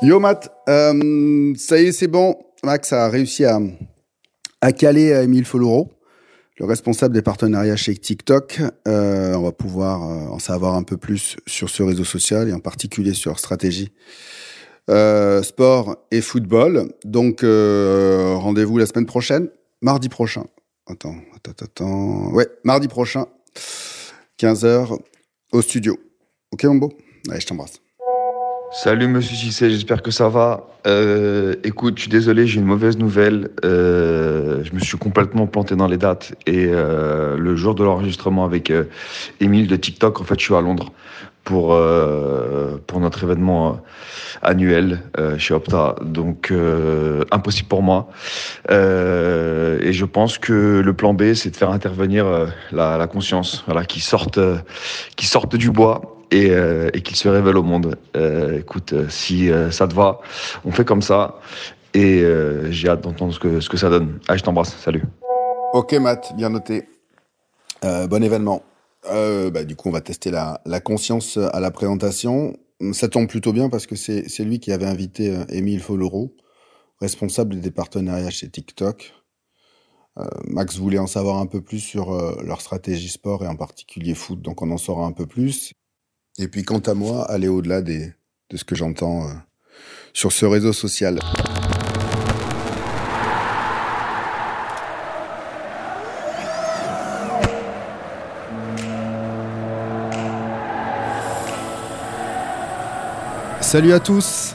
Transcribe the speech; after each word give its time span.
Yo 0.00 0.18
Matt, 0.18 0.50
euh, 0.68 1.52
ça 1.56 1.80
y 1.80 1.86
est, 1.86 1.92
c'est 1.92 2.08
bon. 2.08 2.36
Max 2.64 2.92
a 2.92 3.08
réussi 3.08 3.44
à, 3.44 3.60
à 4.60 4.72
caler 4.72 5.08
Emile 5.08 5.44
Foloro, 5.44 5.92
le 6.58 6.66
responsable 6.66 7.14
des 7.14 7.22
partenariats 7.22 7.76
chez 7.76 7.94
TikTok. 7.94 8.60
Euh, 8.88 9.34
on 9.34 9.42
va 9.42 9.52
pouvoir 9.52 10.02
euh, 10.02 10.34
en 10.34 10.38
savoir 10.38 10.74
un 10.74 10.82
peu 10.82 10.96
plus 10.96 11.36
sur 11.46 11.70
ce 11.70 11.82
réseau 11.82 12.04
social 12.04 12.48
et 12.48 12.52
en 12.52 12.58
particulier 12.58 13.14
sur 13.14 13.30
leur 13.30 13.38
stratégie 13.38 13.92
euh, 14.90 15.42
sport 15.42 15.96
et 16.10 16.20
football. 16.20 16.92
Donc 17.04 17.44
euh, 17.44 18.34
rendez-vous 18.36 18.78
la 18.78 18.86
semaine 18.86 19.06
prochaine, 19.06 19.48
mardi 19.82 20.08
prochain. 20.08 20.44
Attends, 20.86 21.16
attends, 21.36 21.64
attends. 21.64 22.32
Ouais, 22.32 22.48
mardi 22.64 22.88
prochain, 22.88 23.26
15h 24.40 24.98
au 25.52 25.62
studio. 25.62 25.96
Ok 26.50 26.66
beau? 26.78 26.92
Allez, 27.28 27.40
je 27.40 27.46
t'embrasse. 27.46 27.80
Salut 28.74 29.06
Monsieur 29.06 29.36
Cissé, 29.36 29.68
j'espère 29.68 30.00
que 30.00 30.10
ça 30.10 30.30
va. 30.30 30.66
Euh, 30.86 31.56
écoute, 31.62 31.98
je 31.98 32.02
suis 32.04 32.10
désolé, 32.10 32.46
j'ai 32.46 32.58
une 32.58 32.64
mauvaise 32.64 32.96
nouvelle. 32.96 33.50
Euh, 33.66 34.64
je 34.64 34.72
me 34.72 34.80
suis 34.80 34.96
complètement 34.96 35.46
planté 35.46 35.76
dans 35.76 35.86
les 35.86 35.98
dates 35.98 36.34
et 36.46 36.68
euh, 36.70 37.36
le 37.36 37.54
jour 37.54 37.74
de 37.74 37.84
l'enregistrement 37.84 38.46
avec 38.46 38.70
euh, 38.70 38.84
Émile 39.40 39.66
de 39.66 39.76
TikTok, 39.76 40.22
en 40.22 40.24
fait, 40.24 40.40
je 40.40 40.44
suis 40.46 40.54
à 40.54 40.62
Londres 40.62 40.90
pour 41.44 41.74
euh, 41.74 42.78
pour 42.86 42.98
notre 43.00 43.24
événement 43.24 43.68
euh, 43.68 43.72
annuel 44.40 45.02
euh, 45.18 45.36
chez 45.36 45.52
Opta. 45.52 45.96
Donc 46.00 46.50
euh, 46.50 47.24
impossible 47.30 47.68
pour 47.68 47.82
moi. 47.82 48.08
Euh, 48.70 49.80
et 49.82 49.92
je 49.92 50.06
pense 50.06 50.38
que 50.38 50.80
le 50.80 50.92
plan 50.94 51.12
B, 51.12 51.34
c'est 51.34 51.50
de 51.50 51.56
faire 51.56 51.70
intervenir 51.70 52.24
euh, 52.24 52.46
la, 52.72 52.96
la 52.96 53.06
conscience, 53.06 53.64
voilà, 53.66 53.84
qui 53.84 54.00
sorte 54.00 54.38
euh, 54.38 54.56
qui 55.16 55.26
sorte 55.26 55.56
du 55.56 55.70
bois 55.70 56.21
et, 56.32 56.50
euh, 56.50 56.90
et 56.94 57.02
qu'il 57.02 57.16
se 57.16 57.28
révèle 57.28 57.56
au 57.56 57.62
monde. 57.62 57.96
Euh, 58.16 58.58
écoute, 58.58 58.94
euh, 58.94 59.08
si 59.08 59.50
ça 59.70 59.86
te 59.86 59.94
va, 59.94 60.18
on 60.64 60.72
fait 60.72 60.84
comme 60.84 61.02
ça. 61.02 61.38
Et 61.94 62.24
j'ai 62.70 62.88
hâte 62.88 63.02
d'entendre 63.02 63.34
ce 63.34 63.38
que, 63.38 63.60
ce 63.60 63.68
que 63.68 63.76
ça 63.76 63.90
donne. 63.90 64.18
Allez, 64.26 64.38
je 64.38 64.44
t'embrasse. 64.44 64.74
Salut. 64.78 65.04
Ok 65.74 65.92
Matt, 65.94 66.32
bien 66.36 66.48
noté. 66.48 66.84
Bon 67.82 68.22
événement. 68.22 68.62
Bah, 69.04 69.64
du 69.64 69.76
coup, 69.76 69.90
on 69.90 69.92
va 69.92 70.00
tester 70.00 70.30
la, 70.30 70.58
conscience 70.82 71.36
à 71.36 71.60
la 71.60 71.70
présentation. 71.70 72.56
Ça 72.92 73.08
tombe 73.08 73.28
plutôt 73.28 73.52
bien 73.52 73.68
parce 73.68 73.86
que 73.86 73.94
c'est 73.94 74.44
lui 74.44 74.58
qui 74.58 74.72
avait 74.72 74.86
invité 74.86 75.38
Émile 75.50 75.82
Foloro, 75.82 76.34
responsable 76.98 77.60
des 77.60 77.70
partenariats 77.70 78.30
chez 78.30 78.48
TikTok. 78.48 79.12
Max 80.46 80.78
voulait 80.78 80.98
en 80.98 81.06
savoir 81.06 81.36
un 81.36 81.46
peu 81.46 81.60
plus 81.60 81.80
sur 81.80 82.10
leur 82.42 82.62
stratégie 82.62 83.10
sport 83.10 83.44
et 83.44 83.48
en 83.48 83.56
particulier 83.56 84.14
foot, 84.14 84.40
donc 84.40 84.62
on 84.62 84.70
en 84.70 84.78
saura 84.78 85.04
un 85.04 85.12
peu 85.12 85.26
plus. 85.26 85.74
Et 86.38 86.48
puis 86.48 86.62
quant 86.62 86.78
à 86.78 86.94
moi, 86.94 87.30
aller 87.30 87.48
au-delà 87.48 87.82
de 87.82 88.10
ce 88.54 88.64
que 88.64 88.74
j'entends 88.74 89.24
euh, 89.26 89.32
sur 90.14 90.32
ce 90.32 90.46
réseau 90.46 90.72
social. 90.72 91.18
Salut 103.60 103.92
à 103.92 104.00
tous, 104.00 104.54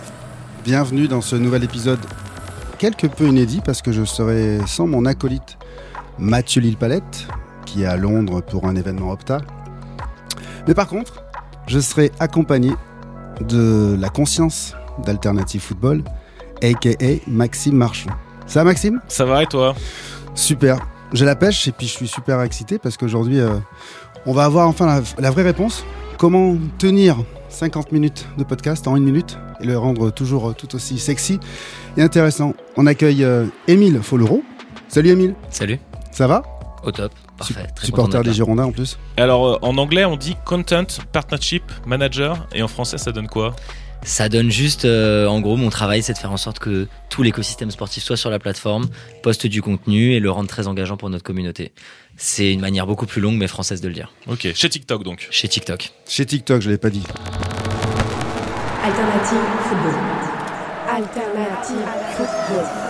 bienvenue 0.64 1.08
dans 1.08 1.22
ce 1.22 1.36
nouvel 1.36 1.64
épisode 1.64 2.00
quelque 2.80 3.08
peu 3.08 3.28
inédit 3.28 3.62
parce 3.64 3.82
que 3.82 3.92
je 3.92 4.04
serai 4.04 4.60
sans 4.68 4.88
mon 4.88 5.06
acolyte 5.06 5.58
Mathieu 6.18 6.62
Lille-Palette 6.62 7.28
qui 7.66 7.84
est 7.84 7.88
à 7.88 7.98
Londres 7.98 8.42
pour 8.42 8.66
un 8.66 8.76
événement 8.76 9.12
Opta. 9.12 9.42
Mais 10.68 10.74
par 10.74 10.88
contre, 10.88 11.27
je 11.68 11.80
serai 11.80 12.12
accompagné 12.20 12.72
de 13.48 13.96
la 14.00 14.10
conscience 14.10 14.74
d'Alternative 15.06 15.62
Football, 15.62 16.04
aka 16.64 16.90
Maxime 17.28 17.76
Marchand. 17.76 18.10
Ça 18.48 18.62
va 18.62 18.72
Maxime? 18.72 19.02
Ça 19.08 19.26
va 19.26 19.44
et 19.44 19.46
toi? 19.46 19.76
Super. 20.34 20.80
J'ai 21.14 21.26
la 21.26 21.36
pêche 21.36 21.68
et 21.68 21.72
puis 21.72 21.88
je 21.88 21.92
suis 21.92 22.08
super 22.08 22.42
excité 22.42 22.80
parce 22.80 22.98
qu'aujourd'hui, 22.98 23.40
euh, 23.40 23.58
on 24.26 24.34
va 24.34 24.46
avoir 24.46 24.68
enfin 24.68 24.86
la, 24.86 25.02
la 25.20 25.32
vraie 25.32 25.44
réponse. 25.44 25.86
Comment 26.18 26.58
tenir 26.80 27.18
50 27.50 27.92
minutes 27.92 28.28
de 28.38 28.44
podcast 28.44 28.88
en 28.88 28.96
une 28.96 29.04
minute 29.04 29.38
et 29.62 29.66
le 29.66 29.78
rendre 29.78 30.10
toujours 30.10 30.50
euh, 30.50 30.54
tout 30.54 30.76
aussi 30.76 30.98
sexy 31.00 31.40
et 31.96 32.02
intéressant? 32.02 32.54
On 32.76 32.88
accueille 32.88 33.24
euh, 33.24 33.46
Émile 33.68 34.02
Follereau. 34.02 34.44
Salut 34.88 35.10
Émile, 35.10 35.36
Salut, 35.50 35.80
ça 36.12 36.28
va? 36.28 36.44
Au 36.84 36.92
top, 36.92 37.12
parfait. 37.38 37.68
Très 37.76 37.86
Supporter 37.86 38.24
des. 38.24 38.34
Girondins 38.34 38.66
en 38.66 38.72
plus. 38.72 38.98
Alors 39.16 39.48
euh, 39.48 39.58
en 39.62 39.78
anglais 39.78 40.06
on 40.06 40.18
dit 40.18 40.36
Content 40.46 40.86
Partnership 41.12 41.64
Manager 41.86 42.48
et 42.54 42.62
en 42.62 42.68
français 42.68 42.98
ça 42.98 43.12
donne 43.12 43.28
quoi? 43.28 43.56
Ça 44.04 44.30
donne 44.30 44.52
juste, 44.52 44.86
euh, 44.86 45.28
en 45.28 45.42
gros, 45.42 45.58
mon 45.58 45.70
travail, 45.70 46.04
c'est 46.04 46.14
de 46.14 46.18
faire 46.18 46.32
en 46.32 46.38
sorte 46.38 46.60
que 46.60 46.88
tout 47.10 47.24
l'écosystème 47.24 47.72
sportif 47.72 48.04
soit 48.04 48.16
sur 48.16 48.30
la 48.30 48.40
plateforme, 48.40 48.88
poste 49.24 49.48
du 49.48 49.62
contenu 49.62 50.14
et 50.14 50.20
le 50.20 50.30
rendre 50.30 50.48
très 50.48 50.68
engageant 50.68 50.98
pour 50.98 51.10
notre 51.10 51.24
communauté. 51.24 51.74
C'est 52.16 52.54
une 52.54 52.62
manière 52.62 52.86
beaucoup 52.86 53.06
plus 53.06 53.22
longue 53.22 53.38
mais 53.38 53.48
française 53.48 53.82
de 53.82 53.88
le 53.88 53.94
dire. 53.94 54.12
Ok, 54.28 54.48
chez 54.54 54.70
TikTok 54.70 55.04
donc. 55.04 55.28
Chez 55.32 55.48
TikTok. 55.48 55.92
Chez 56.08 56.26
TikTok, 56.26 56.62
je 56.62 56.70
l'ai 56.70 56.78
pas 56.78 56.90
dit. 56.90 57.04
Alternative 58.84 59.40
football. 59.68 59.94
Alternative 60.90 61.88
football. 62.16 62.87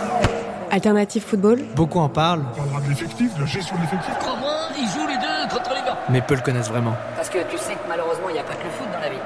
Alternative 0.72 1.24
football. 1.24 1.60
Beaucoup 1.76 2.00
en 2.00 2.10
parlent, 2.10 2.44
On 2.54 2.56
parlera 2.58 2.82
de 2.82 2.90
l'effectif, 2.90 3.34
de 3.36 3.40
la 3.42 3.46
gestion 3.46 3.76
de 3.78 3.82
l'effectif. 3.82 4.14
Crois-moi, 4.20 4.54
ils 4.78 4.88
jouent 4.90 5.08
les 5.08 5.16
deux 5.18 5.56
contre 5.56 5.70
les 5.70 5.82
gars. 5.82 5.98
mais 6.10 6.22
peu 6.22 6.36
le 6.36 6.42
connaissent 6.42 6.68
vraiment. 6.70 6.96
Parce 7.16 7.30
que 7.30 7.38
tu 7.50 7.58
sais 7.58 7.74
que 7.74 7.88
malheureusement, 7.88 8.30
il 8.30 8.34
n'y 8.34 8.40
a 8.40 8.44
pas 8.44 8.56
que 8.56 8.64
le 8.64 8.70
foot 8.72 8.88
dans 8.92 9.00
la 9.00 9.10
vie. 9.10 9.22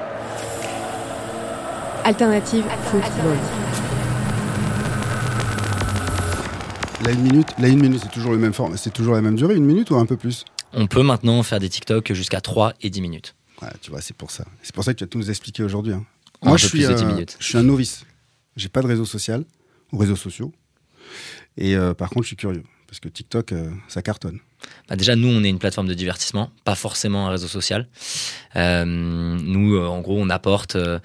Alternative 2.04 2.64
football. 2.84 3.36
La 7.04 7.10
une 7.10 7.22
minute, 7.22 7.48
la 7.58 7.68
une 7.68 7.80
minute, 7.80 8.00
c'est 8.02 8.12
toujours 8.12 8.32
le 8.32 8.38
même 8.38 8.52
forme, 8.52 8.76
c'est 8.76 8.92
toujours 8.92 9.14
la 9.14 9.20
même 9.22 9.34
durée, 9.34 9.56
une 9.56 9.64
minute 9.64 9.90
ou 9.90 9.96
un 9.96 10.06
peu 10.06 10.16
plus? 10.16 10.44
On 10.72 10.86
peut 10.86 11.02
maintenant 11.02 11.42
faire 11.42 11.58
des 11.58 11.68
TikTok 11.68 12.12
jusqu'à 12.12 12.40
3 12.40 12.74
et 12.80 12.90
10 12.90 13.00
minutes. 13.02 13.34
Ouais, 13.60 13.68
tu 13.80 13.90
vois, 13.90 14.00
c'est 14.00 14.16
pour 14.16 14.30
ça. 14.30 14.44
C'est 14.62 14.74
pour 14.74 14.84
ça 14.84 14.92
que 14.94 14.98
tu 14.98 15.04
vas 15.04 15.08
tout 15.08 15.18
nous 15.18 15.28
expliquer 15.30 15.64
aujourd'hui. 15.64 15.92
hein. 15.92 16.04
Moi, 16.44 16.56
je 16.56 16.66
suis, 16.66 16.78
plus 16.78 16.88
de 16.88 16.94
10 16.94 17.02
euh, 17.02 17.06
minutes. 17.06 17.36
je 17.40 17.44
suis 17.46 17.58
un 17.58 17.62
novice. 17.62 18.04
J'ai 18.56 18.68
pas 18.68 18.80
de 18.82 18.86
réseau 18.86 19.04
social 19.04 19.44
ou 19.92 19.98
réseaux 19.98 20.16
sociaux. 20.16 20.52
Et 21.56 21.76
euh, 21.76 21.94
par 21.94 22.10
contre, 22.10 22.24
je 22.24 22.28
suis 22.28 22.36
curieux 22.36 22.62
parce 22.92 23.00
que 23.00 23.08
TikTok, 23.08 23.52
euh, 23.52 23.70
ça 23.88 24.02
cartonne. 24.02 24.38
Bah 24.86 24.96
déjà, 24.96 25.16
nous, 25.16 25.28
on 25.28 25.42
est 25.44 25.48
une 25.48 25.58
plateforme 25.58 25.88
de 25.88 25.94
divertissement, 25.94 26.50
pas 26.64 26.74
forcément 26.74 27.26
un 27.26 27.30
réseau 27.30 27.48
social. 27.48 27.88
Euh, 28.54 28.84
nous, 28.84 29.76
euh, 29.76 29.86
en 29.86 30.02
gros, 30.02 30.20
on 30.20 30.28
apporte 30.28 30.76
euh, 30.76 30.98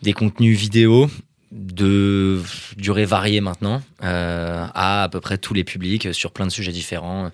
des 0.00 0.14
contenus 0.14 0.58
vidéo 0.58 1.10
de 1.52 2.42
durée 2.78 3.04
variée 3.04 3.42
maintenant 3.42 3.82
euh, 4.02 4.66
à 4.74 5.04
à 5.04 5.08
peu 5.10 5.20
près 5.20 5.36
tous 5.36 5.52
les 5.52 5.62
publics 5.62 6.12
sur 6.14 6.32
plein 6.32 6.46
de 6.46 6.50
sujets 6.50 6.72
différents. 6.72 7.30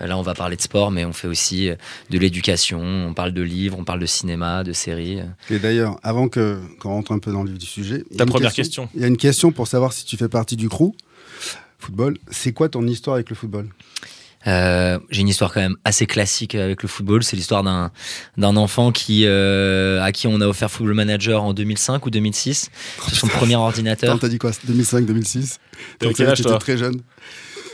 Là, 0.00 0.18
on 0.18 0.22
va 0.22 0.34
parler 0.34 0.56
de 0.56 0.62
sport, 0.62 0.90
mais 0.90 1.06
on 1.06 1.14
fait 1.14 1.26
aussi 1.26 1.70
de 2.10 2.18
l'éducation, 2.18 2.80
on 2.80 3.14
parle 3.14 3.32
de 3.32 3.42
livres, 3.42 3.76
on 3.78 3.84
parle 3.84 4.00
de 4.00 4.06
cinéma, 4.06 4.64
de 4.64 4.72
séries. 4.72 5.20
Et 5.50 5.58
d'ailleurs, 5.58 5.98
avant 6.02 6.28
que 6.28 6.60
qu'on 6.78 6.90
rentre 6.90 7.12
un 7.12 7.18
peu 7.18 7.32
dans 7.32 7.42
le 7.42 7.50
vif 7.50 7.58
du 7.58 7.66
sujet, 7.66 8.04
Ta 8.16 8.26
première 8.26 8.52
question. 8.52 8.88
Il 8.94 9.00
y 9.00 9.04
a 9.04 9.08
une 9.08 9.16
question 9.16 9.50
pour 9.50 9.66
savoir 9.66 9.92
si 9.94 10.04
tu 10.04 10.16
fais 10.18 10.28
partie 10.28 10.56
du 10.56 10.68
crew 10.68 10.94
football. 11.86 12.18
C'est 12.30 12.52
quoi 12.52 12.68
ton 12.68 12.86
histoire 12.86 13.14
avec 13.14 13.30
le 13.30 13.36
football? 13.36 13.68
Euh, 14.46 14.98
j'ai 15.10 15.22
une 15.22 15.28
histoire 15.28 15.52
quand 15.52 15.60
même 15.60 15.76
assez 15.84 16.06
classique 16.06 16.54
avec 16.54 16.82
le 16.82 16.88
football. 16.88 17.24
C'est 17.24 17.34
l'histoire 17.36 17.64
d'un 17.64 17.90
d'un 18.36 18.56
enfant 18.56 18.92
qui 18.92 19.24
euh, 19.26 20.00
à 20.02 20.12
qui 20.12 20.28
on 20.28 20.40
a 20.40 20.46
offert 20.46 20.70
Football 20.70 20.94
Manager 20.94 21.42
en 21.42 21.52
2005 21.52 22.06
ou 22.06 22.10
2006 22.10 22.70
sur 23.08 23.16
son 23.16 23.26
premier 23.26 23.56
ordinateur. 23.56 24.16
T'as 24.20 24.28
dit 24.28 24.38
quoi? 24.38 24.52
2005, 24.64 25.04
2006 25.04 25.58
T'avais 25.98 26.14
quel 26.14 26.28
âge, 26.28 26.38
T'étais 26.38 26.48
toi? 26.50 26.58
très 26.58 26.78
jeune. 26.78 27.00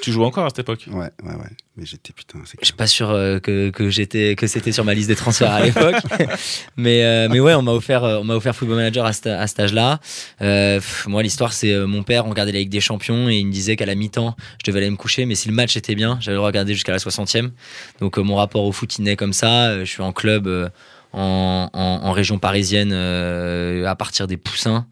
Tu 0.02 0.12
jouais 0.12 0.26
encore 0.26 0.44
à 0.44 0.48
cette 0.50 0.58
époque? 0.58 0.84
Ouais, 0.90 1.10
ouais, 1.22 1.34
ouais. 1.34 1.50
Mais 1.76 1.86
j'étais 1.86 2.12
putain. 2.12 2.38
Je 2.60 2.66
suis 2.66 2.74
pas 2.74 2.86
sûr 2.86 3.08
euh, 3.08 3.38
que, 3.38 3.70
que 3.70 3.88
j'étais 3.88 4.34
que 4.36 4.46
c'était 4.46 4.72
sur 4.72 4.84
ma 4.84 4.92
liste 4.92 5.08
des 5.08 5.14
transferts 5.16 5.50
à 5.52 5.60
l'époque, 5.64 5.94
mais 6.76 7.02
euh, 7.04 7.28
mais 7.30 7.40
ouais, 7.40 7.54
on 7.54 7.62
m'a 7.62 7.70
offert 7.72 8.04
euh, 8.04 8.18
on 8.18 8.24
m'a 8.24 8.34
offert 8.34 8.54
Football 8.54 8.76
Manager 8.76 9.06
à, 9.06 9.12
cet- 9.14 9.28
à 9.28 9.46
cet 9.46 9.60
âge-là. 9.60 10.00
Euh, 10.42 10.80
moi, 11.06 11.22
l'histoire 11.22 11.52
c'est 11.54 11.74
mon 11.86 12.02
père, 12.02 12.26
on 12.26 12.30
regardait 12.30 12.52
la 12.52 12.58
Ligue 12.58 12.68
des 12.68 12.80
Champions 12.80 13.28
et 13.30 13.36
il 13.36 13.46
me 13.46 13.52
disait 13.52 13.76
qu'à 13.76 13.86
la 13.86 13.94
mi-temps, 13.94 14.36
je 14.62 14.70
devais 14.70 14.80
aller 14.80 14.90
me 14.90 14.96
coucher, 14.96 15.24
mais 15.24 15.34
si 15.34 15.48
le 15.48 15.54
match 15.54 15.76
était 15.76 15.94
bien, 15.94 16.18
j'allais 16.20 16.34
le 16.36 16.40
regarder 16.42 16.74
jusqu'à 16.74 16.92
la 16.92 16.98
60e. 16.98 17.50
Donc 18.00 18.18
euh, 18.18 18.22
mon 18.22 18.34
rapport 18.36 18.64
au 18.64 18.72
foot 18.72 18.98
il 18.98 19.04
naît 19.04 19.16
comme 19.16 19.32
ça. 19.32 19.78
Je 19.78 19.84
suis 19.90 20.02
en 20.02 20.12
club. 20.12 20.46
euh, 20.46 20.68
en, 21.14 21.68
en, 21.74 21.78
en 22.08 22.12
région 22.12 22.38
parisienne 22.38 22.90
euh, 22.94 23.84
à 23.84 23.94
partir 23.94 24.26
des 24.26 24.38
Poussins 24.38 24.86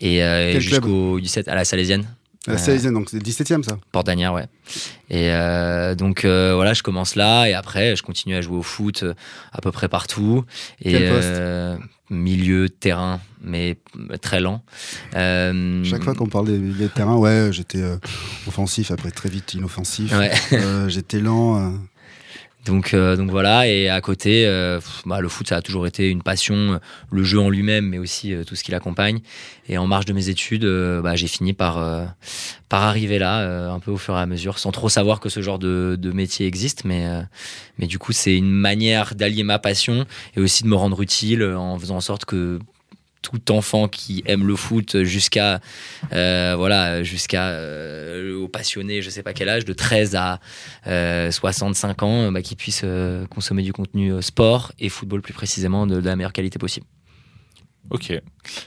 et 0.00 0.20
euh, 0.24 0.58
jusqu'au 0.58 1.20
17 1.20 1.46
à 1.46 1.54
la 1.54 1.64
Salésienne 1.64 2.06
La 2.46 2.56
Salésienne, 2.56 2.94
donc 2.94 3.10
c'est 3.10 3.18
le 3.18 3.22
17ème 3.22 3.62
ça. 3.62 3.76
Porte 3.92 4.06
d'Anière, 4.06 4.32
ouais. 4.32 4.46
Et 5.10 5.30
euh, 5.30 5.94
donc 5.94 6.24
euh, 6.24 6.52
voilà, 6.54 6.72
je 6.72 6.82
commence 6.82 7.14
là 7.14 7.46
et 7.46 7.52
après 7.52 7.96
je 7.96 8.02
continue 8.02 8.34
à 8.34 8.40
jouer 8.40 8.56
au 8.56 8.62
foot 8.62 9.02
euh, 9.02 9.12
à 9.52 9.60
peu 9.60 9.70
près 9.70 9.88
partout. 9.88 10.44
Et 10.82 10.92
Quel 10.92 11.10
poste 11.10 11.26
euh, 11.28 11.76
milieu 12.08 12.70
terrain, 12.70 13.20
mais 13.42 13.76
très 14.22 14.40
lent. 14.40 14.62
Euh, 15.16 15.84
Chaque 15.84 16.02
fois 16.02 16.14
qu'on 16.14 16.28
parle 16.28 16.46
des 16.46 16.58
milieux 16.58 16.86
de 16.86 16.92
terrain, 16.92 17.16
ouais, 17.16 17.50
j'étais 17.52 17.82
euh, 17.82 17.96
offensif, 18.46 18.90
après 18.90 19.10
très 19.10 19.28
vite 19.28 19.52
inoffensif. 19.52 20.10
Ouais. 20.16 20.32
Euh, 20.54 20.88
j'étais 20.88 21.20
lent. 21.20 21.74
Donc, 22.66 22.92
euh, 22.92 23.16
donc 23.16 23.30
voilà, 23.30 23.66
et 23.66 23.88
à 23.88 24.00
côté, 24.02 24.44
euh, 24.46 24.80
bah, 25.06 25.20
le 25.20 25.28
foot, 25.28 25.48
ça 25.48 25.56
a 25.56 25.62
toujours 25.62 25.86
été 25.86 26.10
une 26.10 26.22
passion, 26.22 26.78
le 27.10 27.24
jeu 27.24 27.40
en 27.40 27.48
lui-même, 27.48 27.86
mais 27.86 27.96
aussi 27.98 28.34
euh, 28.34 28.44
tout 28.44 28.54
ce 28.54 28.62
qui 28.62 28.70
l'accompagne. 28.70 29.20
Et 29.66 29.78
en 29.78 29.86
marge 29.86 30.04
de 30.04 30.12
mes 30.12 30.28
études, 30.28 30.64
euh, 30.64 31.00
bah, 31.00 31.16
j'ai 31.16 31.26
fini 31.26 31.54
par, 31.54 31.78
euh, 31.78 32.04
par 32.68 32.82
arriver 32.82 33.18
là, 33.18 33.72
un 33.72 33.78
peu 33.78 33.90
au 33.90 33.96
fur 33.96 34.14
et 34.14 34.20
à 34.20 34.26
mesure, 34.26 34.58
sans 34.58 34.72
trop 34.72 34.90
savoir 34.90 35.20
que 35.20 35.30
ce 35.30 35.40
genre 35.40 35.58
de, 35.58 35.96
de 35.98 36.12
métier 36.12 36.46
existe. 36.46 36.84
Mais, 36.84 37.06
mais 37.78 37.86
du 37.86 37.98
coup, 37.98 38.12
c'est 38.12 38.36
une 38.36 38.50
manière 38.50 39.14
d'allier 39.14 39.42
ma 39.42 39.58
passion 39.58 40.04
et 40.36 40.40
aussi 40.40 40.62
de 40.62 40.68
me 40.68 40.76
rendre 40.76 41.00
utile 41.00 41.42
en 41.42 41.78
faisant 41.78 41.96
en 41.96 42.00
sorte 42.00 42.26
que 42.26 42.58
tout 43.22 43.52
enfant 43.52 43.88
qui 43.88 44.22
aime 44.26 44.46
le 44.46 44.56
foot 44.56 45.02
jusqu'à 45.02 45.60
euh, 46.12 46.54
voilà 46.56 47.02
jusqu'à 47.02 47.48
euh, 47.48 48.36
au 48.36 48.48
passionné 48.48 49.02
je 49.02 49.10
sais 49.10 49.22
pas 49.22 49.32
quel 49.32 49.48
âge 49.48 49.64
de 49.64 49.72
13 49.72 50.16
à 50.16 50.40
euh, 50.86 51.30
65 51.30 52.02
ans 52.02 52.22
euh, 52.22 52.30
bah, 52.30 52.42
qui 52.42 52.56
puisse 52.56 52.82
euh, 52.84 53.26
consommer 53.26 53.62
du 53.62 53.72
contenu 53.72 54.22
sport 54.22 54.72
et 54.78 54.88
football 54.88 55.22
plus 55.22 55.34
précisément 55.34 55.86
de 55.86 55.96
la 55.96 56.16
meilleure 56.16 56.32
qualité 56.32 56.58
possible 56.58 56.86
Ok. 57.90 58.12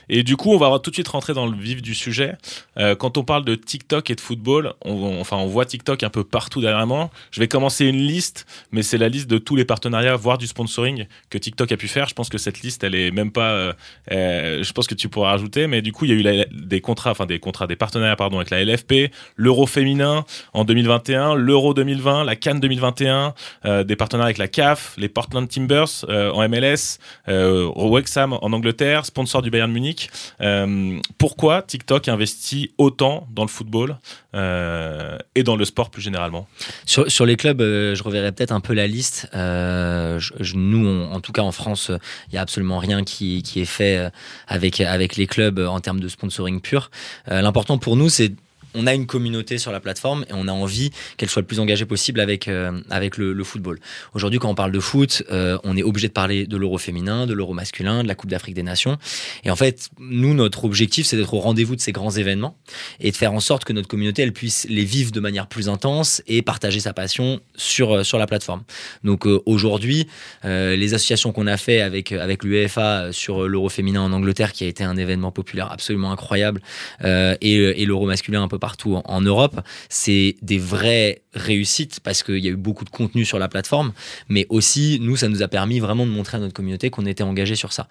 Et 0.08 0.22
du 0.22 0.36
coup, 0.36 0.52
on 0.52 0.58
va 0.58 0.78
tout 0.78 0.90
de 0.90 0.96
suite 0.96 1.08
rentrer 1.08 1.34
dans 1.34 1.46
le 1.46 1.56
vif 1.56 1.82
du 1.82 1.94
sujet. 1.94 2.36
Euh, 2.78 2.94
quand 2.94 3.18
on 3.18 3.24
parle 3.24 3.44
de 3.44 3.54
TikTok 3.54 4.10
et 4.10 4.14
de 4.14 4.20
football, 4.20 4.74
on, 4.84 5.20
enfin, 5.20 5.36
on 5.36 5.46
voit 5.46 5.64
TikTok 5.64 6.02
un 6.02 6.10
peu 6.10 6.24
partout 6.24 6.60
derrière 6.60 6.86
moi. 6.86 7.10
Je 7.30 7.40
vais 7.40 7.48
commencer 7.48 7.86
une 7.86 7.98
liste, 7.98 8.46
mais 8.70 8.82
c'est 8.82 8.98
la 8.98 9.08
liste 9.08 9.28
de 9.28 9.38
tous 9.38 9.56
les 9.56 9.64
partenariats, 9.64 10.16
voire 10.16 10.38
du 10.38 10.46
sponsoring 10.46 11.06
que 11.30 11.38
TikTok 11.38 11.72
a 11.72 11.76
pu 11.76 11.88
faire. 11.88 12.08
Je 12.08 12.14
pense 12.14 12.28
que 12.28 12.38
cette 12.38 12.60
liste, 12.62 12.84
elle 12.84 12.94
est 12.94 13.10
même 13.10 13.32
pas. 13.32 13.50
euh, 13.50 13.72
euh, 14.12 14.62
je 14.62 14.72
pense 14.72 14.86
que 14.86 14.94
tu 14.94 15.08
pourras 15.08 15.30
rajouter, 15.30 15.66
mais 15.66 15.82
du 15.82 15.92
coup, 15.92 16.04
il 16.04 16.10
y 16.10 16.28
a 16.28 16.42
eu 16.42 16.44
des 16.52 16.80
contrats, 16.80 17.10
enfin 17.10 17.26
des 17.26 17.38
contrats, 17.38 17.66
des 17.66 17.76
partenariats, 17.76 18.16
pardon, 18.16 18.36
avec 18.36 18.50
la 18.50 18.62
LFP, 18.62 19.10
l'Euro 19.36 19.66
féminin 19.66 20.24
en 20.52 20.64
2021, 20.64 21.34
l'Euro 21.34 21.74
2020, 21.74 22.24
la 22.24 22.36
Cannes 22.36 22.60
2021, 22.60 23.34
euh, 23.64 23.84
des 23.84 23.96
partenariats 23.96 24.26
avec 24.26 24.38
la 24.38 24.48
CAF, 24.48 24.94
les 24.98 25.08
Portland 25.08 25.48
Timbers 25.48 26.04
euh, 26.08 26.30
en 26.32 26.48
MLS, 26.48 26.98
au 27.28 27.88
Wrexham 27.90 28.34
en 28.34 28.52
Angleterre, 28.52 29.04
sponsor 29.14 29.42
du 29.42 29.50
Bayern 29.50 29.70
Munich. 29.70 30.10
Euh, 30.40 30.98
pourquoi 31.18 31.62
TikTok 31.62 32.08
investit 32.08 32.72
autant 32.78 33.28
dans 33.30 33.42
le 33.42 33.48
football 33.48 33.98
euh, 34.34 35.16
et 35.36 35.44
dans 35.44 35.54
le 35.54 35.64
sport 35.64 35.90
plus 35.90 36.02
généralement? 36.02 36.48
Sur, 36.84 37.24
les 37.24 37.36
clubs, 37.36 37.60
euh, 37.60 37.94
je 37.94 38.02
reverrai 38.02 38.32
peut-être 38.32 38.50
un 38.50 38.58
peu 38.58 38.74
la 38.74 38.88
liste. 38.88 39.28
Nous, 39.32 41.02
en 41.12 41.20
tout 41.20 41.30
cas 41.30 41.42
en 41.42 41.52
France, 41.52 41.92
il 42.28 42.32
n'y 42.32 42.38
a 42.38 42.42
absolument 42.42 42.78
rien 42.78 43.04
qui, 43.04 43.42
est 43.54 43.64
fait 43.64 44.10
avec, 44.48 44.78
les 44.78 45.26
clubs 45.28 45.60
en 45.60 45.78
termes 45.78 46.00
de 46.00 46.08
sponsoring 46.08 46.60
pur. 46.60 46.90
L'important 47.28 47.78
pour 47.78 47.96
nous, 47.96 48.08
c'est 48.08 48.32
on 48.74 48.86
a 48.86 48.94
une 48.94 49.06
communauté 49.06 49.58
sur 49.58 49.72
la 49.72 49.80
plateforme 49.80 50.24
et 50.28 50.32
on 50.32 50.48
a 50.48 50.52
envie 50.52 50.90
qu'elle 51.16 51.30
soit 51.30 51.42
le 51.42 51.46
plus 51.46 51.60
engagée 51.60 51.86
possible 51.86 52.20
avec, 52.20 52.48
euh, 52.48 52.80
avec 52.90 53.16
le, 53.16 53.44
football. 53.44 53.78
Aujourd'hui, 54.14 54.38
quand 54.38 54.48
on 54.48 54.54
parle 54.54 54.72
de 54.72 54.80
foot, 54.80 55.22
euh, 55.30 55.58
on 55.64 55.76
est 55.76 55.82
obligé 55.82 56.08
de 56.08 56.12
parler 56.12 56.46
de 56.46 56.56
l'euro 56.56 56.78
féminin, 56.78 57.26
de 57.26 57.34
l'euro 57.34 57.52
masculin, 57.52 58.02
de 58.02 58.08
la 58.08 58.14
Coupe 58.14 58.30
d'Afrique 58.30 58.54
des 58.54 58.62
Nations. 58.62 58.96
Et 59.44 59.50
en 59.50 59.56
fait, 59.56 59.90
nous, 59.98 60.34
notre 60.34 60.64
objectif, 60.64 61.06
c'est 61.06 61.16
d'être 61.16 61.34
au 61.34 61.40
rendez-vous 61.40 61.76
de 61.76 61.80
ces 61.80 61.92
grands 61.92 62.10
événements 62.10 62.56
et 63.00 63.10
de 63.10 63.16
faire 63.16 63.32
en 63.32 63.40
sorte 63.40 63.64
que 63.64 63.72
notre 63.72 63.86
communauté, 63.86 64.22
elle 64.22 64.32
puisse 64.32 64.66
les 64.68 64.84
vivre 64.84 65.12
de 65.12 65.20
manière 65.20 65.46
plus 65.46 65.68
intense 65.68 66.22
et 66.26 66.40
partager 66.40 66.80
sa 66.80 66.94
passion 66.94 67.40
sur, 67.54 67.92
euh, 67.92 68.02
sur 68.02 68.18
la 68.18 68.26
plateforme. 68.26 68.62
Donc 69.04 69.26
aujourd'hui, 69.46 70.06
les 70.44 70.94
associations 70.94 71.32
qu'on 71.32 71.46
a 71.46 71.56
fait 71.56 71.80
avec, 71.80 72.12
avec 72.12 72.44
l'UEFA 72.44 73.12
sur 73.12 73.46
l'euro 73.46 73.68
féminin 73.68 74.00
en 74.00 74.12
Angleterre, 74.12 74.52
qui 74.52 74.64
a 74.64 74.66
été 74.66 74.84
un 74.84 74.96
événement 74.96 75.30
populaire 75.30 75.70
absolument 75.70 76.10
incroyable, 76.12 76.62
et, 77.02 77.54
et 77.54 77.86
l'euro 77.86 78.06
masculin 78.06 78.42
un 78.42 78.48
peu 78.48 78.58
partout 78.64 78.98
en, 79.04 79.20
Europe, 79.20 79.60
c'est 79.90 80.36
des 80.40 80.56
vraies 80.56 81.20
réussites 81.34 82.00
parce 82.00 82.22
qu'il 82.22 82.38
y 82.38 82.48
a 82.48 82.50
eu 82.50 82.56
beaucoup 82.56 82.86
de 82.86 82.88
contenu 82.88 83.26
sur 83.26 83.38
la 83.38 83.46
plateforme, 83.46 83.92
mais 84.30 84.46
aussi, 84.48 84.96
nous, 85.02 85.16
ça 85.16 85.28
nous 85.28 85.42
a 85.42 85.48
permis 85.48 85.80
vraiment 85.80 86.06
de 86.06 86.10
montrer 86.10 86.38
à 86.38 86.40
notre 86.40 86.54
communauté 86.54 86.88
qu'on 86.88 87.04
était 87.04 87.24
engagé 87.24 87.56
sur 87.56 87.74
ça. 87.74 87.88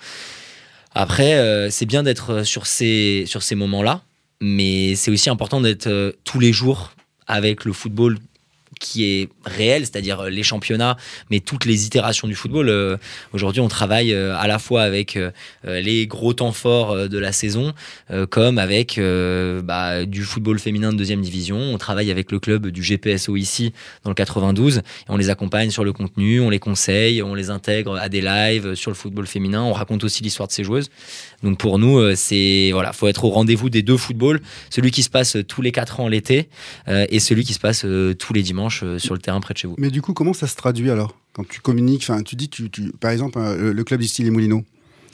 Après, 0.95 1.35
euh, 1.35 1.69
c'est 1.69 1.85
bien 1.85 2.01
d'être 2.01 2.41
sur 2.41 2.65
ces, 2.65 3.25
sur 3.27 3.43
ces 3.43 3.53
moments-là, 3.53 4.01
mais 4.41 4.95
c'est 4.95 5.11
aussi 5.11 5.29
important 5.29 5.61
d'être 5.61 5.85
euh, 5.85 6.11
tous 6.23 6.39
les 6.39 6.51
jours 6.51 6.93
avec 7.27 7.65
le 7.65 7.71
football 7.71 8.17
qui 8.83 9.05
est 9.05 9.29
réel, 9.45 9.83
c'est-à-dire 9.83 10.19
euh, 10.19 10.29
les 10.29 10.43
championnats, 10.43 10.97
mais 11.31 11.39
toutes 11.39 11.65
les 11.65 11.85
itérations 11.85 12.27
du 12.27 12.35
football. 12.35 12.67
Euh, 12.69 12.97
Aujourd'hui, 13.31 13.61
on 13.61 13.69
travaille 13.69 14.13
euh, 14.13 14.35
à 14.37 14.47
la 14.47 14.59
fois 14.59 14.83
avec 14.83 15.17
les 15.63 16.07
gros 16.07 16.33
temps 16.33 16.51
forts 16.51 17.07
de 17.07 17.17
la 17.17 17.31
saison, 17.31 17.73
comme 18.29 18.57
avec 18.57 18.99
bah, 19.63 20.05
du 20.05 20.23
football 20.23 20.59
féminin 20.59 20.91
de 20.91 20.97
deuxième 20.97 21.21
division. 21.21 21.57
On 21.57 21.77
travaille 21.77 22.11
avec 22.11 22.31
le 22.31 22.39
club 22.39 22.67
du 22.67 22.81
GPSO 22.81 23.37
ici, 23.37 23.71
dans 24.03 24.09
le 24.09 24.15
92, 24.15 24.77
et 24.77 24.81
on 25.07 25.15
les 25.15 25.29
accompagne 25.29 25.69
sur 25.69 25.83
le 25.83 25.93
contenu, 25.93 26.41
on 26.41 26.49
les 26.49 26.59
conseille, 26.59 27.21
on 27.21 27.33
les 27.33 27.49
intègre 27.49 27.95
à 27.95 28.09
des 28.09 28.21
lives 28.21 28.75
sur 28.75 28.91
le 28.91 28.95
football 28.95 29.27
féminin. 29.27 29.63
On 29.63 29.73
raconte 29.73 30.03
aussi 30.03 30.23
l'histoire 30.23 30.47
de 30.47 30.53
ces 30.53 30.63
joueuses. 30.63 30.89
Donc 31.43 31.57
pour 31.57 31.79
nous, 31.79 32.15
c'est 32.15 32.71
voilà, 32.73 32.91
faut 32.91 33.07
être 33.07 33.23
au 33.23 33.29
rendez-vous 33.29 33.69
des 33.69 33.83
deux 33.83 33.97
footballs, 33.97 34.41
celui 34.69 34.91
qui 34.91 35.03
se 35.03 35.09
passe 35.09 35.37
tous 35.47 35.61
les 35.61 35.71
quatre 35.71 35.99
ans 35.99 36.07
l'été 36.07 36.49
et 36.87 37.19
celui 37.19 37.43
qui 37.43 37.53
se 37.53 37.59
passe 37.59 37.85
tous 38.19 38.33
les 38.33 38.41
dimanches 38.41 38.72
euh, 38.81 38.97
sur 38.97 39.13
le 39.13 39.19
terrain 39.19 39.39
près 39.41 39.53
de 39.53 39.59
chez 39.59 39.67
vous. 39.67 39.75
Mais 39.77 39.91
du 39.91 40.01
coup, 40.01 40.13
comment 40.13 40.33
ça 40.33 40.47
se 40.47 40.55
traduit 40.55 40.89
alors? 40.89 41.15
Quand 41.33 41.47
tu 41.47 41.61
communiques, 41.61 42.01
enfin, 42.03 42.23
tu 42.23 42.35
dis, 42.35 42.49
tu, 42.49 42.69
tu, 42.71 42.91
par 42.93 43.11
exemple, 43.11 43.37
euh, 43.37 43.73
le, 43.73 43.83
club 43.83 43.99
du 44.01 44.07
style 44.07 44.25
Les 44.25 44.31
Moulineaux, 44.31 44.63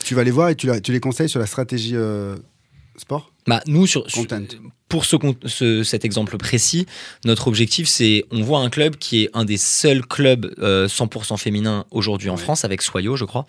tu 0.04 0.16
vas 0.16 0.24
les 0.24 0.32
voir 0.32 0.50
et 0.50 0.56
tu, 0.56 0.68
les 0.92 1.00
conseilles 1.02 1.30
sur 1.30 1.40
la 1.40 1.46
stratégie 1.48 1.96
euh, 1.96 2.36
sport? 2.96 3.32
Bah, 3.48 3.62
nous, 3.68 3.88
sur, 3.88 4.10
sur- 4.10 4.22
Content. 4.22 4.44
pour 4.90 5.06
ce, 5.06 5.84
cet 5.84 6.06
exemple 6.06 6.38
précis, 6.38 6.86
notre 7.26 7.48
objectif, 7.48 7.88
c'est 7.88 8.26
on 8.32 8.44
voit 8.44 8.60
un 8.60 8.70
club 8.70 8.96
qui 8.98 9.24
est 9.24 9.30
un 9.34 9.44
des 9.46 9.58
seuls 9.58 10.06
clubs 10.06 10.54
euh, 10.60 10.88
100% 10.88 11.38
féminins 11.38 11.86
aujourd'hui 11.90 12.30
en 12.30 12.36
Ouais. 12.36 12.42
France, 12.42 12.64
avec 12.64 12.82
Soyo, 12.82 13.16
je 13.16 13.26
crois. 13.26 13.46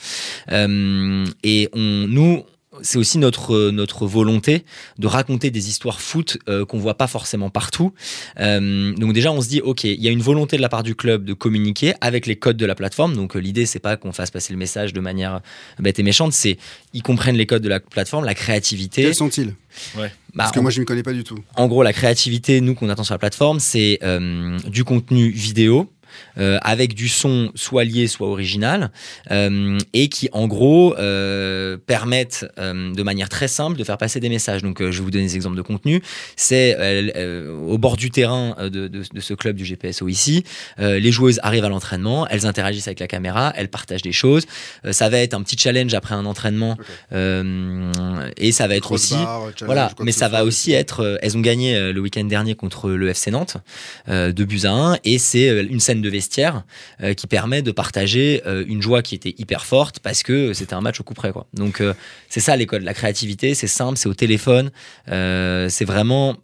Euh, 0.53 1.27
et 1.43 1.69
on, 1.75 2.07
nous, 2.09 2.45
c'est 2.83 2.99
aussi 2.99 3.19
notre, 3.19 3.71
notre 3.71 4.07
volonté 4.07 4.65
de 4.99 5.07
raconter 5.07 5.51
des 5.51 5.69
histoires 5.69 6.01
foot 6.01 6.39
euh, 6.49 6.65
qu'on 6.65 6.79
voit 6.79 6.97
pas 6.97 7.07
forcément 7.07 7.51
partout. 7.51 7.93
Euh, 8.39 8.93
donc 8.95 9.13
déjà, 9.13 9.33
on 9.33 9.41
se 9.41 9.49
dit, 9.49 9.61
ok, 9.61 9.85
il 9.85 10.03
y 10.03 10.09
a 10.09 10.11
une 10.11 10.23
volonté 10.23 10.57
de 10.57 10.63
la 10.63 10.69
part 10.69 10.83
du 10.83 10.95
club 10.95 11.25
de 11.25 11.33
communiquer 11.33 11.95
avec 12.01 12.27
les 12.27 12.37
codes 12.37 12.57
de 12.57 12.67
la 12.67 12.75
plateforme. 12.75 13.15
Donc 13.15 13.37
euh, 13.37 13.39
l'idée, 13.39 13.67
c'est 13.67 13.79
pas 13.79 13.97
qu'on 13.97 14.13
fasse 14.13 14.31
passer 14.31 14.53
le 14.53 14.59
message 14.59 14.93
de 14.93 15.01
manière 15.01 15.41
bête 15.79 15.99
et 15.99 16.03
méchante, 16.03 16.33
c'est 16.33 16.59
ils 16.93 17.03
comprennent 17.03 17.37
les 17.37 17.47
codes 17.47 17.63
de 17.63 17.69
la 17.69 17.81
plateforme, 17.81 18.25
la 18.25 18.35
créativité. 18.35 19.03
Quels 19.03 19.15
sont-ils? 19.15 19.55
Bah, 19.97 20.09
Parce 20.37 20.53
que 20.53 20.61
moi, 20.61 20.71
je 20.71 20.79
ne 20.79 20.81
m'y 20.81 20.87
connais 20.87 21.03
pas 21.03 21.13
du 21.13 21.25
tout. 21.25 21.39
en 21.57 21.69
gros, 21.69 21.83
la 21.83 21.93
créativité, 21.93 22.61
nous, 22.61 22.75
qu'on 22.75 22.89
attend 22.89 23.05
sur 23.05 23.15
la 23.15 23.19
plateforme, 23.19 23.61
c'est 23.61 23.99
euh, 24.03 24.59
du 24.67 24.85
contenu 24.85 25.31
vidéo. 25.31 25.91
Euh, 26.39 26.59
avec 26.63 26.95
du 26.95 27.09
son 27.09 27.51
soit 27.55 27.85
lié 27.85 28.07
soit 28.07 28.29
original 28.29 28.91
euh, 29.31 29.79
et 29.93 30.09
qui 30.09 30.29
en 30.33 30.47
gros 30.47 30.95
euh, 30.99 31.77
permettent 31.77 32.47
de 32.59 33.03
manière 33.03 33.29
très 33.29 33.49
simple 33.49 33.77
de 33.79 33.85
faire 33.85 33.99
passer 33.99 34.21
des 34.21 34.29
messages. 34.29 34.63
Donc 34.63 34.81
je 34.81 34.87
vais 34.99 35.05
vous 35.05 35.11
donner 35.11 35.25
des 35.27 35.37
exemples 35.37 35.57
de 35.57 35.63
contenu. 35.63 36.03
C'est 36.37 36.77
au 37.69 37.79
bord 37.79 37.97
du 37.97 38.11
terrain 38.11 38.57
de, 38.61 38.69
de- 38.89 38.89
de 39.13 39.21
ce 39.21 39.35
club 39.35 39.57
du 39.57 39.65
GPSO 39.65 40.09
ici 40.09 40.45
les 40.79 41.13
joueuses 41.13 41.41
arrivent 41.43 41.65
à 41.65 41.69
l'entraînement 41.69 42.27
elles 42.29 42.47
interagissent 42.47 42.87
avec 42.89 43.01
la 43.01 43.07
caméra 43.09 43.53
elles 43.57 43.69
partagent 43.69 44.03
des 44.03 44.13
choses. 44.13 44.47
Ça 44.91 45.09
va 45.09 45.19
être 45.19 45.35
un 45.35 45.43
petit 45.43 45.57
challenge 45.59 45.95
après 45.95 46.15
un 46.15 46.25
entraînement 46.27 46.77
et 48.37 48.53
ça 48.53 48.67
va 48.67 48.77
être 48.77 48.93
aussi 48.93 49.15
voilà, 49.67 49.91
mais 50.05 50.13
ça 50.13 50.29
va 50.29 50.45
aussi 50.45 50.73
être. 50.73 51.19
elles 51.23 51.37
ont 51.37 51.41
gagné 51.41 51.93
le 51.93 52.01
week-end 52.01 52.25
dernier 52.25 52.55
contre 52.55 52.91
le 52.91 53.09
FC 53.09 53.31
Nantes, 53.31 53.57
euh, 54.09 54.33
de 54.33 54.45
buts 54.45 54.61
à 54.65 54.71
1, 54.73 54.97
et 55.05 55.19
c'est 55.19 55.49
une 55.65 55.81
scène 55.81 56.00
de 56.03 56.09
vestiaire 56.11 56.65
euh, 57.03 57.15
qui 57.15 57.27
permet 57.27 57.63
de 57.63 57.71
partager 57.73 58.43
euh, 58.47 58.65
une 58.67 58.83
joie 58.83 59.03
qui 59.03 59.15
était 59.15 59.35
hyper 59.39 59.65
forte 59.67 60.01
parce 60.01 60.23
que 60.23 60.53
c'était 60.53 60.75
un 60.75 60.81
match 60.81 61.01
au 61.01 61.05
coup 61.05 61.15
près. 61.15 61.33
Quoi. 61.33 61.47
Donc 61.55 61.81
euh, 61.81 61.95
c'est 62.29 62.41
ça 62.41 62.57
l'école, 62.57 62.83
la 62.83 62.95
créativité, 62.95 63.55
c'est 63.55 63.67
simple, 63.67 63.99
c'est 63.99 64.09
au 64.09 64.15
téléphone, 64.15 64.71
c'est 65.07 65.85
vraiment. 65.85 66.37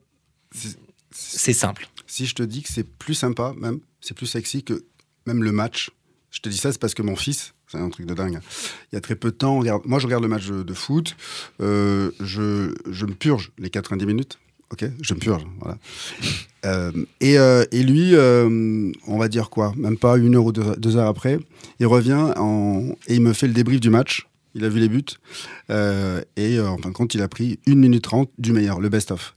C'est- 0.54 0.78
C'est 1.10 1.52
simple. 1.54 1.88
Si 2.06 2.26
je 2.26 2.34
te 2.34 2.42
dis 2.42 2.62
que 2.62 2.68
c'est 2.72 2.86
plus 2.86 3.14
sympa, 3.14 3.54
même, 3.58 3.80
c'est 4.00 4.14
plus 4.16 4.26
sexy 4.26 4.62
que 4.62 4.84
même 5.26 5.42
le 5.42 5.50
match. 5.52 5.90
Je 6.30 6.40
te 6.40 6.48
dis 6.48 6.58
ça, 6.58 6.70
c'est 6.72 6.78
parce 6.80 6.94
que 6.94 7.02
mon 7.02 7.16
fils, 7.16 7.54
c'est 7.70 7.78
un 7.78 7.88
truc 7.88 8.06
de 8.06 8.12
dingue. 8.14 8.38
Il 8.92 8.96
y 8.96 8.98
a 8.98 9.00
très 9.00 9.16
peu 9.16 9.30
de 9.30 9.36
temps, 9.36 9.56
on 9.56 9.60
regarde- 9.60 9.82
moi 9.86 9.98
je 9.98 10.06
regarde 10.06 10.22
le 10.22 10.28
match 10.28 10.46
de, 10.46 10.62
de 10.62 10.74
foot, 10.74 11.16
euh, 11.60 12.10
je, 12.20 12.74
je 12.90 13.06
me 13.06 13.14
purge 13.14 13.52
les 13.58 13.70
90 13.70 14.04
minutes. 14.06 14.38
Ok, 14.72 14.84
je 15.00 15.14
me 15.14 15.18
purge. 15.18 15.46
Euh, 16.64 16.90
et, 17.20 17.38
euh, 17.38 17.64
et 17.70 17.84
lui, 17.84 18.14
euh, 18.14 18.90
on 19.06 19.18
va 19.18 19.28
dire 19.28 19.50
quoi 19.50 19.72
Même 19.76 19.96
pas 19.96 20.16
une 20.16 20.34
heure 20.34 20.44
ou 20.44 20.52
deux, 20.52 20.96
heures 20.96 21.06
après, 21.06 21.38
il 21.78 21.86
revient 21.86 22.32
en, 22.36 22.88
et 23.06 23.14
il 23.14 23.20
me 23.20 23.32
fait 23.32 23.46
le 23.46 23.52
débrief 23.52 23.80
du 23.80 23.90
match. 23.90 24.26
Il 24.54 24.64
a 24.64 24.68
vu 24.68 24.80
les 24.80 24.88
buts. 24.88 25.04
Et 25.68 26.60
en 26.60 26.78
fin 26.78 26.88
de 26.88 26.94
compte, 26.94 27.14
il 27.14 27.22
a 27.22 27.28
pris 27.28 27.60
1 27.68 27.74
minute 27.74 28.02
30 28.02 28.30
du 28.38 28.52
meilleur, 28.52 28.80
le 28.80 28.88
best-of. 28.88 29.36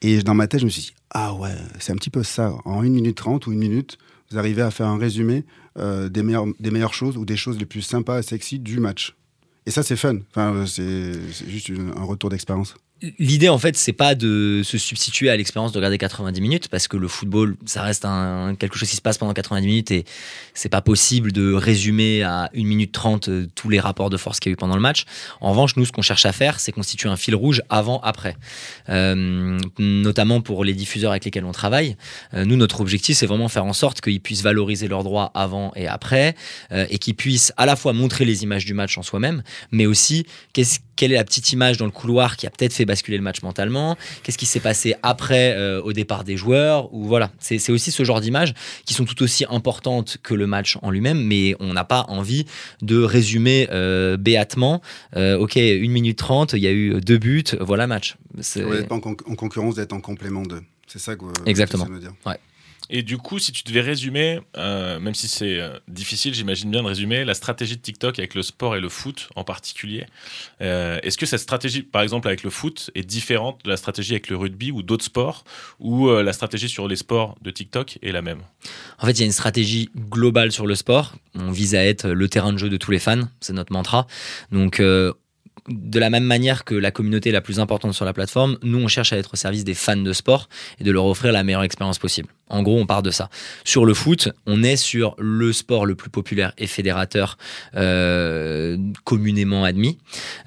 Et 0.00 0.22
dans 0.22 0.34
ma 0.34 0.46
tête, 0.46 0.60
je 0.60 0.64
me 0.64 0.70
suis 0.70 0.82
dit, 0.82 0.94
ah 1.10 1.34
ouais, 1.34 1.54
c'est 1.80 1.92
un 1.92 1.96
petit 1.96 2.10
peu 2.10 2.22
ça. 2.22 2.54
En 2.64 2.80
1 2.80 2.88
minute 2.88 3.16
30 3.16 3.46
ou 3.46 3.52
une 3.52 3.58
minute, 3.58 3.98
vous 4.30 4.38
arrivez 4.38 4.62
à 4.62 4.70
faire 4.70 4.86
un 4.86 4.96
résumé 4.96 5.44
des, 5.76 6.22
meilleures, 6.22 6.94
choses 6.94 7.16
ou 7.16 7.24
des 7.24 7.36
choses 7.36 7.58
les 7.58 7.66
plus 7.66 7.82
sympas 7.82 8.20
et 8.20 8.22
sexy 8.22 8.60
du 8.60 8.78
match. 8.80 9.16
Et 9.66 9.70
ça, 9.70 9.82
c'est 9.82 9.96
fun. 9.96 10.18
Enfin, 10.30 10.64
c'est 10.66 11.12
juste 11.48 11.72
un 11.96 12.04
retour 12.04 12.30
d'expérience. 12.30 12.76
L'idée, 13.18 13.48
en 13.48 13.58
fait, 13.58 13.76
c'est 13.76 13.92
pas 13.92 14.14
de 14.14 14.62
se 14.64 14.78
substituer 14.78 15.28
à 15.30 15.36
l'expérience 15.36 15.72
de 15.72 15.78
regarder 15.78 15.98
90 15.98 16.40
minutes, 16.40 16.68
parce 16.68 16.88
que 16.88 16.96
le 16.96 17.08
football, 17.08 17.56
ça 17.66 17.82
reste 17.82 18.06
quelque 18.58 18.78
chose 18.78 18.88
qui 18.88 18.96
se 18.96 19.02
passe 19.02 19.18
pendant 19.18 19.32
90 19.32 19.66
minutes 19.66 19.90
et 19.90 20.04
c'est 20.54 20.68
pas 20.68 20.80
possible 20.80 21.32
de 21.32 21.52
résumer 21.52 22.22
à 22.22 22.50
1 22.54 22.64
minute 22.64 22.92
30 22.92 23.28
euh, 23.28 23.46
tous 23.54 23.68
les 23.68 23.80
rapports 23.80 24.10
de 24.10 24.16
force 24.16 24.40
qu'il 24.40 24.50
y 24.50 24.52
a 24.52 24.54
eu 24.54 24.56
pendant 24.56 24.74
le 24.74 24.80
match. 24.80 25.04
En 25.40 25.50
revanche, 25.50 25.76
nous, 25.76 25.84
ce 25.84 25.92
qu'on 25.92 26.02
cherche 26.02 26.26
à 26.26 26.32
faire, 26.32 26.60
c'est 26.60 26.72
constituer 26.72 27.08
un 27.08 27.16
fil 27.16 27.34
rouge 27.34 27.62
avant-après. 27.68 28.36
Euh, 28.88 29.58
notamment 29.78 30.40
pour 30.40 30.64
les 30.64 30.74
diffuseurs 30.74 31.10
avec 31.10 31.24
lesquels 31.24 31.44
on 31.44 31.52
travaille. 31.52 31.96
Euh, 32.34 32.44
nous, 32.44 32.56
notre 32.56 32.80
objectif, 32.80 33.16
c'est 33.16 33.26
vraiment 33.26 33.48
faire 33.48 33.64
en 33.64 33.72
sorte 33.72 34.00
qu'ils 34.00 34.20
puissent 34.20 34.42
valoriser 34.42 34.88
leurs 34.88 35.04
droits 35.04 35.30
avant 35.34 35.72
et 35.76 35.86
après 35.88 36.34
et 36.70 36.98
qu'ils 36.98 37.14
puissent 37.14 37.52
à 37.56 37.66
la 37.66 37.76
fois 37.76 37.92
montrer 37.92 38.24
les 38.24 38.42
images 38.42 38.64
du 38.64 38.74
match 38.74 38.98
en 38.98 39.02
soi-même, 39.02 39.42
mais 39.70 39.86
aussi 39.86 40.26
qu'est-ce 40.52 40.78
quelle 40.96 41.12
est 41.12 41.16
la 41.16 41.24
petite 41.24 41.52
image 41.52 41.76
dans 41.76 41.84
le 41.86 41.90
couloir 41.90 42.36
qui 42.36 42.46
a 42.46 42.50
peut-être 42.50 42.72
fait 42.72 42.84
basculer 42.84 43.16
le 43.16 43.22
match 43.22 43.42
mentalement? 43.42 43.96
Qu'est-ce 44.22 44.38
qui 44.38 44.46
s'est 44.46 44.60
passé 44.60 44.94
après 45.02 45.54
euh, 45.56 45.80
au 45.82 45.92
départ 45.92 46.24
des 46.24 46.36
joueurs? 46.36 46.92
Ou 46.94 47.04
voilà, 47.04 47.30
c'est 47.38 47.70
aussi 47.70 47.90
ce 47.90 48.04
genre 48.04 48.20
d'images 48.20 48.54
qui 48.84 48.94
sont 48.94 49.04
tout 49.04 49.22
aussi 49.22 49.44
importantes 49.50 50.18
que 50.22 50.34
le 50.34 50.46
match 50.46 50.78
en 50.82 50.90
lui-même, 50.90 51.22
mais 51.22 51.54
on 51.60 51.72
n'a 51.72 51.84
pas 51.84 52.04
envie 52.08 52.46
de 52.82 53.02
résumer 53.02 53.68
euh, 53.70 54.16
béatement. 54.16 54.80
euh, 55.16 55.36
ok, 55.38 55.56
1 55.56 55.88
minute 55.88 56.18
30, 56.18 56.52
il 56.54 56.60
y 56.60 56.66
a 56.66 56.72
eu 56.72 57.00
deux 57.00 57.18
buts, 57.18 57.44
voilà 57.60 57.86
match. 57.86 58.16
C'est- 58.40 58.62
Vous 58.62 58.72
n'êtes 58.74 58.88
pas 58.88 58.94
en, 58.96 59.00
con- 59.00 59.16
en 59.28 59.34
concurrence 59.34 59.74
d'être 59.76 59.92
en 59.92 60.00
complément 60.00 60.42
d'eux. 60.42 60.62
C'est 60.86 60.98
ça 60.98 61.16
que 61.16 61.24
vous 61.24 61.32
Exactement. 61.46 61.86
de 61.86 61.90
me 61.90 61.98
dire. 62.00 62.12
Et 62.90 63.02
du 63.02 63.16
coup, 63.16 63.38
si 63.38 63.52
tu 63.52 63.62
devais 63.64 63.80
résumer, 63.80 64.40
euh, 64.56 65.00
même 65.00 65.14
si 65.14 65.26
c'est 65.26 65.58
euh, 65.58 65.78
difficile, 65.88 66.34
j'imagine 66.34 66.70
bien 66.70 66.82
de 66.82 66.86
résumer, 66.86 67.24
la 67.24 67.34
stratégie 67.34 67.76
de 67.76 67.80
TikTok 67.80 68.18
avec 68.18 68.34
le 68.34 68.42
sport 68.42 68.76
et 68.76 68.80
le 68.80 68.88
foot 68.88 69.28
en 69.36 69.44
particulier, 69.44 70.06
euh, 70.60 70.98
est-ce 71.02 71.16
que 71.16 71.26
cette 71.26 71.40
stratégie, 71.40 71.82
par 71.82 72.02
exemple 72.02 72.28
avec 72.28 72.42
le 72.42 72.50
foot, 72.50 72.90
est 72.94 73.02
différente 73.02 73.64
de 73.64 73.70
la 73.70 73.76
stratégie 73.76 74.12
avec 74.12 74.28
le 74.28 74.36
rugby 74.36 74.70
ou 74.70 74.82
d'autres 74.82 75.04
sports, 75.04 75.44
ou 75.80 76.10
la 76.10 76.32
stratégie 76.32 76.68
sur 76.68 76.88
les 76.88 76.96
sports 76.96 77.36
de 77.42 77.50
TikTok 77.50 77.98
est 78.02 78.12
la 78.12 78.22
même? 78.22 78.42
En 78.98 79.06
fait, 79.06 79.12
il 79.12 79.20
y 79.20 79.22
a 79.22 79.26
une 79.26 79.32
stratégie 79.32 79.90
globale 79.96 80.52
sur 80.52 80.66
le 80.66 80.74
sport. 80.74 81.14
On 81.34 81.50
vise 81.50 81.74
à 81.74 81.84
être 81.84 82.08
le 82.08 82.28
terrain 82.28 82.52
de 82.52 82.58
jeu 82.58 82.68
de 82.68 82.76
tous 82.76 82.90
les 82.90 82.98
fans, 82.98 83.22
c'est 83.40 83.52
notre 83.52 83.72
mantra. 83.72 84.06
Donc, 84.52 84.80
de 85.68 85.98
la 85.98 86.10
même 86.10 86.24
manière 86.24 86.64
que 86.64 86.74
la 86.74 86.90
communauté 86.90 87.30
la 87.30 87.40
plus 87.40 87.58
importante 87.58 87.94
sur 87.94 88.04
la 88.04 88.12
plateforme, 88.12 88.58
nous, 88.62 88.78
on 88.78 88.88
cherche 88.88 89.12
à 89.12 89.16
être 89.16 89.34
au 89.34 89.36
service 89.36 89.64
des 89.64 89.74
fans 89.74 89.96
de 89.96 90.12
sport 90.12 90.48
et 90.78 90.84
de 90.84 90.90
leur 90.90 91.06
offrir 91.06 91.32
la 91.32 91.42
meilleure 91.42 91.62
expérience 91.62 91.98
possible. 91.98 92.28
En 92.50 92.62
gros, 92.62 92.78
on 92.78 92.84
part 92.84 93.02
de 93.02 93.10
ça. 93.10 93.30
Sur 93.64 93.86
le 93.86 93.94
foot, 93.94 94.28
on 94.46 94.62
est 94.62 94.76
sur 94.76 95.14
le 95.18 95.52
sport 95.52 95.86
le 95.86 95.94
plus 95.94 96.10
populaire 96.10 96.52
et 96.58 96.66
fédérateur 96.66 97.38
euh, 97.74 98.76
communément 99.04 99.64
admis. 99.64 99.98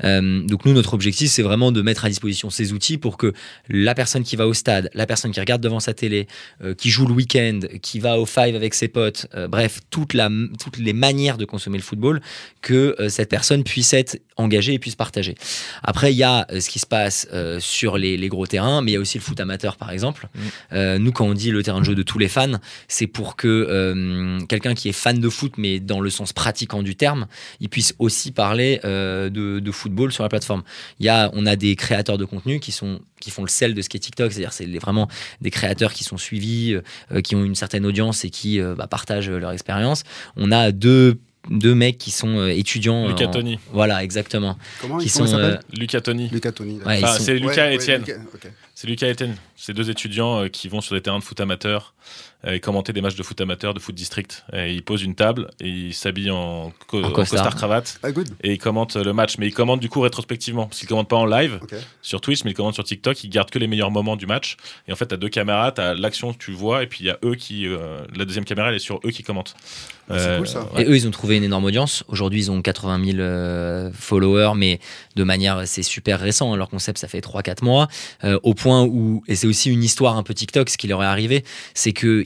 Euh, 0.03 0.43
donc 0.43 0.65
nous, 0.65 0.73
notre 0.73 0.93
objectif, 0.93 1.31
c'est 1.31 1.41
vraiment 1.41 1.71
de 1.71 1.81
mettre 1.81 2.05
à 2.05 2.09
disposition 2.09 2.51
ces 2.51 2.71
outils 2.71 2.99
pour 2.99 3.17
que 3.17 3.33
la 3.67 3.95
personne 3.95 4.23
qui 4.23 4.35
va 4.35 4.47
au 4.47 4.53
stade, 4.53 4.91
la 4.93 5.07
personne 5.07 5.31
qui 5.31 5.39
regarde 5.39 5.61
devant 5.61 5.79
sa 5.79 5.95
télé, 5.95 6.27
euh, 6.63 6.75
qui 6.75 6.91
joue 6.91 7.07
le 7.07 7.13
week-end, 7.13 7.61
qui 7.81 7.99
va 7.99 8.19
au 8.19 8.27
five 8.27 8.55
avec 8.55 8.75
ses 8.75 8.87
potes, 8.87 9.27
bref, 9.49 9.79
toutes 9.89 10.13
les 10.13 10.93
manières 10.93 11.37
de 11.37 11.45
consommer 11.45 11.77
le 11.77 11.83
football, 11.83 12.21
que 12.61 12.95
cette 13.09 13.29
personne 13.29 13.63
puisse 13.63 13.93
être 13.93 14.19
engagée 14.35 14.73
et 14.73 14.79
puisse 14.79 14.95
Après, 15.83 16.13
il 16.13 16.17
y 16.17 16.23
a 16.23 16.45
euh, 16.51 16.59
ce 16.59 16.69
qui 16.69 16.79
se 16.79 16.85
passe 16.85 17.27
euh, 17.33 17.59
sur 17.59 17.97
les, 17.97 18.17
les 18.17 18.29
gros 18.29 18.47
terrains, 18.47 18.81
mais 18.81 18.91
il 18.91 18.93
y 18.95 18.97
a 18.97 18.99
aussi 18.99 19.17
le 19.17 19.23
foot 19.23 19.39
amateur, 19.39 19.77
par 19.77 19.91
exemple. 19.91 20.27
Euh, 20.73 20.97
nous, 20.97 21.11
quand 21.11 21.25
on 21.25 21.33
dit 21.33 21.51
le 21.51 21.63
terrain 21.63 21.79
de 21.79 21.85
jeu 21.85 21.95
de 21.95 22.03
tous 22.03 22.19
les 22.19 22.27
fans, 22.27 22.59
c'est 22.87 23.07
pour 23.07 23.35
que 23.35 23.47
euh, 23.47 24.39
quelqu'un 24.47 24.73
qui 24.73 24.89
est 24.89 24.93
fan 24.93 25.19
de 25.19 25.29
foot, 25.29 25.53
mais 25.57 25.79
dans 25.79 25.99
le 25.99 26.09
sens 26.09 26.33
pratiquant 26.33 26.83
du 26.83 26.95
terme, 26.95 27.27
il 27.59 27.69
puisse 27.69 27.93
aussi 27.99 28.31
parler 28.31 28.79
de, 28.83 29.29
de 29.59 29.71
football 29.71 30.11
sur 30.11 30.23
la 30.23 30.29
plateforme. 30.29 30.63
Il 30.99 31.05
y 31.05 31.09
a, 31.09 31.29
on 31.33 31.45
a 31.45 31.55
des 31.55 31.75
créateurs 31.75 32.17
de 32.17 32.25
contenu 32.25 32.59
qui 32.59 32.71
sont 32.71 32.99
qui 33.19 33.31
font 33.31 33.41
le 33.41 33.49
sel 33.49 33.73
de 33.73 33.81
ce 33.81 33.89
qu'est 33.89 33.97
TikTok, 33.97 34.31
c'est-à-dire 34.31 34.53
c'est 34.53 34.67
vraiment 34.77 35.07
des 35.41 35.49
créateurs 35.49 35.91
qui 35.91 36.03
sont 36.03 36.17
suivis, 36.17 36.77
qui 37.23 37.35
ont 37.35 37.43
une 37.43 37.55
certaine 37.55 37.83
audience 37.83 38.23
et 38.25 38.29
qui 38.29 38.59
bah, 38.59 38.85
partagent 38.85 39.29
leur 39.29 39.51
expérience. 39.51 40.03
On 40.35 40.51
a 40.51 40.71
deux 40.71 41.17
deux 41.49 41.75
mecs 41.75 41.97
qui 41.97 42.11
sont 42.11 42.37
euh, 42.37 42.47
étudiants. 42.49 43.07
Lucas 43.07 43.25
en- 43.27 43.31
Tony. 43.31 43.59
Voilà, 43.71 44.03
exactement. 44.03 44.57
Comment, 44.81 44.97
Qui 44.97 45.09
comment 45.11 45.25
il 45.25 45.29
sont, 45.29 45.37
s'appelle 45.37 45.59
euh, 45.73 45.77
Lucas 45.77 46.01
Tony. 46.01 46.29
Lucas 46.29 46.51
Tony. 46.51 46.73
d'accord. 46.77 46.87
Ouais, 46.91 46.99
ils 46.99 47.03
Enfin, 47.05 47.17
sont- 47.17 47.23
c'est 47.23 47.35
Lucas 47.39 47.65
ouais, 47.65 47.71
et 47.71 47.75
Étienne. 47.75 48.01
Lucas, 48.01 48.19
ok. 48.33 48.51
C'est 48.75 48.87
Lucas 48.87 49.07
et 49.07 49.11
Étienne. 49.11 49.35
C'est 49.55 49.73
deux 49.73 49.89
étudiants 49.89 50.43
euh, 50.43 50.47
qui 50.49 50.67
vont 50.67 50.81
sur 50.81 50.93
des 50.95 51.01
terrains 51.01 51.19
de 51.19 51.23
foot 51.23 51.39
amateur 51.39 51.93
euh, 52.36 52.36
et 52.45 52.59
commenter 52.59 52.93
des 52.93 53.01
matchs 53.01 53.15
de 53.15 53.23
foot 53.23 53.41
amateur, 53.41 53.73
de 53.73 53.79
foot 53.79 53.95
district. 53.95 54.45
Et 54.53 54.71
ils 54.73 54.83
posent 54.83 55.03
une 55.03 55.15
table 55.15 55.49
et 55.59 55.67
ils 55.67 55.93
s'habillent 55.93 56.29
en, 56.31 56.71
co- 56.87 57.03
en 57.03 57.11
costard. 57.11 57.43
costard 57.43 57.55
cravate 57.55 57.99
Ah, 58.03 58.09
et 58.43 58.53
ils 58.53 58.57
commentent 58.59 58.95
le 58.95 59.11
match. 59.11 59.37
Mais 59.39 59.47
ils 59.47 59.53
commentent 59.53 59.79
du 59.79 59.89
coup 59.89 60.01
rétrospectivement 60.01 60.67
parce 60.67 60.79
qu'ils 60.79 60.87
commentent 60.87 61.09
pas 61.09 61.15
en 61.17 61.25
live 61.25 61.59
sur 62.01 62.21
Twitch, 62.21 62.43
mais 62.45 62.51
ils 62.51 62.53
commentent 62.53 62.75
sur 62.75 62.83
TikTok. 62.83 63.23
Ils 63.23 63.29
gardent 63.29 63.49
que 63.49 63.59
les 63.59 63.67
meilleurs 63.67 63.91
moments 63.91 64.15
du 64.15 64.27
match. 64.27 64.55
Et 64.87 64.91
en 64.93 64.95
fait, 64.95 65.07
t'as 65.07 65.17
deux 65.17 65.29
caméras, 65.29 65.71
t'as 65.71 65.93
l'action 65.95 66.31
que 66.31 66.37
tu 66.37 66.51
vois 66.51 66.83
et 66.83 66.87
puis 66.87 66.99
il 67.01 67.07
y 67.07 67.09
a 67.09 67.17
eux 67.25 67.35
qui, 67.35 67.67
euh, 67.67 68.01
la 68.15 68.23
deuxième 68.25 68.45
caméra 68.45 68.69
elle 68.69 68.75
est 68.75 68.79
sur 68.79 68.99
eux 69.03 69.09
qui 69.11 69.23
commentent. 69.23 69.55
Ah, 70.09 70.17
c'est 70.19 70.25
Euh, 70.27 70.37
cool, 70.37 70.47
ça. 70.47 70.61
ouais. 70.73 70.83
Et 70.83 70.85
eux, 70.85 70.95
ils 70.95 71.05
ont 71.07 71.11
trouvé 71.11 71.35
une 71.35 71.43
énorme 71.43 71.65
audience. 71.65 72.05
Aujourd'hui, 72.07 72.39
ils 72.39 72.51
ont 72.51 72.61
80 72.61 73.03
000 73.03 73.17
euh, 73.19 73.91
followers, 73.93 74.53
mais 74.55 74.79
de 75.17 75.23
manière, 75.23 75.67
c'est 75.67 75.83
super 75.83 76.19
récent. 76.19 76.53
hein. 76.53 76.57
Leur 76.57 76.69
concept, 76.69 76.99
ça 76.99 77.07
fait 77.07 77.19
3-4 77.19 77.63
mois. 77.63 77.87
Euh, 78.23 78.39
au 78.43 78.53
point 78.53 78.83
où, 78.83 79.23
et 79.27 79.35
c'est 79.35 79.47
aussi 79.47 79.71
une 79.71 79.83
histoire 79.83 80.15
un 80.15 80.23
peu 80.23 80.33
TikTok, 80.33 80.69
ce 80.69 80.77
qui 80.77 80.87
leur 80.87 81.03
est 81.03 81.07
arrivé, 81.07 81.43
c'est 81.73 81.91
que 81.91 82.23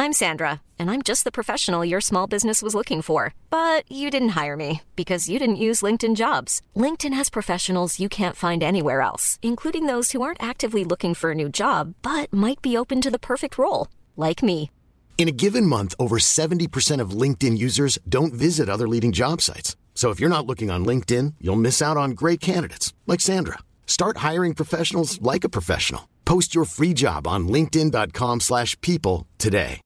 I'm 0.00 0.12
Sandra, 0.12 0.60
and 0.78 0.88
I'm 0.92 1.02
just 1.02 1.24
the 1.24 1.32
professional 1.32 1.84
your 1.84 2.00
small 2.00 2.28
business 2.28 2.62
was 2.62 2.72
looking 2.72 3.02
for. 3.02 3.34
But 3.50 3.82
you 3.90 4.10
didn't 4.10 4.40
hire 4.40 4.56
me 4.56 4.80
because 4.94 5.28
you 5.28 5.40
didn't 5.40 5.56
use 5.56 5.82
LinkedIn 5.82 6.14
jobs. 6.14 6.60
LinkedIn 6.76 7.12
has 7.14 7.28
professionals 7.28 7.98
you 7.98 8.08
can't 8.08 8.36
find 8.36 8.62
anywhere 8.62 9.00
else, 9.00 9.40
including 9.42 9.86
those 9.86 10.12
who 10.12 10.22
aren't 10.22 10.42
actively 10.42 10.84
looking 10.84 11.14
for 11.14 11.32
a 11.32 11.34
new 11.34 11.48
job 11.48 11.94
but 12.02 12.32
might 12.32 12.62
be 12.62 12.76
open 12.76 13.00
to 13.00 13.10
the 13.10 13.18
perfect 13.18 13.58
role, 13.58 13.88
like 14.16 14.40
me. 14.40 14.70
In 15.18 15.26
a 15.26 15.32
given 15.32 15.66
month, 15.66 15.96
over 15.98 16.18
70% 16.20 17.00
of 17.00 17.10
LinkedIn 17.10 17.58
users 17.58 17.98
don't 18.08 18.32
visit 18.32 18.68
other 18.68 18.86
leading 18.86 19.10
job 19.10 19.42
sites. 19.42 19.74
So 19.98 20.10
if 20.10 20.20
you're 20.20 20.30
not 20.30 20.46
looking 20.46 20.70
on 20.70 20.86
LinkedIn, 20.86 21.34
you'll 21.40 21.64
miss 21.66 21.82
out 21.82 21.96
on 21.96 22.12
great 22.12 22.38
candidates 22.38 22.94
like 23.08 23.20
Sandra. 23.20 23.58
Start 23.84 24.18
hiring 24.18 24.54
professionals 24.54 25.20
like 25.20 25.42
a 25.42 25.48
professional. 25.48 26.08
Post 26.24 26.54
your 26.54 26.66
free 26.66 26.94
job 26.94 27.26
on 27.26 27.48
linkedin.com/people 27.48 28.38
slash 28.38 28.80
people 28.80 29.26
today. 29.38 29.80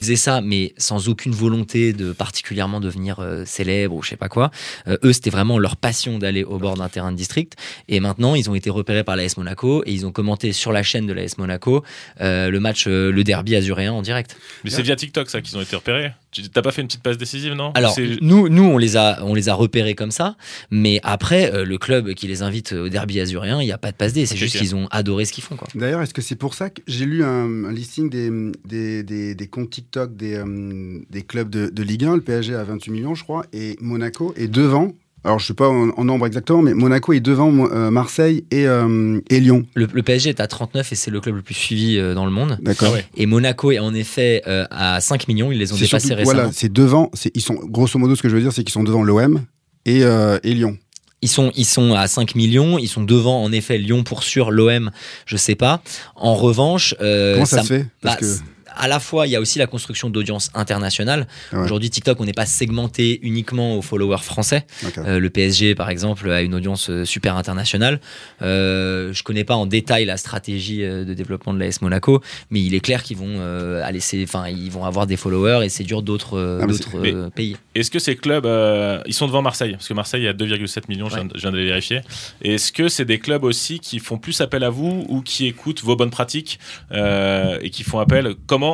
faisaient 0.00 0.16
ça, 0.16 0.40
mais 0.40 0.72
sans 0.78 1.08
aucune 1.08 1.32
volonté 1.32 1.92
de 1.92 2.12
particulièrement 2.12 2.80
devenir 2.80 3.20
euh, 3.20 3.44
célèbre 3.44 3.94
ou 3.94 4.02
je 4.02 4.10
sais 4.10 4.16
pas 4.16 4.28
quoi. 4.28 4.50
Euh, 4.88 4.96
eux, 5.04 5.12
c'était 5.12 5.30
vraiment 5.30 5.58
leur 5.58 5.76
passion 5.76 6.18
d'aller 6.18 6.42
au 6.42 6.58
bord 6.58 6.76
d'un 6.76 6.88
terrain 6.88 7.12
de 7.12 7.16
district. 7.16 7.54
Et 7.88 8.00
maintenant, 8.00 8.34
ils 8.34 8.48
ont 8.50 8.54
été 8.54 8.70
repérés 8.70 9.04
par 9.04 9.16
l'AS 9.16 9.36
Monaco 9.36 9.82
et 9.86 9.92
ils 9.92 10.06
ont 10.06 10.12
commenté 10.12 10.52
sur 10.52 10.72
la 10.72 10.82
chaîne 10.82 11.06
de 11.06 11.12
l'AS 11.12 11.38
Monaco 11.38 11.84
euh, 12.20 12.50
le 12.50 12.60
match, 12.60 12.86
euh, 12.86 13.12
le 13.12 13.24
derby 13.24 13.54
azuréen 13.54 13.92
en 13.92 14.02
direct. 14.02 14.36
Mais 14.64 14.70
c'est 14.70 14.82
via 14.82 14.96
TikTok 14.96 15.28
ça 15.28 15.40
qu'ils 15.40 15.56
ont 15.56 15.62
été 15.62 15.76
repérés. 15.76 16.12
Tu 16.30 16.48
t'as 16.48 16.62
pas 16.62 16.70
fait 16.70 16.82
une 16.82 16.86
petite 16.86 17.02
passe 17.02 17.18
décisive 17.18 17.54
non? 17.54 17.72
Alors, 17.74 17.96
nous, 18.20 18.48
nous 18.48 18.62
on, 18.62 18.78
les 18.78 18.96
a, 18.96 19.24
on 19.24 19.34
les 19.34 19.48
a 19.48 19.54
repérés 19.54 19.94
comme 19.94 20.10
ça, 20.10 20.36
mais 20.70 21.00
après, 21.02 21.52
euh, 21.52 21.64
le 21.64 21.78
club 21.78 22.14
qui 22.14 22.28
les 22.28 22.42
invite 22.42 22.72
au 22.72 22.88
derby 22.88 23.20
azuréen, 23.20 23.60
il 23.60 23.64
n'y 23.66 23.72
a 23.72 23.78
pas 23.78 23.90
de 23.90 23.96
passe 23.96 24.12
D, 24.12 24.26
c'est 24.26 24.36
juste 24.36 24.56
qu'ils 24.56 24.76
ont 24.76 24.86
adoré 24.90 25.24
ce 25.24 25.32
qu'ils 25.32 25.42
font. 25.42 25.56
Quoi. 25.56 25.68
D'ailleurs, 25.74 26.02
est-ce 26.02 26.14
que 26.14 26.22
c'est 26.22 26.36
pour 26.36 26.54
ça 26.54 26.70
que 26.70 26.82
j'ai 26.86 27.04
lu 27.04 27.24
un, 27.24 27.64
un 27.64 27.72
listing 27.72 28.08
des, 28.08 28.30
des, 28.64 29.02
des, 29.02 29.34
des 29.34 29.46
comptes 29.48 29.70
TikTok 29.70 30.16
des, 30.16 30.34
euh, 30.34 31.00
des 31.10 31.22
clubs 31.22 31.50
de, 31.50 31.68
de 31.68 31.82
Ligue 31.82 32.04
1, 32.04 32.16
le 32.16 32.22
PSG 32.22 32.54
à 32.54 32.64
28 32.64 32.90
millions, 32.92 33.14
je 33.14 33.24
crois, 33.24 33.44
et 33.52 33.76
Monaco 33.80 34.32
est 34.36 34.48
devant. 34.48 34.92
Alors, 35.22 35.38
je 35.38 35.44
ne 35.44 35.46
sais 35.48 35.54
pas 35.54 35.68
en, 35.68 35.90
en 35.90 36.04
nombre 36.04 36.26
exactement, 36.26 36.62
mais 36.62 36.72
Monaco 36.72 37.12
est 37.12 37.20
devant 37.20 37.52
euh, 37.70 37.90
Marseille 37.90 38.44
et, 38.50 38.66
euh, 38.66 39.20
et 39.28 39.38
Lyon. 39.40 39.66
Le, 39.74 39.86
le 39.92 40.02
PSG 40.02 40.30
est 40.30 40.40
à 40.40 40.46
39 40.46 40.92
et 40.92 40.94
c'est 40.94 41.10
le 41.10 41.20
club 41.20 41.36
le 41.36 41.42
plus 41.42 41.54
suivi 41.54 41.98
euh, 41.98 42.14
dans 42.14 42.24
le 42.24 42.30
monde. 42.30 42.56
D'accord. 42.62 42.92
Ouais. 42.94 43.04
Et 43.16 43.26
Monaco 43.26 43.70
est 43.70 43.78
en 43.80 43.92
effet 43.92 44.42
euh, 44.46 44.64
à 44.70 44.98
5 45.00 45.28
millions, 45.28 45.52
ils 45.52 45.58
les 45.58 45.72
ont 45.72 45.76
dépassés 45.76 46.06
surtout- 46.08 46.18
récemment. 46.20 46.34
Voilà, 46.38 46.52
c'est 46.54 46.72
devant. 46.72 47.10
c'est- 47.12 47.30
Ils 47.34 47.42
sont, 47.42 47.54
grosso 47.54 47.98
modo, 47.98 48.14
ce 48.16 48.22
que 48.22 48.30
je 48.30 48.34
veux 48.34 48.40
dire, 48.40 48.52
c'est 48.52 48.64
qu'ils 48.64 48.72
sont 48.72 48.82
devant 48.82 49.02
l'OM 49.02 49.42
et, 49.84 50.04
euh, 50.04 50.38
et 50.42 50.54
Lyon. 50.54 50.78
Ils 51.22 51.28
sont, 51.28 51.52
ils 51.54 51.66
sont 51.66 51.92
à 51.92 52.06
5 52.08 52.34
millions, 52.34 52.78
ils 52.78 52.88
sont 52.88 53.02
devant 53.02 53.42
en 53.44 53.52
effet 53.52 53.76
Lyon 53.76 54.04
pour 54.04 54.22
sûr, 54.22 54.50
l'OM, 54.50 54.90
je 55.26 55.36
sais 55.36 55.54
pas. 55.54 55.82
En 56.16 56.34
revanche, 56.34 56.94
euh, 57.02 57.34
Comment 57.34 57.44
ça, 57.44 57.62
se 57.62 57.66
fait? 57.68 57.86
Parce 58.00 58.14
bah, 58.14 58.20
que, 58.20 58.26
c'est- 58.26 58.42
à 58.80 58.88
la 58.88 58.98
fois, 59.00 59.26
il 59.26 59.30
y 59.30 59.36
a 59.36 59.40
aussi 59.40 59.58
la 59.58 59.66
construction 59.66 60.10
d'audience 60.10 60.50
internationale. 60.54 61.26
Ouais. 61.52 61.58
Aujourd'hui, 61.60 61.90
TikTok, 61.90 62.18
on 62.20 62.24
n'est 62.24 62.32
pas 62.32 62.46
segmenté 62.46 63.20
uniquement 63.22 63.76
aux 63.76 63.82
followers 63.82 64.22
français. 64.22 64.66
Euh, 64.98 65.18
le 65.18 65.30
PSG, 65.30 65.74
par 65.74 65.90
exemple, 65.90 66.30
a 66.30 66.40
une 66.42 66.54
audience 66.54 66.88
euh, 66.90 67.04
super 67.04 67.36
internationale. 67.36 68.00
Euh, 68.42 69.12
je 69.12 69.22
connais 69.22 69.44
pas 69.44 69.54
en 69.56 69.66
détail 69.66 70.04
la 70.04 70.16
stratégie 70.16 70.82
euh, 70.84 71.04
de 71.04 71.14
développement 71.14 71.52
de 71.54 71.58
l'AS 71.58 71.82
Monaco, 71.82 72.22
mais 72.50 72.60
il 72.60 72.74
est 72.74 72.80
clair 72.80 73.02
qu'ils 73.02 73.16
vont 73.18 73.26
euh, 73.38 73.82
aller, 73.84 74.00
c'est- 74.00 74.22
enfin, 74.22 74.48
ils 74.48 74.70
vont 74.70 74.84
avoir 74.84 75.06
des 75.06 75.16
followers 75.16 75.64
et 75.64 75.68
c'est 75.68 75.84
dur 75.84 76.02
d'autres 76.02 76.60
Ah, 76.62 77.30
pays. 77.34 77.56
Est-ce 77.74 77.90
que 77.90 77.98
ces 77.98 78.16
clubs, 78.16 78.46
euh, 78.46 79.00
ils 79.06 79.14
sont 79.14 79.26
devant 79.26 79.42
Marseille? 79.42 79.72
Parce 79.72 79.88
que 79.88 79.94
Marseille, 79.94 80.22
il 80.22 80.24
y 80.24 80.28
a 80.28 80.32
2,7 80.32 80.88
millions, 80.88 81.08
je 81.08 81.14
viens 81.16 81.24
de- 81.26 81.32
je 81.34 81.40
viens 81.40 81.52
de 81.52 81.56
les 81.58 81.64
vérifier. 81.66 82.00
Est-ce 82.42 82.72
que 82.72 82.88
c'est 82.88 83.04
des 83.04 83.18
clubs 83.18 83.44
aussi 83.44 83.78
qui 83.80 83.98
font 83.98 84.18
plus 84.18 84.40
appel 84.40 84.64
à 84.64 84.70
vous 84.70 85.04
ou 85.08 85.20
qui 85.22 85.46
écoutent 85.46 85.82
vos 85.82 85.96
bonnes 85.96 86.10
pratiques 86.10 86.58
euh, 86.92 87.58
et 87.62 87.70
qui 87.70 87.82
font 87.84 87.98
appel 87.98 88.34
Comment, 88.46 88.69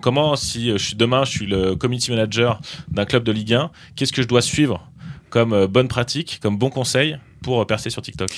comment 0.00 0.36
si 0.36 0.70
je 0.70 0.76
suis 0.76 0.96
demain, 0.96 1.24
je 1.24 1.30
suis 1.30 1.46
le 1.46 1.74
community 1.76 2.10
manager 2.10 2.60
d'un 2.88 3.04
club 3.04 3.24
de 3.24 3.32
Ligue 3.32 3.54
1, 3.54 3.70
qu'est-ce 3.96 4.12
que 4.12 4.22
je 4.22 4.28
dois 4.28 4.42
suivre 4.42 4.88
comme 5.30 5.52
euh, 5.52 5.66
bonne 5.66 5.88
pratique, 5.88 6.38
comme 6.40 6.56
bon 6.56 6.70
conseil 6.70 7.18
pour 7.42 7.60
euh, 7.60 7.64
percer 7.64 7.90
sur 7.90 8.02
TikTok? 8.02 8.30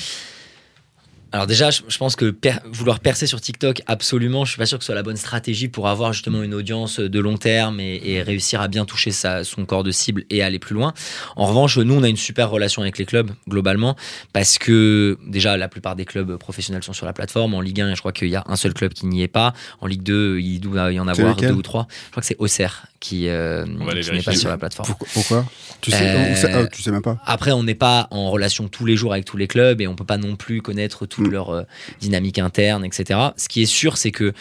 Alors 1.32 1.46
déjà, 1.46 1.70
je, 1.70 1.82
je 1.88 1.98
pense 1.98 2.14
que 2.16 2.30
per- 2.30 2.58
vouloir 2.72 3.00
percer 3.00 3.26
sur 3.26 3.40
TikTok, 3.40 3.82
absolument, 3.86 4.44
je 4.44 4.50
suis 4.52 4.58
pas 4.58 4.64
sûr 4.66 4.78
que 4.78 4.84
ce 4.84 4.86
soit 4.86 4.94
la 4.94 5.02
bonne 5.02 5.16
stratégie 5.16 5.68
pour 5.68 5.88
avoir 5.88 6.12
justement 6.12 6.42
une 6.42 6.54
audience 6.54 7.00
de 7.00 7.20
long 7.20 7.36
terme 7.36 7.80
et, 7.80 8.00
et 8.04 8.22
réussir 8.22 8.60
à 8.60 8.68
bien 8.68 8.84
toucher 8.84 9.10
sa, 9.10 9.42
son 9.44 9.66
corps 9.66 9.82
de 9.82 9.90
cible 9.90 10.24
et 10.30 10.42
aller 10.42 10.58
plus 10.58 10.74
loin. 10.74 10.94
En 11.34 11.46
revanche, 11.46 11.78
nous, 11.78 11.94
on 11.94 12.02
a 12.04 12.08
une 12.08 12.16
super 12.16 12.48
relation 12.48 12.80
avec 12.82 12.96
les 12.96 13.04
clubs 13.04 13.30
globalement 13.48 13.96
parce 14.32 14.56
que 14.56 15.18
déjà, 15.26 15.56
la 15.56 15.68
plupart 15.68 15.96
des 15.96 16.04
clubs 16.04 16.36
professionnels 16.36 16.84
sont 16.84 16.92
sur 16.92 17.06
la 17.06 17.12
plateforme. 17.12 17.54
En 17.54 17.60
Ligue 17.60 17.80
1, 17.80 17.94
je 17.94 18.00
crois 18.00 18.12
qu'il 18.12 18.28
y 18.28 18.36
a 18.36 18.44
un 18.46 18.56
seul 18.56 18.72
club 18.72 18.92
qui 18.94 19.06
n'y 19.06 19.22
est 19.22 19.28
pas. 19.28 19.52
En 19.80 19.86
Ligue 19.88 20.04
2, 20.04 20.38
il 20.38 20.60
doit 20.60 20.92
y 20.92 21.00
en 21.00 21.08
avoir 21.08 21.34
deux 21.48 21.54
ou 21.54 21.62
trois. 21.62 21.86
Je 22.06 22.10
crois 22.12 22.20
que 22.20 22.26
c'est 22.28 22.36
Auxerre 22.38 22.86
qui, 23.00 23.28
euh, 23.28 23.64
qui 23.64 24.10
n'est 24.12 24.22
pas 24.22 24.34
sur 24.34 24.48
la 24.48 24.58
plateforme. 24.58 24.88
Pourquoi, 24.88 25.08
pourquoi 25.12 25.44
Tu 25.80 25.90
sais, 25.90 25.98
Euh, 26.02 26.62
ah, 26.64 26.66
tu 26.66 26.82
sais 26.82 26.90
même 26.90 27.02
pas. 27.02 27.18
Après, 27.26 27.52
on 27.52 27.62
n'est 27.62 27.74
pas 27.74 28.08
en 28.10 28.30
relation 28.30 28.68
tous 28.68 28.84
les 28.86 28.96
jours 28.96 29.12
avec 29.12 29.24
tous 29.24 29.36
les 29.36 29.46
clubs 29.46 29.80
et 29.80 29.86
on 29.86 29.94
peut 29.94 30.04
pas 30.04 30.16
non 30.18 30.36
plus 30.36 30.62
connaître 30.62 31.06
toute 31.06 31.26
Mm. 31.28 31.30
leur 31.30 31.50
euh, 31.50 31.62
dynamique 32.00 32.38
interne, 32.38 32.84
etc. 32.84 33.20
Ce 33.36 33.48
qui 33.48 33.62
est 33.62 33.66
sûr, 33.66 33.96
c'est 33.96 34.10
que 34.12 34.32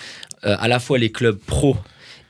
euh, 0.45 0.55
à 0.59 0.67
la 0.67 0.79
fois 0.79 0.97
les 0.97 1.11
clubs 1.11 1.37
pro 1.37 1.75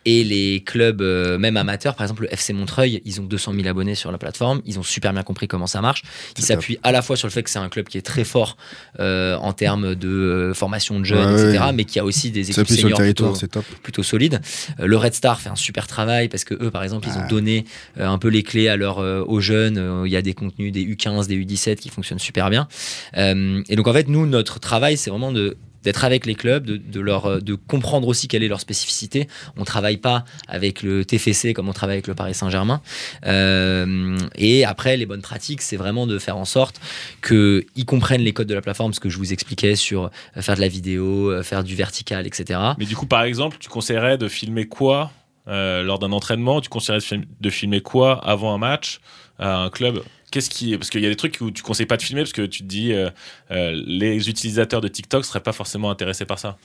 et 0.05 0.23
les 0.23 0.61
clubs 0.63 1.01
euh, 1.01 1.37
même 1.37 1.57
amateurs, 1.57 1.95
par 1.95 2.03
exemple 2.05 2.23
le 2.23 2.33
FC 2.33 2.53
Montreuil, 2.53 3.01
ils 3.05 3.19
ont 3.19 3.23
200 3.23 3.53
000 3.55 3.67
abonnés 3.67 3.95
sur 3.95 4.11
la 4.11 4.17
plateforme, 4.17 4.61
ils 4.65 4.77
ont 4.79 4.83
super 4.83 5.13
bien 5.13 5.23
compris 5.23 5.47
comment 5.47 5.67
ça 5.67 5.81
marche. 5.81 6.03
Ils 6.37 6.43
s'appuient 6.43 6.77
à 6.83 6.91
la 6.91 7.01
fois 7.01 7.15
sur 7.17 7.27
le 7.27 7.31
fait 7.31 7.43
que 7.43 7.49
c'est 7.49 7.59
un 7.59 7.69
club 7.69 7.87
qui 7.87 7.97
est 7.97 8.01
très 8.05 8.23
fort 8.23 8.57
euh, 8.99 9.35
en 9.37 9.53
termes 9.53 9.95
de 9.95 10.07
euh, 10.07 10.53
formation 10.53 10.99
de 10.99 11.05
jeunes, 11.05 11.33
Ouais, 11.33 11.49
etc., 11.49 11.63
ouais. 11.67 11.73
mais 11.73 11.85
qui 11.85 11.99
a 11.99 12.05
aussi 12.05 12.31
des 12.31 12.49
équipes 12.51 12.67
seniors 12.67 12.99
plutôt, 12.99 13.33
top. 13.35 13.65
plutôt 13.83 14.03
solide. 14.03 14.41
Euh, 14.79 14.85
le 14.85 14.97
Red 14.97 15.13
Star 15.13 15.39
fait 15.41 15.49
un 15.49 15.55
super 15.55 15.87
travail 15.87 16.29
parce 16.29 16.43
que 16.43 16.53
eux, 16.53 16.71
par 16.71 16.83
exemple, 16.83 17.07
ils 17.07 17.17
ont 17.17 17.23
Ah. 17.23 17.27
donné 17.27 17.65
un 17.99 18.17
peu 18.17 18.27
les 18.27 18.43
clés 18.43 18.67
à 18.67 18.75
leurs 18.77 18.99
euh, 18.99 19.23
aux 19.25 19.39
jeunes. 19.39 20.03
Il 20.05 20.11
y 20.11 20.15
a 20.17 20.21
des 20.21 20.33
contenus 20.33 20.71
des 20.71 20.83
U15, 20.85 21.27
des 21.27 21.35
U17 21.43 21.77
qui 21.77 21.89
fonctionnent 21.89 22.19
super 22.19 22.49
bien. 22.49 22.67
Et 23.15 23.75
donc 23.75 23.87
en 23.87 23.93
fait, 23.93 24.07
nous, 24.07 24.25
notre 24.25 24.59
travail, 24.59 24.97
c'est 24.97 25.09
vraiment 25.09 25.31
de 25.31 25.57
d'être 25.85 26.03
avec 26.03 26.25
les 26.25 26.35
clubs, 26.35 26.65
de, 26.65 26.99
leur 26.99 27.27
euh, 27.27 27.39
de 27.39 27.55
comprendre 27.55 28.07
aussi 28.07 28.27
quelle 28.27 28.43
est 28.43 28.47
leur 28.47 28.59
spécificité. 28.59 29.27
On 29.55 29.63
travaille 29.63 29.97
pas 29.97 30.25
avec 30.47 30.81
le 30.81 31.05
TFC 31.05 31.53
comme 31.53 31.69
on 31.69 31.73
travaille 31.73 31.95
avec 31.95 32.07
le 32.07 32.15
Paris 32.15 32.33
Saint-Germain. 32.33 32.81
Euh, 33.25 34.17
et 34.35 34.65
après, 34.65 34.97
les 34.97 35.05
bonnes 35.05 35.21
pratiques, 35.21 35.61
c'est 35.61 35.77
vraiment 35.77 36.07
de 36.07 36.19
faire 36.19 36.37
en 36.37 36.45
sorte 36.45 36.81
que 37.21 37.65
ils 37.75 37.85
comprennent 37.85 38.21
les 38.21 38.33
codes 38.33 38.47
de 38.47 38.55
la 38.55 38.61
plateforme, 38.61 38.93
ce 38.93 38.99
que 38.99 39.09
je 39.09 39.17
vous 39.17 39.31
expliquais 39.31 39.75
sur 39.75 40.05
euh, 40.05 40.41
faire 40.41 40.55
de 40.55 40.61
la 40.61 40.67
vidéo, 40.67 41.43
faire 41.43 41.63
du 41.63 41.75
vertical, 41.75 42.25
etc. 42.25 42.59
Mais 42.79 42.85
du 42.85 42.95
coup, 42.95 43.05
par 43.05 43.23
exemple, 43.23 43.57
tu 43.59 43.69
conseillerais 43.69 44.17
de 44.17 44.27
filmer 44.27 44.65
quoi 44.65 45.11
euh, 45.47 45.83
lors 45.83 45.99
d'un 45.99 46.11
entraînement 46.11 46.61
Tu 46.61 46.69
conseillerais 46.69 46.99
de, 46.99 47.03
film- 47.03 47.25
de 47.39 47.49
filmer 47.49 47.81
quoi 47.81 48.23
avant 48.25 48.53
un 48.53 48.57
match 48.57 48.99
à 49.39 49.57
un 49.57 49.69
club? 49.69 50.03
Qu'est-ce 50.31 50.49
qui 50.49 50.75
parce 50.77 50.89
qu'il 50.89 51.01
y 51.01 51.05
a 51.05 51.09
des 51.09 51.15
trucs 51.15 51.39
où 51.41 51.51
tu 51.51 51.63
conseilles 51.63 51.85
pas 51.85 51.97
de 51.97 52.01
filmer 52.01 52.23
parce 52.23 52.33
que 52.33 52.41
tu 52.45 52.61
te 52.63 52.67
dis 52.67 52.93
euh, 52.93 53.09
euh, 53.51 53.81
les 53.85 54.29
utilisateurs 54.29 54.81
de 54.81 54.87
TikTok 54.87 55.23
seraient 55.23 55.43
pas 55.43 55.53
forcément 55.53 55.89
intéressés 55.89 56.25
par 56.25 56.39
ça. 56.39 56.57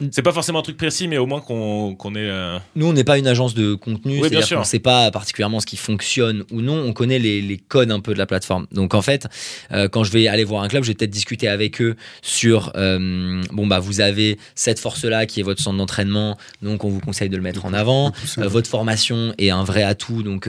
Mm. 0.00 0.06
C'est 0.12 0.22
pas 0.22 0.32
forcément 0.32 0.60
un 0.60 0.62
truc 0.62 0.76
précis, 0.76 1.08
mais 1.08 1.18
au 1.18 1.26
moins 1.26 1.40
qu'on 1.40 1.94
qu'on 1.94 2.14
ait. 2.14 2.18
euh, 2.30 2.58
Nous, 2.76 2.86
on 2.86 2.92
n'est 2.92 3.04
pas 3.04 3.18
une 3.18 3.26
agence 3.26 3.54
de 3.54 3.74
contenu, 3.74 4.12
Oui, 4.14 4.20
bien 4.20 4.28
c'est-à-dire 4.28 4.46
sûr. 4.46 4.56
qu'on 4.58 4.62
ne 4.62 4.66
sait 4.66 4.78
pas 4.78 5.10
particulièrement 5.10 5.60
ce 5.60 5.66
qui 5.66 5.76
fonctionne 5.76 6.44
ou 6.52 6.60
non. 6.60 6.76
On 6.86 6.92
connaît 6.92 7.18
les, 7.18 7.40
les 7.40 7.56
codes 7.58 7.90
un 7.90 8.00
peu 8.00 8.12
de 8.14 8.18
la 8.18 8.26
plateforme. 8.26 8.66
Donc, 8.72 8.94
en 8.94 9.02
fait, 9.02 9.26
euh, 9.72 9.88
quand 9.88 10.04
je 10.04 10.12
vais 10.12 10.28
aller 10.28 10.44
voir 10.44 10.62
un 10.62 10.68
club, 10.68 10.82
je 10.84 10.88
vais 10.88 10.94
peut-être 10.94 11.10
discuter 11.10 11.48
avec 11.48 11.80
eux 11.82 11.96
sur 12.22 12.72
euh, 12.76 13.42
bon 13.52 13.66
bah 13.66 13.78
vous 13.80 14.00
avez 14.00 14.38
cette 14.54 14.78
force-là 14.78 15.26
qui 15.26 15.40
est 15.40 15.42
votre 15.42 15.60
centre 15.62 15.76
d'entraînement, 15.78 16.36
donc 16.62 16.84
on 16.84 16.88
vous 16.88 17.00
conseille 17.00 17.28
de 17.28 17.36
le 17.36 17.42
mettre 17.42 17.64
en 17.64 17.72
avant. 17.72 18.12
Euh, 18.38 18.48
votre 18.48 18.68
formation 18.68 19.34
est 19.38 19.50
un 19.50 19.64
vrai 19.64 19.82
atout, 19.82 20.22
donc 20.22 20.48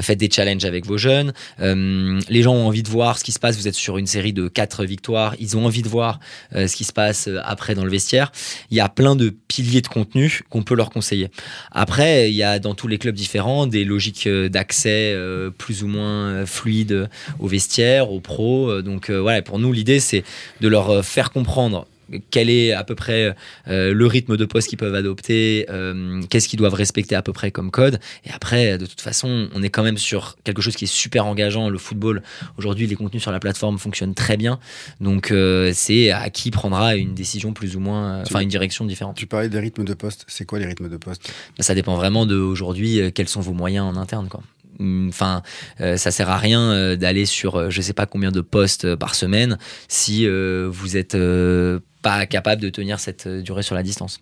faites 0.00 0.18
des 0.18 0.30
challenges 0.30 0.64
avec 0.64 0.84
vos 0.86 0.98
jeunes. 0.98 1.32
Euh, 1.60 2.20
les 2.28 2.42
gens 2.42 2.54
ont 2.54 2.66
envie 2.66 2.82
de 2.82 2.88
voir 2.88 3.18
ce 3.18 3.24
qui 3.24 3.32
se 3.32 3.38
passe. 3.38 3.56
Vous 3.56 3.68
êtes 3.68 3.74
sur 3.74 3.98
une 3.98 4.06
série 4.06 4.32
de 4.32 4.48
quatre 4.48 4.84
victoires. 4.84 5.34
Ils 5.38 5.56
ont 5.56 5.64
envie 5.64 5.82
de 5.82 5.88
voir 5.88 6.20
euh, 6.54 6.66
ce 6.66 6.76
qui 6.76 6.84
se 6.84 6.92
passe 6.92 7.28
après 7.44 7.74
dans 7.74 7.84
le 7.84 7.90
vestiaire. 7.90 8.32
Il 8.70 8.76
y 8.76 8.80
a 8.80 8.88
plein 8.94 9.16
de 9.16 9.30
piliers 9.48 9.80
de 9.80 9.88
contenu 9.88 10.42
qu'on 10.50 10.62
peut 10.62 10.74
leur 10.74 10.90
conseiller. 10.90 11.28
Après, 11.72 12.30
il 12.30 12.34
y 12.34 12.42
a 12.42 12.58
dans 12.58 12.74
tous 12.74 12.88
les 12.88 12.98
clubs 12.98 13.14
différents 13.14 13.66
des 13.66 13.84
logiques 13.84 14.26
euh, 14.26 14.48
d'accès 14.48 15.12
euh, 15.14 15.50
plus 15.50 15.82
ou 15.82 15.88
moins 15.88 16.28
euh, 16.28 16.46
fluides 16.46 17.08
au 17.38 17.46
vestiaire, 17.46 18.10
aux 18.10 18.20
pros. 18.20 18.82
Donc 18.82 19.10
voilà, 19.10 19.42
pour 19.42 19.58
nous, 19.58 19.72
l'idée, 19.72 20.00
c'est 20.00 20.24
de 20.60 20.68
leur 20.68 21.04
faire 21.04 21.30
comprendre 21.30 21.86
quel 22.30 22.50
est 22.50 22.72
à 22.72 22.84
peu 22.84 22.94
près 22.94 23.34
euh, 23.68 23.94
le 23.94 24.06
rythme 24.06 24.36
de 24.36 24.44
poste 24.44 24.68
qu'ils 24.68 24.78
peuvent 24.78 24.94
adopter, 24.94 25.66
euh, 25.70 26.20
qu'est-ce 26.28 26.48
qu'ils 26.48 26.58
doivent 26.58 26.74
respecter 26.74 27.14
à 27.14 27.22
peu 27.22 27.32
près 27.32 27.50
comme 27.50 27.70
code. 27.70 28.00
Et 28.24 28.30
après, 28.30 28.78
de 28.78 28.86
toute 28.86 29.00
façon, 29.00 29.48
on 29.54 29.62
est 29.62 29.70
quand 29.70 29.82
même 29.82 29.98
sur 29.98 30.36
quelque 30.44 30.62
chose 30.62 30.76
qui 30.76 30.84
est 30.84 30.92
super 30.92 31.26
engageant. 31.26 31.68
Le 31.68 31.78
football, 31.78 32.22
aujourd'hui, 32.56 32.86
les 32.86 32.96
contenus 32.96 33.22
sur 33.22 33.32
la 33.32 33.40
plateforme 33.40 33.78
fonctionnent 33.78 34.14
très 34.14 34.36
bien. 34.36 34.58
Donc, 35.00 35.30
euh, 35.30 35.72
c'est 35.74 36.10
à 36.10 36.30
qui 36.30 36.50
prendra 36.50 36.96
une 36.96 37.14
décision 37.14 37.52
plus 37.52 37.76
ou 37.76 37.80
moins, 37.80 38.22
enfin, 38.22 38.40
une 38.40 38.48
direction 38.48 38.84
différente. 38.84 39.16
Tu 39.16 39.26
parlais 39.26 39.48
des 39.48 39.58
rythmes 39.58 39.84
de 39.84 39.94
poste. 39.94 40.24
C'est 40.28 40.44
quoi 40.44 40.58
les 40.58 40.66
rythmes 40.66 40.88
de 40.88 40.96
poste? 40.96 41.32
Ça 41.58 41.74
dépend 41.74 41.96
vraiment 41.96 42.26
de 42.26 42.36
aujourd'hui 42.36 43.12
quels 43.14 43.28
sont 43.28 43.40
vos 43.40 43.52
moyens 43.52 43.84
en 43.86 43.96
interne 43.96 44.28
quoi. 44.28 44.42
Hum, 44.80 45.08
Enfin, 45.10 45.42
euh, 45.80 45.96
ça 45.96 46.10
sert 46.10 46.30
à 46.30 46.38
rien 46.38 46.72
euh, 46.72 46.96
d'aller 46.96 47.26
sur 47.26 47.56
euh, 47.56 47.70
je 47.70 47.80
sais 47.82 47.92
pas 47.92 48.06
combien 48.06 48.32
de 48.32 48.40
postes 48.40 48.86
euh, 48.86 48.96
par 48.96 49.14
semaine 49.14 49.58
si 49.88 50.26
vous 50.26 50.96
êtes 50.96 51.14
euh, 51.14 51.78
pas 52.02 52.24
capable 52.26 52.62
de 52.62 52.70
tenir 52.70 52.98
cette 52.98 53.28
durée 53.28 53.62
sur 53.62 53.74
la 53.74 53.82
distance. 53.82 54.20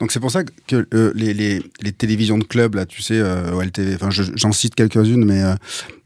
Donc 0.00 0.12
c'est 0.12 0.20
pour 0.20 0.30
ça 0.30 0.42
que 0.66 0.86
les, 1.14 1.62
télévisions 1.96 2.36
de 2.36 2.44
club, 2.44 2.74
là, 2.74 2.84
tu 2.84 3.00
sais, 3.00 3.18
euh, 3.18 3.52
OLTV, 3.52 3.94
enfin 3.94 4.10
je- 4.10 4.24
j'en 4.34 4.52
cite 4.52 4.74
quelques-unes, 4.74 5.24
mais 5.24 5.40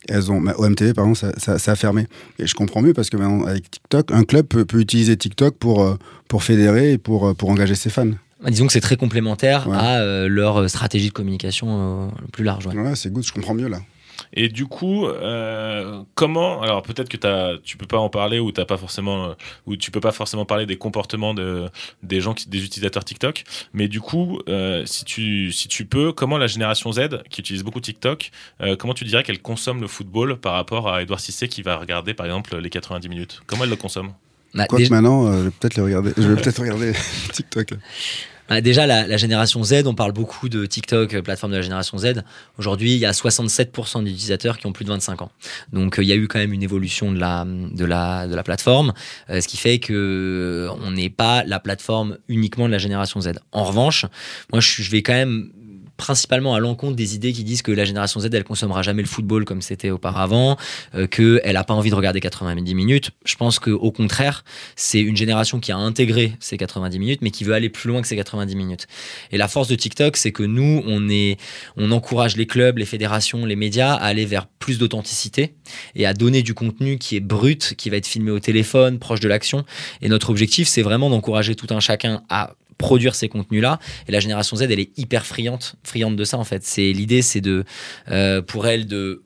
elles 0.08 0.30
ont, 0.30 0.42
OMTV, 0.58 0.92
pardon, 0.94 1.14
ça, 1.14 1.32
ça, 1.38 1.58
ça 1.58 1.72
a 1.72 1.74
fermé. 1.74 2.06
Et 2.38 2.46
je 2.46 2.54
comprends 2.54 2.82
mieux 2.82 2.92
parce 2.92 3.10
que 3.10 3.16
maintenant, 3.16 3.44
avec 3.46 3.70
TikTok, 3.70 4.12
un 4.12 4.24
club 4.24 4.46
peut, 4.46 4.64
peut 4.64 4.80
utiliser 4.80 5.16
TikTok 5.16 5.56
pour, 5.56 5.96
pour 6.28 6.44
fédérer 6.44 6.92
et 6.92 6.98
pour, 6.98 7.34
pour 7.34 7.48
engager 7.48 7.74
ses 7.74 7.90
fans. 7.90 8.10
Bah, 8.42 8.50
disons 8.50 8.66
que 8.66 8.72
c'est 8.72 8.80
très 8.80 8.96
complémentaire 8.96 9.66
Ouais. 9.68 9.76
à 9.76 10.00
euh, 10.00 10.28
leur 10.28 10.68
stratégie 10.70 11.08
de 11.08 11.12
communication 11.12 12.08
euh, 12.08 12.08
plus 12.32 12.44
large. 12.44 12.66
ouais. 12.66 12.76
Ouais, 12.76 12.94
c'est 12.94 13.12
good, 13.12 13.24
je 13.24 13.32
comprends 13.32 13.54
mieux 13.54 13.68
là. 13.68 13.80
Et 14.32 14.48
du 14.48 14.66
coup, 14.66 15.06
euh, 15.06 16.02
comment 16.16 16.60
Alors 16.62 16.82
peut-être 16.82 17.08
que 17.08 17.16
t'as, 17.16 17.56
tu 17.58 17.76
peux 17.76 17.86
pas 17.86 17.98
en 17.98 18.08
parler 18.10 18.40
ou 18.40 18.50
t'as 18.50 18.64
pas 18.64 18.76
forcément, 18.76 19.26
euh, 19.30 19.34
ou 19.66 19.76
tu 19.76 19.92
peux 19.92 20.00
pas 20.00 20.10
forcément 20.10 20.44
parler 20.44 20.66
des 20.66 20.76
comportements 20.76 21.34
de, 21.34 21.68
des 22.02 22.20
gens, 22.20 22.34
qui, 22.34 22.48
des 22.48 22.64
utilisateurs 22.64 23.04
TikTok. 23.04 23.44
Mais 23.74 23.86
du 23.86 24.00
coup, 24.00 24.40
euh, 24.48 24.84
si 24.86 25.04
tu, 25.04 25.52
si 25.52 25.68
tu 25.68 25.84
peux, 25.86 26.12
comment 26.12 26.36
la 26.36 26.48
génération 26.48 26.90
Z 26.90 27.22
qui 27.30 27.40
utilise 27.42 27.62
beaucoup 27.62 27.80
TikTok, 27.80 28.30
euh, 28.60 28.74
comment 28.76 28.92
tu 28.94 29.04
dirais 29.04 29.22
qu'elle 29.22 29.40
consomme 29.40 29.80
le 29.80 29.86
football 29.86 30.36
par 30.40 30.54
rapport 30.54 30.92
à 30.92 31.00
Edouard 31.02 31.20
Cissé 31.20 31.46
qui 31.46 31.62
va 31.62 31.76
regarder 31.76 32.12
par 32.12 32.26
exemple 32.26 32.56
les 32.58 32.70
90 32.70 33.08
minutes? 33.08 33.40
Comment 33.46 33.64
elle 33.64 33.70
le 33.70 33.76
consomme? 33.76 34.12
Bah, 34.54 34.66
Quoique 34.66 34.82
déjà- 34.84 34.94
maintenant, 34.94 35.26
euh, 35.26 35.38
je 35.38 35.42
vais 35.44 35.50
peut-être 35.50 35.80
regarder. 35.82 36.12
Je 36.16 36.22
vais 36.28 36.40
peut-être 36.40 36.60
regarder 36.60 36.92
TikTok. 37.32 37.68
Bah, 38.48 38.62
déjà, 38.62 38.86
la, 38.86 39.06
la 39.06 39.16
génération 39.18 39.62
Z, 39.62 39.82
on 39.84 39.94
parle 39.94 40.12
beaucoup 40.12 40.48
de 40.48 40.64
TikTok, 40.64 41.12
euh, 41.12 41.20
plateforme 41.20 41.52
de 41.52 41.58
la 41.58 41.62
génération 41.62 41.98
Z. 41.98 42.22
Aujourd'hui, 42.56 42.92
il 42.94 42.98
y 42.98 43.04
a 43.04 43.12
67% 43.12 44.02
d'utilisateurs 44.04 44.56
qui 44.56 44.66
ont 44.66 44.72
plus 44.72 44.86
de 44.86 44.90
25 44.90 45.20
ans. 45.20 45.30
Donc, 45.74 45.98
euh, 45.98 46.02
il 46.02 46.08
y 46.08 46.12
a 46.12 46.16
eu 46.16 46.28
quand 46.28 46.38
même 46.38 46.54
une 46.54 46.62
évolution 46.62 47.12
de 47.12 47.18
la, 47.20 47.44
de 47.46 47.84
la, 47.84 48.26
de 48.26 48.34
la 48.34 48.42
plateforme, 48.42 48.94
ce 49.28 49.46
qui 49.46 49.58
fait 49.58 49.78
que 49.80 50.66
on 50.82 50.92
n'est 50.92 51.10
pas 51.10 51.44
la 51.44 51.60
plateforme 51.60 52.16
uniquement 52.28 52.66
de 52.68 52.72
la 52.72 52.78
génération 52.78 53.20
Z. 53.20 53.32
En 53.52 53.64
revanche, 53.64 54.06
moi, 54.50 54.60
je 54.60 54.90
vais 54.90 55.02
quand 55.02 55.12
même 55.12 55.50
principalement 55.98 56.54
à 56.54 56.60
l'encontre 56.60 56.96
des 56.96 57.14
idées 57.14 57.32
qui 57.32 57.44
disent 57.44 57.60
que 57.60 57.72
la 57.72 57.84
génération 57.84 58.20
Z 58.20 58.28
elle 58.32 58.44
consommera 58.44 58.82
jamais 58.82 59.02
le 59.02 59.08
football 59.08 59.44
comme 59.44 59.60
c'était 59.60 59.90
auparavant, 59.90 60.56
euh, 60.94 61.06
que 61.06 61.40
elle 61.44 61.56
a 61.56 61.64
pas 61.64 61.74
envie 61.74 61.90
de 61.90 61.94
regarder 61.94 62.20
90 62.20 62.74
minutes. 62.74 63.10
Je 63.26 63.34
pense 63.34 63.58
que 63.58 63.70
au 63.70 63.90
contraire, 63.90 64.44
c'est 64.76 65.00
une 65.00 65.16
génération 65.16 65.58
qui 65.60 65.72
a 65.72 65.76
intégré 65.76 66.32
ces 66.40 66.56
90 66.56 66.98
minutes, 66.98 67.20
mais 67.20 67.30
qui 67.30 67.44
veut 67.44 67.52
aller 67.52 67.68
plus 67.68 67.88
loin 67.88 68.00
que 68.00 68.06
ces 68.06 68.16
90 68.16 68.54
minutes. 68.54 68.86
Et 69.32 69.36
la 69.36 69.48
force 69.48 69.68
de 69.68 69.74
TikTok, 69.74 70.16
c'est 70.16 70.32
que 70.32 70.44
nous, 70.44 70.82
on 70.86 71.08
est, 71.08 71.36
on 71.76 71.90
encourage 71.90 72.36
les 72.36 72.46
clubs, 72.46 72.78
les 72.78 72.86
fédérations, 72.86 73.44
les 73.44 73.56
médias 73.56 73.94
à 73.94 74.04
aller 74.04 74.24
vers 74.24 74.46
plus 74.46 74.78
d'authenticité 74.78 75.54
et 75.96 76.06
à 76.06 76.14
donner 76.14 76.42
du 76.42 76.54
contenu 76.54 76.98
qui 76.98 77.16
est 77.16 77.20
brut, 77.20 77.74
qui 77.76 77.90
va 77.90 77.96
être 77.96 78.06
filmé 78.06 78.30
au 78.30 78.38
téléphone, 78.38 79.00
proche 79.00 79.20
de 79.20 79.28
l'action. 79.28 79.64
Et 80.00 80.08
notre 80.08 80.30
objectif, 80.30 80.68
c'est 80.68 80.82
vraiment 80.82 81.10
d'encourager 81.10 81.56
tout 81.56 81.66
un 81.70 81.80
chacun 81.80 82.22
à 82.28 82.52
produire 82.78 83.14
ces 83.14 83.28
contenus-là. 83.28 83.78
Et 84.06 84.12
la 84.12 84.20
génération 84.20 84.56
Z, 84.56 84.62
elle 84.62 84.80
est 84.80 84.96
hyper 84.96 85.26
friande, 85.26 85.62
friande 85.82 86.16
de 86.16 86.24
ça 86.24 86.38
en 86.38 86.44
fait. 86.44 86.64
C'est 86.64 86.92
l'idée, 86.92 87.22
c'est 87.22 87.40
de, 87.40 87.64
euh, 88.10 88.40
pour 88.40 88.66
elle, 88.66 88.86
de 88.86 89.22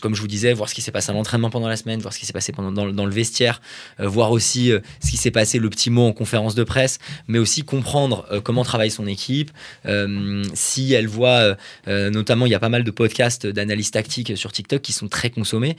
comme 0.00 0.14
je 0.14 0.20
vous 0.20 0.28
disais, 0.28 0.52
voir 0.52 0.68
ce 0.68 0.74
qui 0.74 0.82
s'est 0.82 0.92
passé 0.92 1.10
à 1.10 1.14
l'entraînement 1.14 1.50
pendant 1.50 1.66
la 1.66 1.76
semaine, 1.76 1.98
voir 2.00 2.14
ce 2.14 2.18
qui 2.20 2.26
s'est 2.26 2.32
passé 2.32 2.52
pendant, 2.52 2.70
dans, 2.70 3.04
le- 3.06 3.10
vestiaire, 3.10 3.60
euh, 3.98 4.06
voir 4.06 4.30
aussi 4.30 4.70
euh, 4.70 4.78
ce 5.02 5.10
qui 5.10 5.16
s'est 5.16 5.32
passé, 5.32 5.58
le 5.58 5.68
petit 5.68 5.90
mot 5.90 6.06
en 6.06 6.12
conférence 6.12 6.54
de 6.54 6.62
presse, 6.62 7.00
mais 7.26 7.40
aussi 7.40 7.62
comprendre 7.64 8.24
euh, 8.30 8.40
comment 8.40 8.62
travaille 8.62 8.92
son 8.92 9.08
équipe. 9.08 9.50
Euh, 9.86 10.44
si 10.54 10.92
elle 10.92 11.08
voit, 11.08 11.56
euh, 11.88 12.10
notamment, 12.10 12.46
il 12.46 12.52
y 12.52 12.54
a 12.54 12.60
pas 12.60 12.68
mal 12.68 12.84
de 12.84 12.90
podcasts 12.92 13.48
d'analyse 13.48 13.90
tactique 13.90 14.36
sur 14.36 14.52
TikTok 14.52 14.80
qui 14.80 14.92
sont 14.92 15.08
très 15.08 15.30
consommés 15.30 15.76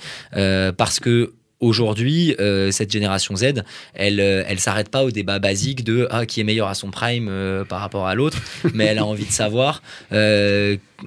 parce 0.77 0.99
que 0.99 1.33
aujourd'hui, 1.61 2.35
euh, 2.39 2.71
cette 2.71 2.91
génération 2.91 3.35
Z, 3.35 3.63
elle, 3.93 4.19
euh, 4.19 4.43
elle 4.47 4.59
s'arrête 4.59 4.89
pas 4.89 5.03
au 5.03 5.11
débat 5.11 5.39
basique 5.39 5.83
de 5.83 6.07
ah, 6.11 6.25
qui 6.25 6.41
est 6.41 6.43
meilleur 6.43 6.67
à 6.67 6.73
son 6.73 6.91
prime 6.91 7.27
euh, 7.29 7.63
par 7.63 7.79
rapport 7.79 8.07
à 8.07 8.15
l'autre, 8.15 8.39
mais 8.73 8.85
elle 8.85 8.97
a 8.97 9.05
envie 9.05 9.25
de 9.25 9.31
savoir 9.31 9.81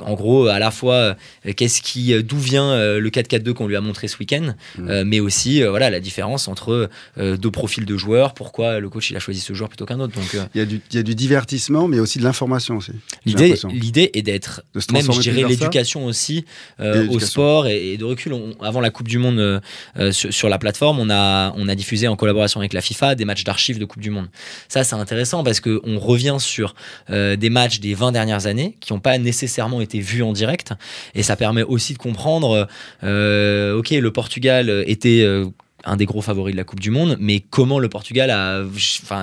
en 0.01 0.15
gros, 0.15 0.47
à 0.49 0.59
la 0.59 0.71
fois, 0.71 0.95
euh, 0.95 1.15
qu'est-ce 1.57 1.83
qui, 1.83 2.13
euh, 2.13 2.23
d'où 2.23 2.39
vient 2.39 2.71
euh, 2.71 2.99
le 3.01 3.11
4-4-2 3.11 3.53
qu'on 3.53 3.67
lui 3.67 3.77
a 3.77 3.81
montré 3.81 4.09
ce 4.09 4.17
week-end, 4.19 4.55
Mm. 4.79 5.03
mais 5.05 5.21
aussi, 5.21 5.63
voilà, 5.63 5.91
la 5.91 6.01
différence 6.01 6.49
entre 6.49 6.89
deux 7.17 7.51
profils 7.51 7.85
de 7.85 7.97
joueurs. 7.97 8.35
Pourquoi 8.35 8.81
le 8.81 8.89
coach 8.89 9.11
il 9.11 9.17
a 9.17 9.21
choisi 9.21 9.41
ce 9.41 9.53
joueur 9.55 9.69
plutôt 9.69 9.87
qu'un 9.87 10.01
autre. 10.01 10.15
Donc, 10.15 10.37
Il 10.55 10.59
y, 10.59 10.63
a 10.63 10.67
du, 10.67 10.81
il 10.91 10.97
y 10.97 10.99
a 10.99 11.03
du 11.03 11.15
divertissement, 11.15 11.87
mais 11.89 12.01
aussi 12.01 12.19
de 12.19 12.25
l'information 12.25 12.77
aussi. 12.77 12.93
l'idée, 13.25 13.55
l'idée 13.73 14.11
est 14.15 14.23
d'être, 14.23 14.63
De 14.75 14.81
se 14.81 14.93
même, 14.93 15.11
je 15.13 15.21
dirais, 15.21 15.43
l'éducation 15.49 16.07
aussi 16.07 16.45
au 16.81 17.19
sport 17.21 17.67
et, 17.67 17.93
et 17.93 17.97
de 17.97 18.05
recul. 18.05 18.33
On- 18.33 18.53
avant 18.63 18.81
la 18.81 18.91
Coupe 18.91 19.09
du 19.09 19.19
Monde 19.19 19.61
sur, 20.11 20.33
sur 20.33 20.49
la 20.49 20.59
plateforme, 20.59 20.99
on 20.99 21.11
a, 21.11 21.53
on 21.57 21.69
a 21.69 21.75
diffusé 21.75 22.09
en 22.09 22.17
collaboration 22.17 22.61
avec 22.61 22.73
la 22.73 22.81
FIFA 22.81 23.15
des 23.15 23.25
matchs 23.25 23.45
d'archives 23.45 23.79
de 23.79 23.85
Coupe 23.85 24.03
du 24.03 24.11
Monde. 24.11 24.29
Ça, 24.69 24.83
c'est 24.85 24.97
intéressant 24.97 25.45
parce 25.45 25.61
qu'on 25.61 25.99
revient 25.99 26.37
sur 26.41 26.75
des 27.11 27.51
matchs 27.51 27.81
des 27.81 27.95
20 27.95 28.13
dernières 28.13 28.47
années 28.47 28.77
qui 28.81 28.93
n'ont 28.93 29.01
pas 29.01 29.19
nécessairement 29.19 29.81
été 29.85 30.01
vus 30.01 30.23
en 30.23 30.33
direct. 30.33 30.73
Et 31.15 31.23
ça 31.23 31.37
permet 31.37 31.63
aussi 31.63 31.93
de 31.93 31.99
comprendre, 31.99 32.67
euh, 33.05 33.79
ok, 33.79 33.91
le 33.91 34.11
Portugal 34.11 34.83
était... 34.87 35.23
euh, 35.23 35.47
un 35.87 35.97
des 35.97 36.07
gros 36.07 36.23
favoris 36.23 36.53
de 36.53 36.57
la 36.57 36.65
Coupe 36.65 36.81
du 36.81 36.91
Monde, 36.91 37.17
mais 37.21 37.41
comment 37.41 37.79
le 37.79 37.89
Portugal 37.89 38.31
a, 38.31 38.63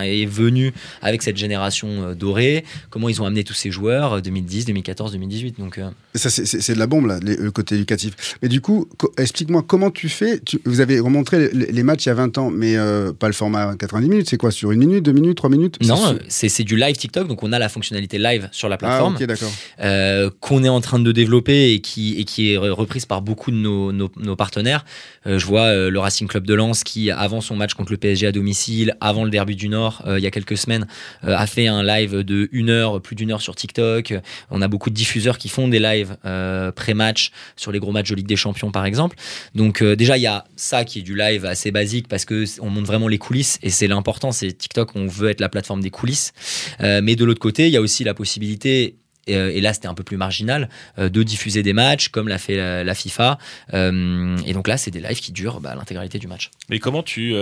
est 0.03 0.25
venu 0.25 0.73
avec 1.01 1.23
cette 1.23 1.37
génération 1.37 1.87
euh, 2.03 2.13
dorée, 2.13 2.63
comment 2.89 3.09
ils 3.09 3.21
ont 3.21 3.25
amené 3.25 3.43
tous 3.43 3.53
ces 3.53 3.71
joueurs 3.71 4.13
euh, 4.13 4.21
2010, 4.21 4.65
2014, 4.65 5.13
2018. 5.13 5.59
Donc, 5.59 5.79
Ça, 6.15 6.29
c'est- 6.29 6.73
de 6.73 6.79
la 6.79 6.87
bombe, 6.87 7.05
là, 7.07 7.19
les- 7.23 7.37
le 7.37 7.51
côté 7.51 7.75
éducatif. 7.75 8.37
Mais 8.41 8.49
du 8.49 8.59
coup, 8.61 8.87
co- 8.97 9.11
explique-moi 9.17 9.63
comment 9.65 9.91
tu 9.91 10.09
fais. 10.09 10.39
Tu- 10.39 10.59
vous 10.65 10.81
avez 10.81 10.99
remontré 10.99 11.49
les, 11.53 11.71
les 11.71 11.83
matchs 11.83 12.05
il 12.05 12.09
y 12.09 12.11
a 12.11 12.15
20 12.15 12.37
ans, 12.37 12.51
mais 12.51 12.75
euh, 12.75 13.13
pas 13.13 13.27
le 13.27 13.33
format 13.33 13.75
90 13.75 14.09
minutes. 14.09 14.29
C'est 14.29 14.37
quoi 14.37 14.51
Sur 14.51 14.71
une 14.71 14.79
minute, 14.79 15.03
deux 15.05 15.13
minutes, 15.13 15.37
trois 15.37 15.49
minutes? 15.49 15.77
Non, 15.85 16.17
C'est- 16.27 16.61
du 16.63 16.75
live 16.75 16.95
TikTok, 16.95 17.27
donc 17.27 17.41
on 17.43 17.51
a 17.53 17.59
la 17.59 17.69
fonctionnalité 17.69 18.17
live 18.19 18.49
sur 18.51 18.67
la 18.69 18.75
Ah, 18.75 18.77
plateforme. 18.77 19.15
ok, 19.15 19.23
d'accord. 19.23 19.51
euh, 19.81 20.29
qu'on 20.41 20.63
est 20.63 20.69
en 20.69 20.81
train 20.81 20.99
de 20.99 21.11
développer 21.11 21.71
et 21.73 21.79
qui, 21.81 22.19
et 22.19 22.23
qui 22.25 22.51
est 22.53 22.57
reprise 22.57 23.05
par 23.05 23.21
beaucoup 23.21 23.51
de 23.51 23.55
nos, 23.55 23.91
nos, 23.91 24.11
nos 24.17 24.35
partenaires. 24.35 24.85
Euh, 25.27 25.39
je 25.39 25.45
vois 25.45 25.61
euh, 25.63 25.89
le 25.89 25.99
Racing 25.99 26.27
Club 26.27 26.45
de 26.45 26.53
Lens 26.53 26.83
qui, 26.83 27.09
avant 27.09 27.41
son 27.41 27.55
match 27.55 27.73
contre 27.73 27.91
le 27.91 27.97
PSG 27.97 28.27
à 28.27 28.31
domicile, 28.31 28.95
avant 29.01 29.23
le 29.23 29.29
Derby 29.29 29.55
du 29.55 29.69
Nord, 29.69 30.03
il 30.07 30.19
y 30.23 30.27
a 30.27 30.31
quelques 30.31 30.57
semaines, 30.57 30.87
a 31.23 31.47
fait 31.47 31.67
un 31.67 31.83
live 31.83 32.17
de 32.17 32.49
une 32.51 32.69
heure, 32.69 33.01
plus 33.01 33.15
d'une 33.15 33.31
heure 33.31 33.41
sur 33.41 33.55
TikTok. 33.55 34.13
On 34.49 34.61
a 34.61 34.67
beaucoup 34.67 34.89
de 34.89 34.95
diffuseurs 34.95 35.37
qui 35.37 35.47
font 35.49 35.67
des 35.67 35.79
lives 35.79 36.00
euh, 36.25 36.71
pré-match 36.71 37.31
sur 37.55 37.71
les 37.71 37.79
gros 37.79 37.91
matchs 37.91 38.09
de 38.09 38.15
Ligue 38.15 38.27
des 38.27 38.35
Champions, 38.35 38.71
par 38.71 38.85
exemple. 38.85 39.17
Donc 39.55 39.81
euh, 39.81 39.95
déjà, 39.95 40.17
il 40.17 40.21
y 40.21 40.27
a 40.27 40.45
ça 40.55 40.85
qui 40.85 40.99
est 40.99 41.01
du 41.03 41.15
live 41.15 41.45
assez 41.45 41.71
basique 41.71 42.07
parce 42.07 42.25
que 42.25 42.45
on 42.61 42.69
montre 42.69 42.87
vraiment 42.87 43.07
les 43.07 43.17
coulisses 43.17 43.59
et 43.63 43.69
c'est 43.69 43.87
l'important. 43.87 44.31
C'est 44.31 44.51
TikTok, 44.51 44.95
on 44.95 45.07
veut 45.07 45.29
être 45.29 45.39
la 45.39 45.49
plateforme 45.49 45.81
des 45.81 45.89
coulisses. 45.89 46.33
Euh, 46.81 47.01
mais 47.03 47.15
de 47.15 47.25
l'autre 47.25 47.39
côté, 47.39 47.67
il 47.67 47.73
y 47.73 47.77
a 47.77 47.81
aussi 47.81 48.03
la 48.03 48.13
possibilité 48.13 48.95
et, 49.27 49.61
là 49.61 49.71
c'était 49.71 49.87
un 49.87 49.93
peu 49.93 50.03
plus 50.03 50.17
marginal, 50.17 50.67
de 50.97 51.23
diffuser 51.23 51.61
des 51.61 51.73
matchs 51.73 52.09
comme 52.09 52.27
l'a 52.27 52.39
fait 52.39 52.83
la, 52.83 52.95
FIFA. 52.95 53.37
Et 53.71 54.53
donc 54.53 54.67
là, 54.67 54.77
c'est 54.77 54.89
des 54.89 54.99
lives 54.99 55.19
qui 55.19 55.31
durent 55.31 55.61
bah, 55.61 55.75
l'intégralité 55.75 56.17
du 56.17 56.27
match. 56.27 56.49
Mais 56.69 56.79
comment 56.79 57.03
tu 57.03 57.35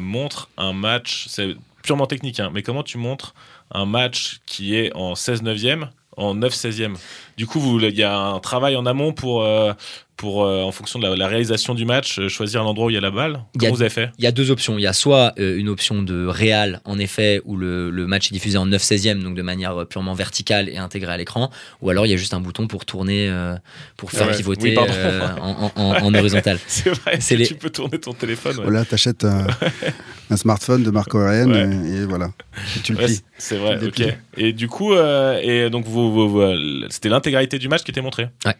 montres 0.00 0.50
un 0.58 0.72
match, 0.72 1.26
c'est 1.28 1.54
purement 1.82 2.06
technique, 2.06 2.40
hein, 2.40 2.50
mais 2.52 2.62
comment 2.62 2.82
tu 2.82 2.98
montres 2.98 3.34
un 3.70 3.86
match 3.86 4.40
qui 4.46 4.74
est 4.74 4.92
en 4.94 5.14
16 5.14 5.42
neuvième 5.42 5.90
en 6.16 6.34
9 6.34 6.52
16e 6.54 6.96
Du 7.36 7.46
coup, 7.46 7.78
il 7.80 7.94
y 7.96 8.02
a 8.02 8.16
un 8.16 8.40
travail 8.40 8.76
en 8.76 8.86
amont 8.86 9.12
pour, 9.12 9.42
euh, 9.42 9.72
pour 10.20 10.44
euh, 10.44 10.60
en 10.60 10.70
fonction 10.70 10.98
de 10.98 11.06
la, 11.08 11.16
la 11.16 11.26
réalisation 11.28 11.74
du 11.74 11.86
match, 11.86 12.18
euh, 12.18 12.28
choisir 12.28 12.62
l'endroit 12.62 12.84
où 12.86 12.90
il 12.90 12.92
y 12.92 12.98
a 12.98 13.00
la 13.00 13.10
balle? 13.10 13.40
Il 13.54 13.62
y 13.62 13.64
a- 13.64 13.68
Comment 13.68 13.76
vous 13.76 13.80
avez 13.80 13.88
fait? 13.88 14.10
Il 14.18 14.24
y 14.24 14.26
a 14.26 14.32
deux 14.32 14.50
options. 14.50 14.76
Il 14.76 14.82
y 14.82 14.86
a 14.86 14.92
soit 14.92 15.32
euh, 15.38 15.56
une 15.56 15.70
option 15.70 16.02
de 16.02 16.26
réal, 16.26 16.82
en 16.84 16.98
effet, 16.98 17.40
où 17.46 17.56
le, 17.56 17.88
le 17.90 18.06
match 18.06 18.26
est 18.28 18.34
diffusé 18.34 18.58
en 18.58 18.66
9 18.66 18.82
16e, 18.82 19.22
donc 19.22 19.34
de 19.34 19.40
manière 19.40 19.80
euh, 19.80 19.84
purement 19.86 20.12
verticale 20.12 20.68
et 20.68 20.76
intégrée 20.76 21.12
à 21.12 21.16
l'écran, 21.16 21.50
ou 21.80 21.88
alors 21.88 22.04
il 22.04 22.10
y 22.10 22.12
a 22.12 22.18
juste 22.18 22.34
un 22.34 22.40
bouton 22.40 22.66
pour 22.66 22.84
tourner, 22.84 23.28
euh, 23.30 23.54
pour 23.96 24.10
faire 24.12 24.26
Ouais. 24.28 24.36
pivoter 24.36 24.68
Oui, 24.68 24.74
pardon. 24.74 24.92
euh, 24.94 25.20
en, 25.40 25.72
en- 25.74 25.82
en- 25.82 26.02
en 26.04 26.14
horizontal. 26.14 26.58
C'est 26.66 26.90
vrai, 26.90 27.16
C'est 27.18 27.36
les- 27.36 27.46
tu 27.46 27.54
peux 27.54 27.70
tourner 27.70 27.98
ton 27.98 28.12
téléphone. 28.12 28.58
ouais. 28.58 28.64
Voilà, 28.64 28.84
t'achètes 28.84 29.24
un, 29.24 29.46
un 30.30 30.36
smartphone 30.36 30.82
de 30.82 30.90
marque 30.90 31.08
coréenne 31.12 31.50
Ouais. 31.50 31.90
et, 31.98 32.02
et 32.02 32.04
voilà. 32.04 32.30
Et 32.76 32.80
tu 32.80 32.92
le 32.92 32.98
plies. 32.98 33.22
c'est- 33.38 33.56
vrai, 33.56 33.78
ok. 33.82 34.02
Et 34.36 34.52
du 34.52 34.68
coup, 34.68 34.92
euh, 34.92 35.40
et 35.42 35.70
donc 35.70 35.86
vous, 35.86 36.12
vous- 36.12 36.28
vous- 36.28 36.86
c'était 36.90 37.08
l'intégralité 37.08 37.58
du 37.58 37.68
match 37.68 37.84
qui 37.84 37.90
était 37.90 38.02
montrée? 38.02 38.28
Ouais. 38.44 38.54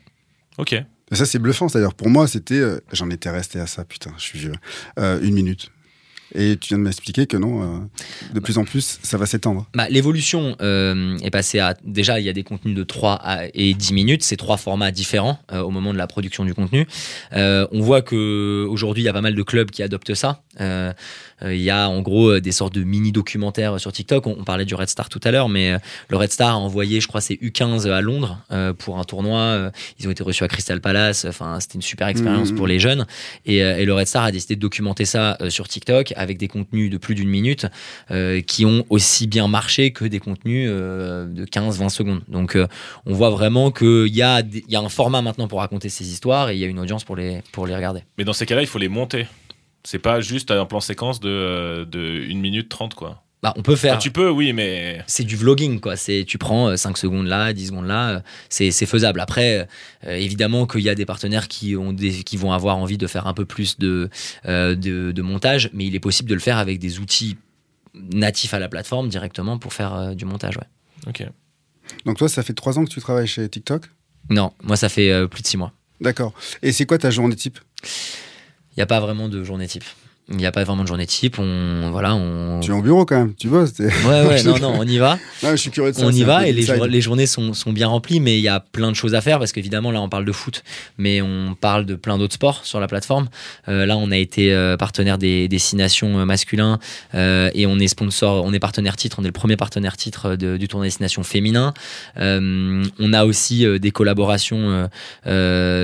Ok. 0.59 0.75
Ça, 1.13 1.27
c'est 1.27 1.39
bluffant. 1.39 1.69
C'est-à-dire, 1.69 1.95
pour 1.95 2.09
moi, 2.09 2.27
c'était. 2.29 2.55
euh, 2.61 2.81
J'en 2.93 3.11
étais 3.11 3.31
resté 3.31 3.59
à 3.61 3.67
ça, 3.67 3.85
putain, 3.85 4.13
je 4.17 4.23
suis 4.23 4.39
vieux. 4.39 4.53
Euh, 4.99 5.21
une 5.23 5.35
minute. 5.35 5.71
Et 6.35 6.57
tu 6.57 6.69
viens 6.69 6.79
de 6.79 6.83
m'expliquer 6.85 7.27
que 7.27 7.37
non, 7.37 7.63
euh, 7.63 7.79
de 8.35 8.41
plus 8.41 8.59
en 8.59 8.65
plus, 8.65 8.99
ça 9.03 9.17
va 9.19 9.27
s'étendre. 9.27 9.67
Bah, 9.75 9.89
L'évolution 9.91 10.57
euh, 10.61 11.19
est 11.19 11.31
passée 11.31 11.59
à. 11.59 11.75
Déjà, 11.85 12.21
il 12.21 12.27
y 12.27 12.29
a 12.29 12.33
des 12.33 12.43
contenus 12.45 12.77
de 12.77 12.83
3 12.85 13.15
à- 13.15 13.47
et 13.55 13.75
10 13.75 13.93
minutes. 13.93 14.23
C'est 14.23 14.37
trois 14.37 14.57
formats 14.57 14.91
différents 14.93 15.39
euh, 15.53 15.61
au 15.63 15.71
moment 15.71 15.93
de 15.93 15.99
la 15.99 16.07
production 16.07 16.45
du 16.45 16.55
contenu. 16.55 16.87
On 17.33 17.81
voit 17.81 18.03
qu'aujourd'hui, 18.03 19.03
il 19.03 19.07
y 19.07 19.09
a 19.09 19.13
pas 19.13 19.21
mal 19.21 19.35
de 19.35 19.43
clubs 19.43 19.71
qui 19.71 19.83
adoptent 19.83 20.15
ça. 20.15 20.43
Il 21.43 21.57
y 21.63 21.71
a 21.71 21.89
en 21.89 22.03
gros 22.03 22.39
des 22.39 22.53
sortes 22.53 22.75
de 22.75 22.83
mini-documentaires 22.85 23.81
sur 23.81 23.93
TikTok. 23.93 24.27
On, 24.27 24.37
on 24.41 24.45
parlait 24.45 24.67
du 24.67 24.75
Red 24.75 24.89
Star 24.91 25.09
tout 25.09 25.21
à 25.25 25.31
l'heure, 25.31 25.49
mais 25.49 25.73
le 26.09 26.17
Red 26.17 26.31
Star 26.33 26.51
a 26.55 26.59
envoyé, 26.59 27.01
je 27.01 27.09
crois, 27.09 27.21
c'est 27.23 27.35
U15 27.35 27.89
à 27.91 28.01
Londres 28.03 28.39
pour 28.79 28.99
un 28.99 29.05
tournoi. 29.05 29.71
Ils 29.99 30.07
ont 30.07 30.11
été 30.11 30.23
reçus 30.23 30.45
à 30.45 30.49
Crystal 30.49 30.81
Palace. 30.81 31.25
Enfin, 31.29 31.59
c'était 31.61 31.75
une 31.77 31.83
super 31.83 32.09
expérience 32.09 32.51
Mhm. 32.51 32.57
pour 32.57 32.67
les 32.67 32.79
jeunes. 32.79 33.07
Et, 33.47 33.57
et 33.59 33.85
le 33.87 33.95
Red 33.95 34.07
Star 34.07 34.25
a 34.25 34.33
décidé 34.33 34.55
de 34.57 34.61
documenter 34.61 35.05
ça 35.07 35.39
sur 35.49 35.67
TikTok 35.67 36.13
avec 36.21 36.39
des 36.39 36.49
contenus 36.49 36.91
de 36.91 36.99
plus 36.99 37.15
d'une 37.15 37.29
minute 37.29 37.67
euh, 38.11 38.41
qui 38.43 38.67
ont 38.67 38.85
aussi 38.91 39.27
bien 39.27 39.49
marché 39.49 39.91
que 39.93 40.05
des 40.05 40.21
contenus 40.21 40.69
euh, 40.71 41.27
de 41.27 41.45
15-20 41.45 41.89
secondes. 41.89 42.23
Donc 42.29 42.57
euh, 42.57 42.67
on 43.07 43.15
voit 43.15 43.31
vraiment 43.31 43.71
qu'il 43.71 44.15
y, 44.15 44.23
a 44.23 44.43
un 44.75 44.89
format 44.89 45.23
maintenant 45.23 45.49
pour 45.49 45.61
raconter 45.61 45.89
ces 45.89 46.11
histoires 46.11 46.51
et 46.51 46.55
il 46.55 46.59
y 46.61 46.65
a 46.65 46.67
une 46.67 46.79
audience 46.79 47.05
pour 47.05 47.17
les, 47.17 47.43
regarder. 47.57 48.05
Mais 48.19 48.25
dans 48.25 48.33
ces 48.33 48.47
cas-là, 48.47 48.63
il 48.63 48.69
faut 48.69 48.79
les 48.79 48.89
monter. 48.89 49.27
C'est 49.83 49.99
pas 49.99 50.21
juste 50.21 50.51
un 50.51 50.67
plan 50.67 50.81
séquence 50.81 51.21
de, 51.21 51.87
de 51.91 52.23
1 52.31 52.35
minute 52.37 52.69
30, 52.69 52.95
quoi. 52.95 53.23
Bah, 53.43 53.55
on 53.57 53.63
peut 53.63 53.75
faire. 53.77 53.93
Enfin, 53.95 54.01
tu 54.01 54.11
peux, 54.11 54.29
oui, 54.29 54.53
mais. 54.53 55.03
c'est 55.07 55.25
du 55.25 55.35
vlogging 55.35 55.81
quoi 55.81 55.97
c'est 55.97 56.25
tu 56.27 56.37
prends 56.37 56.69
euh, 56.69 56.77
5 56.77 56.99
secondes 56.99 57.27
là 57.27 57.53
10 57.55 57.69
secondes 57.69 57.87
là 57.87 58.11
euh, 58.11 58.21
c'est 58.51 58.71
c'est 58.71 58.85
faisable 58.85 59.19
après 59.19 59.67
euh, 60.07 60.15
évidemment 60.15 60.67
qu'il 60.67 60.83
y 60.83 60.91
a 60.91 60.95
des 60.95 61.07
partenaires 61.07 61.49
qui 61.49 61.75
ont 61.75 61.95
des 61.95 62.23
qui 62.23 62.37
vont 62.37 62.53
avoir 62.53 62.77
envie 62.77 62.99
de 62.99 63.07
faire 63.07 63.27
un 63.27 63.33
peu 63.33 63.47
plus 63.47 63.79
de 63.79 64.11
euh, 64.45 64.75
de, 64.75 65.13
de 65.13 65.23
montage 65.23 65.71
mais 65.73 65.87
il 65.87 65.95
est 65.95 66.01
possible 66.01 66.29
de 66.29 66.35
le 66.35 66.41
faire 66.41 66.59
avec 66.59 66.79
des 66.79 66.99
outils 66.99 67.39
natifs 67.95 68.53
à 68.53 68.59
la 68.59 68.69
plateforme 68.69 69.09
directement 69.09 69.59
pour 69.59 69.73
faire 69.73 69.95
euh, 69.95 70.15
du 70.15 70.27
montage 70.27 70.57
ouais 70.59 70.67
Ok. 71.07 71.27
Donc, 72.05 72.19
toi, 72.19 72.29
ça 72.29 72.43
fait 72.43 72.53
trois 72.53 72.79
ans 72.79 72.85
que 72.85 72.91
tu 72.91 73.01
travailles 73.01 73.27
chez 73.27 73.49
TikTok? 73.49 73.87
Non 74.29 74.53
moi 74.63 74.77
ça 74.77 74.91
fait 74.91 75.11
euh, 75.11 75.27
plus 75.27 75.41
de 75.43 75.47
6 75.47 75.57
mois 75.57 75.73
D'accord. 76.03 76.35
Et 76.63 76.73
c'est 76.73 76.85
quoi 76.85 76.99
ta 76.99 77.11
journée 77.11 77.37
type? 77.37 77.59
Il 77.83 78.77
n'y 78.77 78.83
a 78.83 78.87
pas 78.87 79.01
vraiment 79.01 79.29
de 79.31 79.43
journée 79.43 79.67
type 79.67 79.85
il 80.31 80.37
n'y 80.37 80.47
a 80.47 80.53
pas 80.53 80.63
vraiment 80.65 80.83
de 80.83 80.89
journée 80.89 81.07
type 81.07 81.39
on 81.39 81.91
voilà 81.91 82.15
on 82.15 82.61
Tu 82.61 82.71
es 82.71 82.75
au 82.75 82.83
bureau 82.83 83.05
quand 83.05 83.17
même, 83.17 83.35
tu 83.35 83.49
bosses. 83.49 83.79
ouais 83.81 83.89
ouais 84.27 84.43
non 84.45 84.59
non 84.59 84.75
on 84.79 84.85
y 84.85 84.99
va 84.99 85.19
Non, 85.43 85.51
je 85.51 85.57
suis 85.57 85.71
curieux 85.71 85.91
de 85.93 85.97
ça. 85.97 86.05
on 86.07 86.11
y 86.13 86.23
va 86.23 86.47
et 86.47 86.53
les, 86.53 86.63
inside. 86.63 86.77
jour- 86.77 86.87
les 86.87 87.01
journées 87.01 87.27
sont, 87.27 87.53
sont 87.55 87.73
bien 87.73 87.89
remplies, 87.89 88.21
mais 88.21 88.39
il 88.39 88.43
y 88.43 88.49
a 88.49 88.61
plein 88.61 88.91
de 88.91 88.97
choses 88.97 89.15
à 89.15 89.21
faire 89.21 89.39
parce 89.39 89.53
qu'évidemment 89.53 89.91
là 89.91 90.01
on 90.01 90.09
parle 90.09 90.25
de 90.25 90.33
foot, 90.33 90.63
mais 90.99 91.21
on 91.23 91.55
parle 91.61 91.85
de 91.87 91.95
plein 91.95 92.17
d'autres 92.19 92.35
sports 92.35 92.65
sur 92.65 92.79
la 92.81 92.87
plateforme. 92.89 93.29
Euh, 93.69 93.87
là 93.87 93.97
on 93.97 94.11
a 94.11 94.17
été 94.17 94.53
euh, 94.55 94.77
partenaire 94.77 95.19
des, 95.19 95.49
des 95.49 95.59
Six 95.59 95.77
Nations 95.77 96.19
euh, 96.21 96.25
masculins 96.25 96.79
euh, 97.15 97.51
et 97.55 97.67
on 97.67 97.79
est 97.79 97.89
sponsor, 97.89 98.45
on 98.45 98.53
est 98.53 98.59
partenaire 98.61 98.97
titre, 98.97 99.17
on 99.21 99.23
est 99.25 99.27
le 99.29 99.33
premier 99.33 99.57
partenaire 99.57 99.97
titre 99.97 100.37
de- 100.37 100.57
du 100.57 100.69
tournoi 100.69 100.87
des 100.87 100.91
Six 100.91 101.01
Nations 101.03 101.23
féminin. 101.25 101.75
On 102.17 103.13
a 103.13 103.25
aussi 103.25 103.67
des 103.81 103.91
collaborations 103.91 104.89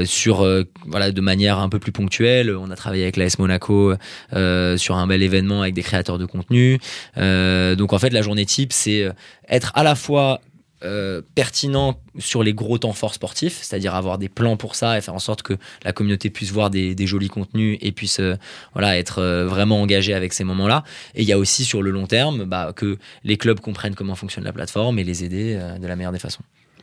sur 0.04 0.46
voilà 0.86 1.10
de 1.10 1.20
manière 1.20 1.58
un 1.58 1.68
peu 1.68 1.78
plus 1.78 1.92
ponctuelle. 1.92 2.54
On 2.54 2.70
a 2.70 2.76
travaillé 2.76 3.02
avec 3.02 3.16
l'AS 3.16 3.38
Monaco 3.38 3.94
euh, 4.36 4.76
sur 4.76 4.96
un 4.96 5.06
bel 5.06 5.22
événement 5.22 5.62
avec 5.62 5.74
des 5.74 5.82
créateurs 5.82 6.18
de 6.18 6.26
contenu. 6.26 6.78
Euh, 7.16 7.74
donc 7.74 7.92
en 7.92 7.98
fait 7.98 8.10
la 8.10 8.20
journée 8.20 8.44
type 8.44 8.72
c'est 8.72 9.02
euh, 9.02 9.12
être 9.48 9.72
à 9.74 9.82
la 9.82 9.94
fois 9.94 10.40
pertinent 11.34 11.98
sur 12.18 12.44
les 12.44 12.54
gros 12.54 12.78
temps 12.78 12.92
forts 12.92 13.14
sportifs, 13.14 13.58
c'est-à-dire 13.62 13.96
avoir 13.96 14.18
des 14.18 14.28
plans 14.28 14.56
pour 14.56 14.76
ça 14.76 14.96
et 14.96 15.00
faire 15.00 15.14
en 15.14 15.18
sorte 15.18 15.42
que 15.42 15.54
la 15.84 15.92
communauté 15.92 16.30
puisse 16.30 16.52
voir 16.52 16.70
des, 16.70 16.94
jolis 17.06 17.28
contenus 17.28 17.76
et 17.80 17.90
puisse 17.90 18.20
voilà 18.72 18.96
être 18.96 19.20
vraiment 19.48 19.82
engagé 19.82 20.14
avec 20.14 20.32
ces 20.32 20.44
moments-là. 20.44 20.84
Et 21.16 21.22
il 21.22 21.28
y 21.28 21.32
a 21.32 21.38
aussi 21.38 21.64
sur 21.64 21.82
le 21.82 21.90
long 21.90 22.06
terme 22.06 22.44
bah, 22.44 22.72
que 22.76 22.98
les 23.24 23.36
clubs 23.36 23.58
comprennent 23.58 23.96
comment 23.96 24.14
fonctionne 24.14 24.44
la 24.44 24.52
plateforme 24.52 25.00
et 25.00 25.02
les 25.02 25.24
aider 25.24 25.58
de 25.80 25.86
la 25.88 25.96
meilleure 25.96 26.12
des 26.12 26.20
façons. 26.20 26.42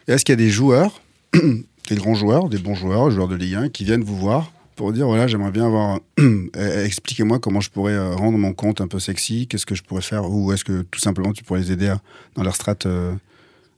Est-ce 0.09 0.25
qu'il 0.25 0.33
y 0.33 0.37
a 0.41 0.43
des 0.43 0.49
joueurs, 0.49 1.01
des 1.33 1.95
grands 1.95 2.15
joueurs, 2.15 2.49
des 2.49 2.57
bons 2.57 2.75
joueurs, 2.75 3.09
joueurs 3.09 3.29
de 3.29 3.35
Ligue 3.35 3.55
1, 3.55 3.69
qui 3.69 3.85
viennent 3.85 4.03
vous 4.03 4.17
voir 4.17 4.51
pour 4.75 4.91
dire 4.93 5.05
voilà, 5.07 5.27
j'aimerais 5.27 5.51
bien 5.51 5.65
avoir. 5.65 5.99
euh, 6.19 6.85
Expliquez-moi 6.85 7.39
comment 7.39 7.61
je 7.61 7.69
pourrais 7.69 7.93
euh, 7.93 8.15
rendre 8.15 8.37
mon 8.37 8.53
compte 8.53 8.81
un 8.81 8.87
peu 8.87 8.99
sexy, 8.99 9.47
qu'est-ce 9.47 9.65
que 9.65 9.75
je 9.75 9.83
pourrais 9.83 10.01
faire, 10.01 10.29
ou 10.29 10.51
est-ce 10.53 10.63
que 10.63 10.81
tout 10.83 10.99
simplement 10.99 11.33
tu 11.33 11.43
pourrais 11.43 11.59
les 11.61 11.71
aider 11.71 11.87
à- 11.89 11.99
dans 12.35 12.43
leur 12.43 12.55
strat 12.55 12.75
euh, 12.85 13.13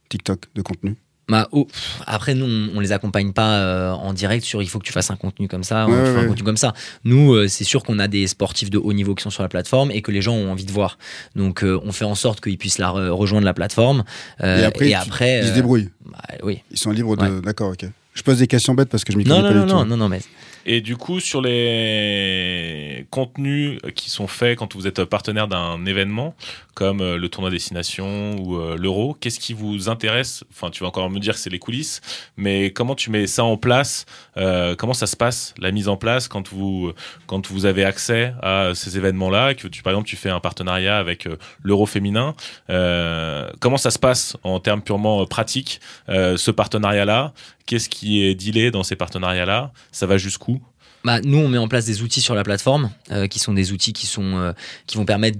TikTok 0.08 0.40
de 0.54 0.62
contenu? 0.62 0.96
Bah, 1.28 1.48
oh, 1.50 1.64
pff, 1.64 2.00
après, 2.06 2.36
nous, 2.36 2.44
on, 2.46 2.76
on 2.76 2.80
les 2.80 2.92
accompagne 2.92 3.32
pas 3.32 3.54
euh, 3.58 3.90
en 3.90 4.12
direct 4.12 4.44
sur 4.44 4.62
il 4.62 4.68
faut 4.68 4.78
que 4.78 4.84
tu 4.86 4.92
fasses 4.92 5.10
un 5.10 5.16
contenu 5.16 5.48
comme 5.48 5.64
ça, 5.64 5.88
ou 5.88 5.90
Ouais, 5.90 5.96
un 5.96 6.26
contenu 6.28 6.44
comme 6.44 6.56
ça. 6.56 6.72
Nous, 7.02 7.34
euh, 7.34 7.48
c'est 7.48 7.64
sûr 7.64 7.82
qu'on 7.82 7.98
a 7.98 8.06
des 8.06 8.28
sportifs 8.28 8.70
de 8.70 8.78
haut 8.78 8.92
niveau 8.92 9.16
qui 9.16 9.24
sont 9.24 9.30
sur 9.30 9.42
la 9.42 9.48
plateforme 9.48 9.90
et 9.90 10.02
que 10.02 10.12
les 10.12 10.22
gens 10.22 10.34
ont 10.34 10.52
envie 10.52 10.66
de 10.66 10.70
voir. 10.70 10.98
Donc, 11.34 11.64
euh, 11.64 11.80
on 11.82 11.90
fait 11.90 12.04
en 12.04 12.14
sorte 12.14 12.40
qu'ils 12.40 12.58
puissent 12.58 12.78
la 12.78 12.90
re- 12.90 13.08
rejoindre 13.08 13.44
la 13.44 13.54
plateforme. 13.54 14.04
Et 14.40 14.62
après, 14.94 15.40
ils 15.42 15.48
se 15.48 15.52
débrouillent. 15.52 15.90
bah, 16.04 16.20
oui. 16.44 16.60
Ils 16.70 16.78
sont 16.78 16.92
libres 16.92 17.16
de. 17.16 17.40
D'accord, 17.40 17.72
ok. 17.72 17.86
Je 18.14 18.22
pose 18.22 18.38
des 18.38 18.46
questions 18.46 18.74
bêtes 18.74 18.88
parce 18.88 19.02
que 19.02 19.12
je 19.12 19.18
m'y 19.18 19.24
Non, 19.24 19.42
connais 19.42 19.42
non, 19.42 19.48
pas 19.48 19.54
non, 19.58 19.66
du 19.66 19.72
non, 19.72 19.82
tout. 19.82 19.88
non, 19.90 19.96
non, 19.96 20.08
mais 20.08 20.20
Et 20.68 20.80
du 20.80 20.96
coup, 20.96 21.20
sur 21.20 21.40
les 21.42 23.06
contenus 23.10 23.78
qui 23.94 24.10
sont 24.10 24.26
faits 24.26 24.58
quand 24.58 24.74
vous 24.74 24.88
êtes 24.88 25.04
partenaire 25.04 25.46
d'un 25.46 25.86
événement, 25.86 26.34
comme 26.74 27.00
euh, 27.00 27.16
le 27.16 27.28
tournoi 27.28 27.50
destination 27.50 28.34
ou 28.40 28.56
euh, 28.56 28.76
l'euro, 28.76 29.16
qu'est-ce 29.20 29.38
qui 29.38 29.54
vous 29.54 29.88
intéresse? 29.88 30.42
Enfin, 30.50 30.70
tu 30.70 30.82
vas 30.82 30.88
encore 30.88 31.08
me 31.08 31.20
dire 31.20 31.34
que 31.34 31.38
c'est 31.40 31.50
les 31.50 31.60
coulisses, 31.60 32.00
mais 32.36 32.72
comment 32.72 32.96
tu 32.96 33.10
mets 33.10 33.28
ça 33.28 33.44
en 33.44 33.56
place? 33.56 34.06
Euh, 34.36 34.74
Comment 34.76 34.92
ça 34.92 35.06
se 35.06 35.16
passe, 35.16 35.54
la 35.58 35.70
mise 35.70 35.86
en 35.88 35.96
place, 35.96 36.26
quand 36.26 36.52
vous, 36.52 36.92
quand 37.26 37.48
vous 37.48 37.64
avez 37.64 37.84
accès 37.84 38.34
à 38.42 38.72
ces 38.74 38.98
événements-là, 38.98 39.54
par 39.84 39.92
exemple, 39.92 40.08
tu 40.08 40.16
fais 40.16 40.30
un 40.30 40.40
partenariat 40.40 40.98
avec 40.98 41.28
l'euro 41.62 41.86
féminin 41.86 42.34
Comment 42.68 43.76
ça 43.78 43.90
se 43.90 43.98
passe 43.98 44.36
en 44.42 44.60
termes 44.60 44.82
purement 44.82 45.24
pratiques, 45.26 45.80
ce 46.08 46.50
partenariat-là? 46.50 47.32
Qu'est-ce 47.66 47.88
qui 47.88 48.22
est 48.22 48.34
dealé 48.34 48.70
dans 48.70 48.82
ces 48.82 48.96
partenariats-là? 48.96 49.72
Ça 49.92 50.06
va 50.06 50.18
jusqu'où? 50.18 50.55
Bah, 51.06 51.20
nous, 51.22 51.38
on 51.38 51.46
met 51.46 51.56
en 51.56 51.68
place 51.68 51.84
des 51.84 52.02
outils 52.02 52.20
sur 52.20 52.34
la 52.34 52.42
plateforme, 52.42 52.90
euh, 53.12 53.28
qui 53.28 53.38
sont 53.38 53.52
des 53.52 53.70
outils 53.70 53.92
qui, 53.92 54.12
euh, 54.18 54.52
vont 54.92 55.04
permettre 55.04 55.38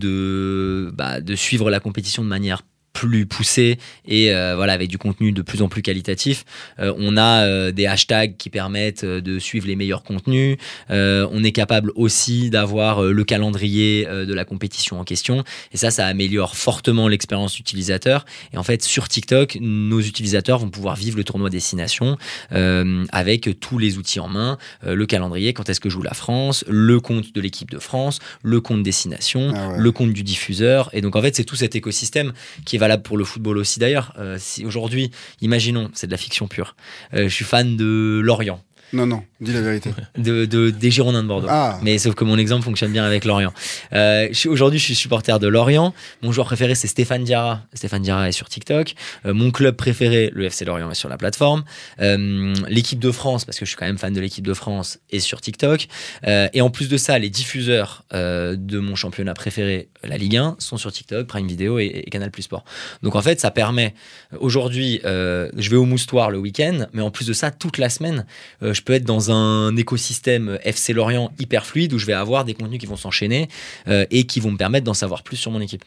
bah, 0.93 1.21
de 1.21 1.35
suivre 1.35 1.71
la 1.71 1.81
compétition 1.81 2.23
de 2.23 2.29
manière 2.29 2.63
plus 2.97 3.27
poussée 3.27 3.79
et 4.07 4.33
euh, 4.33 4.55
voilà 4.57 4.73
avec 4.73 4.89
du 4.89 4.97
contenu 4.97 5.31
de 5.31 5.43
plus 5.43 5.61
en 5.61 5.69
plus 5.69 5.83
qualitatif. 5.83 6.47
Euh, 6.79 6.95
on 6.97 7.19
a 7.19 7.45
euh, 7.45 7.73
des 7.73 7.87
hashtags 7.87 8.39
qui 8.39 8.49
permettent 8.49 9.05
de 9.05 9.39
suivre 9.39 9.67
les 9.67 9.77
meilleurs 9.77 10.03
contenus. 10.03 10.57
On 10.89 11.45
est 11.45 11.53
capable 11.53 11.93
aussi 11.95 12.49
d'avoir 12.49 13.03
le 13.03 13.25
calendrier 13.25 14.07
de 14.07 14.33
la 14.33 14.45
compétition 14.45 14.99
en 14.99 15.05
question 15.05 15.45
et 15.73 15.77
ça, 15.77 15.91
ça 15.91 16.07
améliore 16.07 16.57
fortement 16.57 17.09
l'expérience 17.09 17.59
utilisateur. 17.59 18.25
Et 18.55 18.57
en 18.57 18.63
fait, 18.63 18.83
sur 18.83 19.09
TikTok, 19.09 19.59
nos 19.61 20.01
utilisateurs 20.01 20.59
vont 20.59 20.71
pouvoir 20.71 20.97
vivre 20.97 21.19
le 21.19 21.25
tournoi 21.25 21.51
destination 21.51 22.17
avec 22.51 23.61
tous 23.61 23.79
les 23.79 23.99
outils 23.99 24.21
en 24.21 24.29
main, 24.29 24.57
le 24.83 25.07
calendrier, 25.07 25.53
quand 25.53 25.69
est-ce 25.69 25.81
que 25.81 25.91
joue 25.91 26.03
la 26.03 26.15
France, 26.15 26.65
le 26.69 27.01
compte 27.01 27.35
de 27.35 27.41
l'équipe 27.41 27.71
de 27.71 27.79
France, 27.79 28.21
le 28.43 28.61
compte 28.61 28.83
destination, 28.83 29.53
Ah 29.55 29.69
ouais. 29.71 29.79
le 29.79 29.93
compte 29.93 30.13
du 30.13 30.23
diffuseur. 30.23 30.89
Et 30.93 31.01
donc 31.01 31.17
en 31.17 31.23
fait, 31.23 31.37
c'est 31.37 31.45
tout 31.45 31.57
cet 31.57 31.77
écosystème 31.77 32.33
qui 32.65 32.77
est 32.77 32.79
pour 33.03 33.17
le 33.17 33.25
football 33.25 33.59
aussi 33.59 33.79
d'ailleurs. 33.79 34.13
Euh, 34.19 34.37
si 34.39 34.65
aujourd'hui, 34.65 35.11
imaginons, 35.41 35.91
c'est 35.95 36.07
de 36.07 36.13
la 36.13 36.17
fiction 36.17 36.49
pure, 36.49 36.77
euh, 37.15 37.29
je 37.29 37.35
suis 37.35 37.45
fan 37.45 37.77
de 37.77 38.21
Lorient. 38.23 38.63
Non, 38.93 39.05
non, 39.07 39.23
dis 39.41 39.53
la 39.53 39.61
vérité. 39.63 39.91
De, 40.17 40.45
de- 40.45 40.71
des 40.71 40.91
Girondins 40.91 41.23
de 41.23 41.29
Bordeaux. 41.29 41.49
Ah. 41.51 41.79
Mais 41.83 41.99
sauf 41.99 42.15
que 42.15 42.25
mon 42.25 42.39
exemple 42.39 42.65
fonctionne 42.65 42.93
bien 42.93 43.05
avec 43.05 43.25
Lorient. 43.25 43.53
Euh, 43.93 44.29
je 44.31 44.49
Aujourd'hui, 44.49 44.79
je 44.79 44.85
suis 44.85 44.95
supporter 44.95 45.39
de 45.41 45.49
Lorient. 45.49 45.93
Mon 46.23 46.31
joueur 46.33 46.47
préféré, 46.47 46.75
c'est 46.75 46.87
Stéphane 46.87 47.25
Diarra. 47.25 47.63
Stéphane 47.75 48.03
Diarra 48.03 48.29
est 48.29 48.33
sur 48.33 48.49
TikTok. 48.49 48.95
Euh, 49.27 49.35
mon 49.35 49.51
club 49.51 49.75
préféré, 49.77 50.31
le 50.33 50.45
FC 50.45 50.65
Lorient, 50.65 50.91
est 50.91 50.95
sur 50.95 51.09
la 51.09 51.17
plateforme. 51.17 51.65
Euh, 52.01 52.55
L'équipe 52.69 53.01
de 53.01 53.11
France, 53.11 53.45
parce 53.45 53.59
que 53.59 53.65
je 53.65 53.71
suis 53.71 53.77
quand 53.77 53.87
même 53.87 53.99
fan 53.99 54.13
de 54.13 54.21
l'équipe 54.21 54.47
de 54.47 54.55
France, 54.55 54.99
est 55.11 55.19
sur 55.21 55.41
TikTok. 55.41 55.89
Euh, 56.27 56.49
et 56.55 56.61
en 56.61 56.71
plus 56.71 56.89
de 56.89 56.97
ça, 56.97 57.19
les 57.19 57.29
diffuseurs 57.31 58.05
de 58.13 58.79
mon 58.79 58.95
championnat 58.95 59.35
préféré, 59.35 59.89
la 60.05 60.17
Ligue 60.17 60.37
1, 60.37 60.57
sont 60.59 60.77
sur 60.77 60.93
TikTok, 60.93 61.27
Prime 61.27 61.47
Video 61.49 61.79
et, 61.79 62.03
et 62.07 62.11
Canal 62.11 62.31
Plus 62.31 62.43
Sport. 62.45 62.65
Donc 63.03 63.17
en 63.17 63.23
fait, 63.23 63.41
ça 63.41 63.51
permet. 63.51 63.95
Aujourd'hui, 64.39 65.01
je 65.05 65.71
vais 65.71 65.77
au 65.77 65.85
Moustoir 65.85 66.31
le 66.31 66.39
week-end, 66.39 66.87
mais 66.93 67.03
en 67.03 67.11
plus 67.11 67.27
de 67.27 67.33
ça, 67.33 67.51
toute 67.51 67.79
la 67.79 67.89
semaine, 67.89 68.27
euh, 68.63 68.75
je 68.77 68.83
peux 68.83 68.93
être 68.93 69.05
dans 69.05 69.31
un 69.31 69.77
écosystème 69.77 70.59
FC 70.63 70.93
Lorient 70.93 71.33
hyper 71.39 71.67
fluide 71.67 71.93
où 71.93 71.99
je 71.99 72.07
vais 72.07 72.13
avoir 72.13 72.45
des 72.45 72.55
contenus 72.55 72.79
qui 72.79 72.87
vont 72.87 72.97
s'enchaîner 72.97 73.49
euh, 73.89 74.07
et 74.11 74.25
qui 74.25 74.41
vont 74.41 74.53
me 74.53 74.57
permettre 74.57 74.85
d'en 74.85 74.95
savoir 74.95 75.23
plus 75.23 75.37
sur 75.37 75.51
mon 75.51 75.61
équipe. 75.61 75.85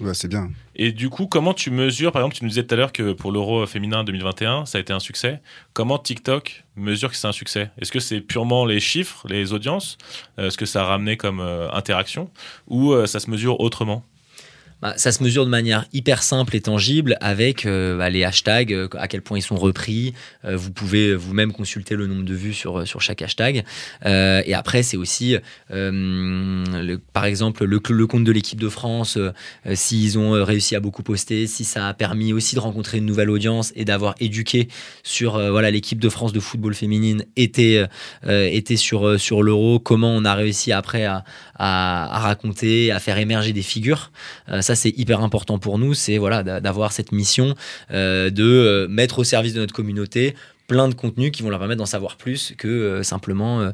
Ouais, 0.00 0.12
c'est 0.12 0.28
bien. 0.28 0.50
Et 0.74 0.92
du 0.92 1.08
coup, 1.08 1.26
comment 1.26 1.54
tu 1.54 1.70
mesures, 1.70 2.12
par 2.12 2.20
exemple, 2.20 2.36
tu 2.36 2.44
nous 2.44 2.50
disais 2.50 2.64
tout 2.64 2.74
à 2.74 2.76
l'heure 2.76 2.92
que 2.92 3.12
pour 3.12 3.32
l'Euro 3.32 3.66
féminin 3.66 4.04
2021, 4.04 4.66
ça 4.66 4.76
a 4.76 4.80
été 4.80 4.92
un 4.92 5.00
succès. 5.00 5.40
Comment 5.72 5.98
TikTok 5.98 6.64
mesure 6.76 7.10
que 7.10 7.16
c'est 7.16 7.26
un 7.26 7.32
succès? 7.32 7.70
Est-ce 7.80 7.90
que 7.90 8.00
c'est 8.00 8.20
purement 8.20 8.66
les 8.66 8.78
chiffres, 8.78 9.26
les 9.28 9.54
audiences? 9.54 9.96
Euh, 10.38 10.50
Ce 10.50 10.58
que 10.58 10.66
ça 10.66 10.82
a 10.82 10.84
ramené 10.84 11.16
comme 11.16 11.40
euh, 11.40 11.70
interaction? 11.72 12.30
Ou 12.66 12.92
euh, 12.92 13.06
ça 13.06 13.20
se 13.20 13.30
mesure 13.30 13.58
autrement? 13.60 14.04
Bah, 14.82 14.92
ça 14.98 15.10
se 15.10 15.22
mesure 15.24 15.46
de 15.46 15.50
manière 15.50 15.86
hyper 15.94 16.22
simple 16.22 16.54
et 16.54 16.60
tangible 16.60 17.16
avec 17.22 17.64
euh, 17.64 17.96
bah, 17.96 18.10
les 18.10 18.24
hashtags, 18.24 18.74
euh, 18.74 18.88
à 18.98 19.08
quel 19.08 19.22
point 19.22 19.38
ils 19.38 19.42
sont 19.42 19.56
repris. 19.56 20.12
Euh, 20.44 20.54
vous 20.54 20.70
pouvez 20.70 21.14
vous-même 21.14 21.52
consulter 21.52 21.96
le 21.96 22.06
nombre 22.06 22.24
de 22.24 22.34
vues 22.34 22.52
sur, 22.52 22.86
sur 22.86 23.00
chaque 23.00 23.22
hashtag. 23.22 23.64
Et 24.04 24.54
après, 24.54 24.82
c'est 24.82 24.96
aussi, 24.96 25.36
par 25.68 27.24
exemple, 27.24 27.64
le, 27.64 28.06
compte 28.06 28.24
de 28.24 28.32
l'équipe 28.32 28.60
de 28.60 28.68
France, 28.68 29.18
s'ils 29.74 30.18
ont 30.18 30.44
réussi 30.44 30.76
à 30.76 30.80
beaucoup 30.80 31.02
poster, 31.02 31.46
si 31.46 31.64
ça 31.64 31.88
a 31.88 31.94
permis 31.94 32.32
aussi 32.32 32.54
de 32.54 32.60
rencontrer 32.60 32.98
une 32.98 33.06
nouvelle 33.06 33.30
audience 33.30 33.72
et 33.74 33.84
d'avoir 33.84 34.14
éduqué 34.20 34.68
sur 35.02 35.38
voilà 35.50 35.70
l'équipe 35.70 35.98
de 35.98 36.08
France 36.08 36.32
de 36.32 36.40
football 36.40 36.74
féminine 36.74 37.24
était, 37.36 37.84
était 38.28 38.76
sur, 38.76 39.18
sur 39.18 39.42
l'euro, 39.42 39.78
comment 39.78 40.14
on 40.14 40.24
a 40.24 40.34
réussi 40.34 40.72
après 40.72 41.04
à, 41.04 41.24
à, 41.58 42.18
raconter, 42.20 42.90
à 42.92 42.98
faire 43.00 43.18
émerger 43.18 43.52
des 43.52 43.62
figures. 43.62 44.10
Euh, 44.48 44.60
ça, 44.62 44.74
c'est 44.74 44.90
hyper 44.96 45.20
important 45.20 45.58
pour 45.58 45.78
nous. 45.78 45.94
C'est 45.94 46.18
voilà 46.18 46.42
d'a- 46.42 46.60
d'avoir 46.60 46.92
cette 46.92 47.12
mission 47.12 47.54
euh, 47.90 48.30
de 48.30 48.44
euh, 48.44 48.88
mettre 48.88 49.18
au 49.18 49.24
service 49.24 49.54
de 49.54 49.60
notre 49.60 49.74
communauté 49.74 50.34
plein 50.66 50.88
de 50.88 50.94
contenus 50.94 51.30
qui 51.30 51.42
vont 51.42 51.50
leur 51.50 51.60
permettre 51.60 51.78
d'en 51.78 51.86
savoir 51.86 52.16
plus 52.16 52.52
que 52.58 53.02
simplement 53.04 53.72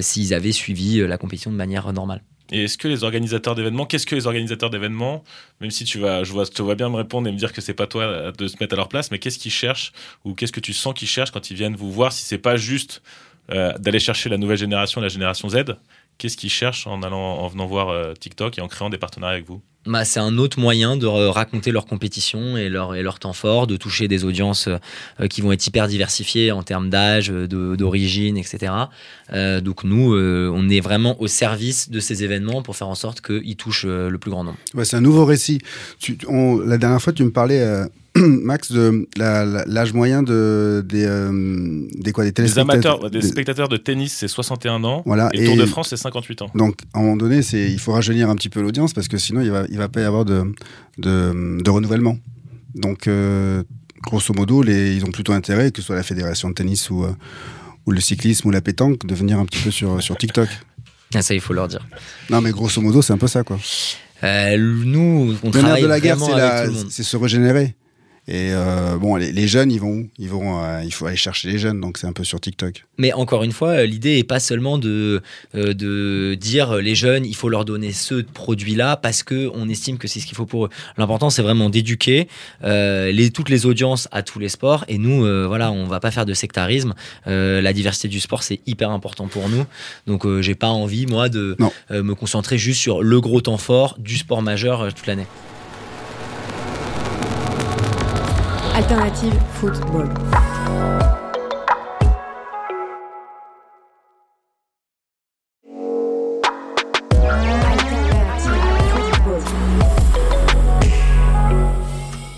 s'ils 0.00 0.34
avaient 0.34 0.50
suivi 0.50 0.98
la 1.06 1.16
compétition 1.16 1.52
de 1.52 1.56
manière 1.56 1.92
normale. 1.92 2.22
Et 2.50 2.64
est-ce 2.64 2.76
que 2.76 2.88
les 2.88 3.04
organisateurs 3.04 3.54
d'événements, 3.54 3.86
qu'est-ce 3.86 4.04
que 4.04 4.16
les 4.16 4.26
organisateurs 4.26 4.68
d'événements, 4.68 5.22
même 5.60 5.70
si 5.70 5.84
tu 5.84 5.98
vas, 6.00 6.24
je 6.24 6.32
vois, 6.32 6.44
je 6.44 6.50
te 6.50 6.60
vois 6.60 6.74
bien 6.74 6.90
me 6.90 6.96
répondre 6.96 7.28
et 7.28 7.32
me 7.32 7.38
dire 7.38 7.52
que 7.52 7.60
c'est 7.60 7.72
pas 7.72 7.86
toi 7.86 8.32
de 8.32 8.48
se 8.48 8.56
mettre 8.60 8.74
à 8.74 8.76
leur 8.76 8.88
place, 8.88 9.10
mais 9.12 9.20
qu'est-ce 9.20 9.38
qu'ils 9.38 9.52
cherchent 9.52 9.92
ou 10.24 10.34
qu'est-ce 10.34 10.52
que 10.52 10.60
tu 10.60 10.72
sens 10.72 10.92
qu'ils 10.92 11.06
cherchent 11.08 11.30
quand 11.30 11.50
ils 11.50 11.56
viennent 11.56 11.76
vous 11.76 11.92
voir 11.92 12.12
si 12.12 12.24
c'est 12.24 12.36
pas 12.36 12.56
juste 12.56 13.00
d'aller 13.48 14.00
chercher 14.00 14.28
la 14.28 14.38
nouvelle 14.38 14.58
génération, 14.58 15.00
la 15.00 15.08
génération 15.08 15.48
Z, 15.48 15.76
qu'est-ce 16.18 16.36
qu'ils 16.36 16.50
cherchent 16.50 16.86
en 16.86 17.02
allant, 17.02 17.18
en 17.38 17.48
venant 17.48 17.66
voir 17.66 17.88
euh, 17.88 18.12
TikTok 18.14 18.58
et 18.58 18.60
en 18.60 18.68
créant 18.68 18.90
des 18.90 18.98
partenariats 18.98 19.34
avec 19.36 19.46
vous 19.48 19.60
Bah, 19.86 20.04
c'est 20.04 20.20
un 20.20 20.38
autre 20.38 20.60
moyen 20.60 20.96
de 20.96 21.06
raconter 21.06 21.72
leur 21.72 21.86
compétition 21.86 22.56
et 22.56 22.68
leur, 22.68 22.94
et 22.94 23.02
leur 23.02 23.18
temps 23.18 23.32
fort, 23.32 23.66
de 23.66 23.76
toucher 23.76 24.06
des 24.08 24.24
audiences 24.24 24.68
euh, 25.20 25.26
qui 25.26 25.40
vont 25.40 25.50
être 25.52 25.66
hyper 25.66 25.88
diversifiées 25.88 26.52
en 26.52 26.62
termes 26.62 26.90
d'âge, 26.90 27.30
euh, 27.30 27.48
de- 27.48 27.74
d'origine, 27.76 28.36
etc. 28.36 28.72
Euh, 29.32 29.60
donc 29.60 29.82
nous, 29.84 30.14
euh, 30.14 30.50
on 30.54 30.68
est 30.68 30.80
vraiment 30.80 31.20
au 31.20 31.26
service 31.26 31.90
de 31.90 31.98
ces 31.98 32.22
événements 32.22 32.62
pour 32.62 32.76
faire 32.76 32.88
en 32.88 32.94
sorte 32.94 33.20
qu'ils 33.20 33.56
touchent 33.56 33.86
euh, 33.88 34.08
le 34.08 34.18
plus 34.18 34.30
grand 34.30 34.44
nombre. 34.44 34.58
Ouais, 34.74 34.84
c'est 34.84 34.96
un 34.96 35.00
nouveau 35.00 35.24
récit. 35.24 35.58
Tu- 35.98 36.18
on- 36.28 36.58
la 36.58 36.78
dernière 36.78 37.02
fois, 37.02 37.12
tu 37.12 37.24
me 37.24 37.32
parlais, 37.32 37.60
euh, 37.60 37.84
Max, 38.16 38.70
de 38.72 39.08
l'âge 39.16 39.92
moyen 39.94 40.22
de, 40.22 40.84
des, 40.86 41.04
euh, 41.06 41.86
des, 41.94 42.12
quoi, 42.12 42.30
des 42.30 42.58
amateurs, 42.58 43.10
des 43.10 43.20
des- 43.20 43.26
spectateurs 43.26 43.68
de 43.68 43.76
tennis, 43.78 44.12
c'est 44.12 44.28
61 44.28 44.84
ans. 44.84 45.02
Voilà, 45.06 45.30
et, 45.32 45.44
Tour 45.44 45.54
et- 45.54 45.58
de 45.58 45.64
France, 45.66 45.88
c'est 45.90 45.96
58 45.96 46.42
ans. 46.42 46.50
Donc, 46.54 46.76
à 46.92 46.98
un 46.98 47.02
moment 47.02 47.16
donné, 47.16 47.38
il 47.40 47.78
faut 47.78 47.92
rajeunir 47.92 48.28
un 48.28 48.34
petit 48.36 48.50
peu 48.50 48.60
l'audience 48.60 48.92
parce 48.92 49.08
que 49.08 49.16
sinon, 49.16 49.40
il 49.40 49.50
va, 49.50 49.64
il 49.70 49.78
va 49.78 49.88
pas 49.88 50.00
y 50.00 50.04
avoir 50.04 50.24
de, 50.26 50.42
de, 50.98 51.62
de 51.62 51.70
renouvellement. 51.70 52.18
Donc, 52.74 53.06
euh, 53.06 53.62
grosso 54.02 54.34
modo, 54.34 54.62
les, 54.62 54.94
ils 54.94 55.04
ont 55.04 55.10
plutôt 55.10 55.32
intérêt, 55.32 55.70
que 55.70 55.80
ce 55.80 55.86
soit 55.86 55.96
la 55.96 56.02
fédération 56.02 56.48
de 56.50 56.54
tennis 56.54 56.90
ou, 56.90 57.04
euh, 57.04 57.12
ou 57.86 57.92
le 57.92 58.00
cyclisme 58.00 58.48
ou 58.48 58.50
la 58.50 58.60
pétanque, 58.60 59.06
de 59.06 59.14
venir 59.14 59.38
un 59.38 59.46
petit 59.46 59.62
peu 59.62 59.70
sur, 59.70 60.02
sur 60.02 60.16
TikTok. 60.18 60.48
Ah, 61.14 61.22
ça, 61.22 61.34
il 61.34 61.40
faut 61.40 61.52
leur 61.54 61.68
dire. 61.68 61.86
Non, 62.30 62.40
mais 62.42 62.50
grosso 62.50 62.80
modo, 62.82 63.00
c'est 63.02 63.12
un 63.14 63.18
peu 63.18 63.26
ça, 63.26 63.42
quoi. 63.42 63.58
Euh, 64.24 64.56
nous, 64.58 65.34
on 65.42 65.46
Le 65.48 65.52
nerf 65.52 65.62
travaille 65.62 65.82
de 65.82 65.86
la 65.88 66.00
guerre, 66.00 66.16
la- 66.36 66.66
c'est 66.90 67.02
se 67.02 67.16
régénérer. 67.16 67.74
Et 68.28 68.50
euh, 68.52 68.98
bon, 68.98 69.16
les, 69.16 69.32
les 69.32 69.48
jeunes, 69.48 69.72
ils 69.72 69.80
vont, 69.80 70.06
ils 70.16 70.28
vont, 70.28 70.62
euh, 70.62 70.82
il 70.84 70.92
faut 70.92 71.06
aller 71.06 71.16
chercher 71.16 71.48
les 71.48 71.58
jeunes, 71.58 71.80
donc 71.80 71.98
c'est 71.98 72.06
un 72.06 72.12
peu 72.12 72.22
sur 72.22 72.40
TikTok. 72.40 72.84
Mais 72.96 73.12
encore 73.12 73.42
une 73.42 73.50
fois, 73.50 73.70
euh, 73.70 73.84
l'idée 73.84 74.18
est 74.18 74.24
pas 74.24 74.38
seulement 74.38 74.78
de, 74.78 75.20
euh, 75.56 75.74
de 75.74 76.36
dire 76.36 76.76
les 76.76 76.94
jeunes, 76.94 77.26
il 77.26 77.34
faut 77.34 77.48
leur 77.48 77.64
donner 77.64 77.90
ce 77.90 78.22
produit-là 78.22 78.96
parce 78.96 79.24
que 79.24 79.50
on 79.54 79.68
estime 79.68 79.98
que 79.98 80.06
c'est 80.06 80.20
ce 80.20 80.26
qu'il 80.26 80.36
faut 80.36 80.46
pour 80.46 80.66
eux. 80.66 80.70
L'important, 80.98 81.30
c'est 81.30 81.42
vraiment 81.42 81.68
d'éduquer 81.68 82.28
les, 82.62 83.30
toutes 83.34 83.48
les 83.48 83.66
audiences 83.66 84.06
à 84.12 84.22
tous 84.22 84.38
les 84.38 84.48
sports. 84.48 84.84
Et 84.86 84.98
nous, 84.98 85.22
voilà, 85.48 85.72
on 85.72 85.86
va 85.86 85.98
pas 85.98 86.10
faire 86.10 86.26
de 86.26 86.34
sectarisme. 86.34 86.94
La 87.26 87.72
diversité 87.72 88.08
du 88.08 88.20
sport, 88.20 88.42
c'est 88.42 88.60
hyper 88.66 88.90
important 88.90 89.26
pour 89.26 89.48
nous. 89.48 89.64
Donc, 90.06 90.26
j'ai 90.40 90.54
pas 90.54 90.68
envie, 90.68 91.06
moi, 91.06 91.28
de 91.28 91.56
me 91.90 92.14
concentrer 92.14 92.58
juste 92.58 92.80
sur 92.80 93.02
le 93.02 93.20
gros 93.20 93.40
temps 93.40 93.58
fort 93.58 93.96
du 93.98 94.16
sport 94.16 94.42
majeur 94.42 94.92
toute 94.94 95.06
l'année. 95.06 95.26
Alternative 98.82 99.38
football. 99.60 100.08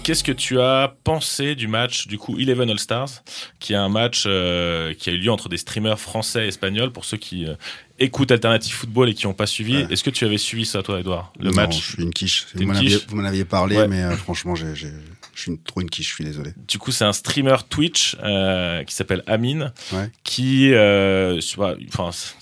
Qu'est-ce 0.03 0.23
que 0.23 0.33
tu 0.33 0.61
as 0.61 0.95
pensé 1.03 1.55
du 1.55 1.67
match 1.67 2.09
du 2.09 2.19
coup 2.19 2.39
Eleven 2.39 2.69
All 2.69 2.79
Stars, 2.79 3.09
qui 3.59 3.73
est 3.73 3.77
un 3.77 3.89
match 3.89 4.25
euh, 4.27 4.93
qui 4.93 5.09
a 5.09 5.15
eu 5.15 5.17
lieu 5.17 5.31
entre 5.33 5.49
des 5.49 5.57
streamers 5.57 5.99
français 5.99 6.45
et 6.45 6.49
espagnols 6.49 6.93
pour 6.93 7.07
ceux 7.07 7.17
qui 7.17 7.47
euh, 7.47 7.55
écoutent 7.99 8.31
Alternative 8.31 8.75
Football 8.75 9.09
et 9.09 9.15
qui 9.15 9.27
n'ont 9.27 9.33
pas 9.33 9.47
suivi. 9.47 9.77
Ouais. 9.79 9.87
Est-ce 9.91 10.05
que 10.05 10.11
tu 10.11 10.27
avais 10.27 10.37
suivi 10.37 10.67
ça 10.67 10.83
toi, 10.83 11.01
Edouard? 11.01 11.33
Le 11.41 11.49
Non, 11.49 11.57
match 11.57 11.81
Je 11.81 11.93
suis 11.95 12.03
une 12.03 12.13
quiche. 12.13 12.49
Vous 12.55 12.67
m'en 13.17 13.25
aviez, 13.25 13.47
parlé, 13.47 13.79
Ouais. 13.79 13.89
mais 13.89 14.03
euh, 14.03 14.15
franchement, 14.15 14.55
j'ai- 14.55 14.75
je 15.35 15.41
suis 15.43 15.51
une- 15.53 15.59
trop 15.63 15.81
une 15.81 15.91
quiche. 15.91 16.09
Je 16.09 16.15
suis 16.15 16.25
désolé. 16.25 16.53
Du 16.69 16.79
coup, 16.79 16.91
c'est 16.93 17.05
un 17.05 17.13
streamer 17.13 17.57
Twitch 17.69 18.17
euh, 18.23 18.83
qui 18.85 18.95
s'appelle 18.95 19.23
Amine, 19.27 19.73
Ouais. 19.93 20.11
qui, 20.23 20.73
euh, 20.73 21.41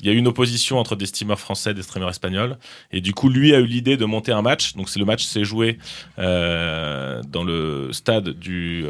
il 0.00 0.06
y 0.06 0.08
a 0.08 0.12
eu 0.12 0.16
une 0.16 0.28
opposition 0.28 0.78
entre 0.78 0.96
des 0.96 1.06
streamers 1.06 1.38
français 1.40 1.70
et 1.70 1.74
des 1.74 1.82
streamers 1.82 2.08
espagnols, 2.10 2.58
et 2.92 3.00
du 3.00 3.12
coup, 3.14 3.28
lui 3.28 3.54
a 3.54 3.58
eu 3.60 3.66
l'idée 3.66 3.96
de 3.96 4.04
monter 4.04 4.32
un 4.32 4.42
match. 4.42 4.74
Donc, 4.74 4.88
c'est 4.88 4.98
le 4.98 5.04
match 5.04 5.24
s'est 5.24 5.44
joué 5.44 5.78
euh, 6.18 7.20
dans 7.28 7.44
le 7.44 7.92
stade 7.92 8.30
du 8.30 8.84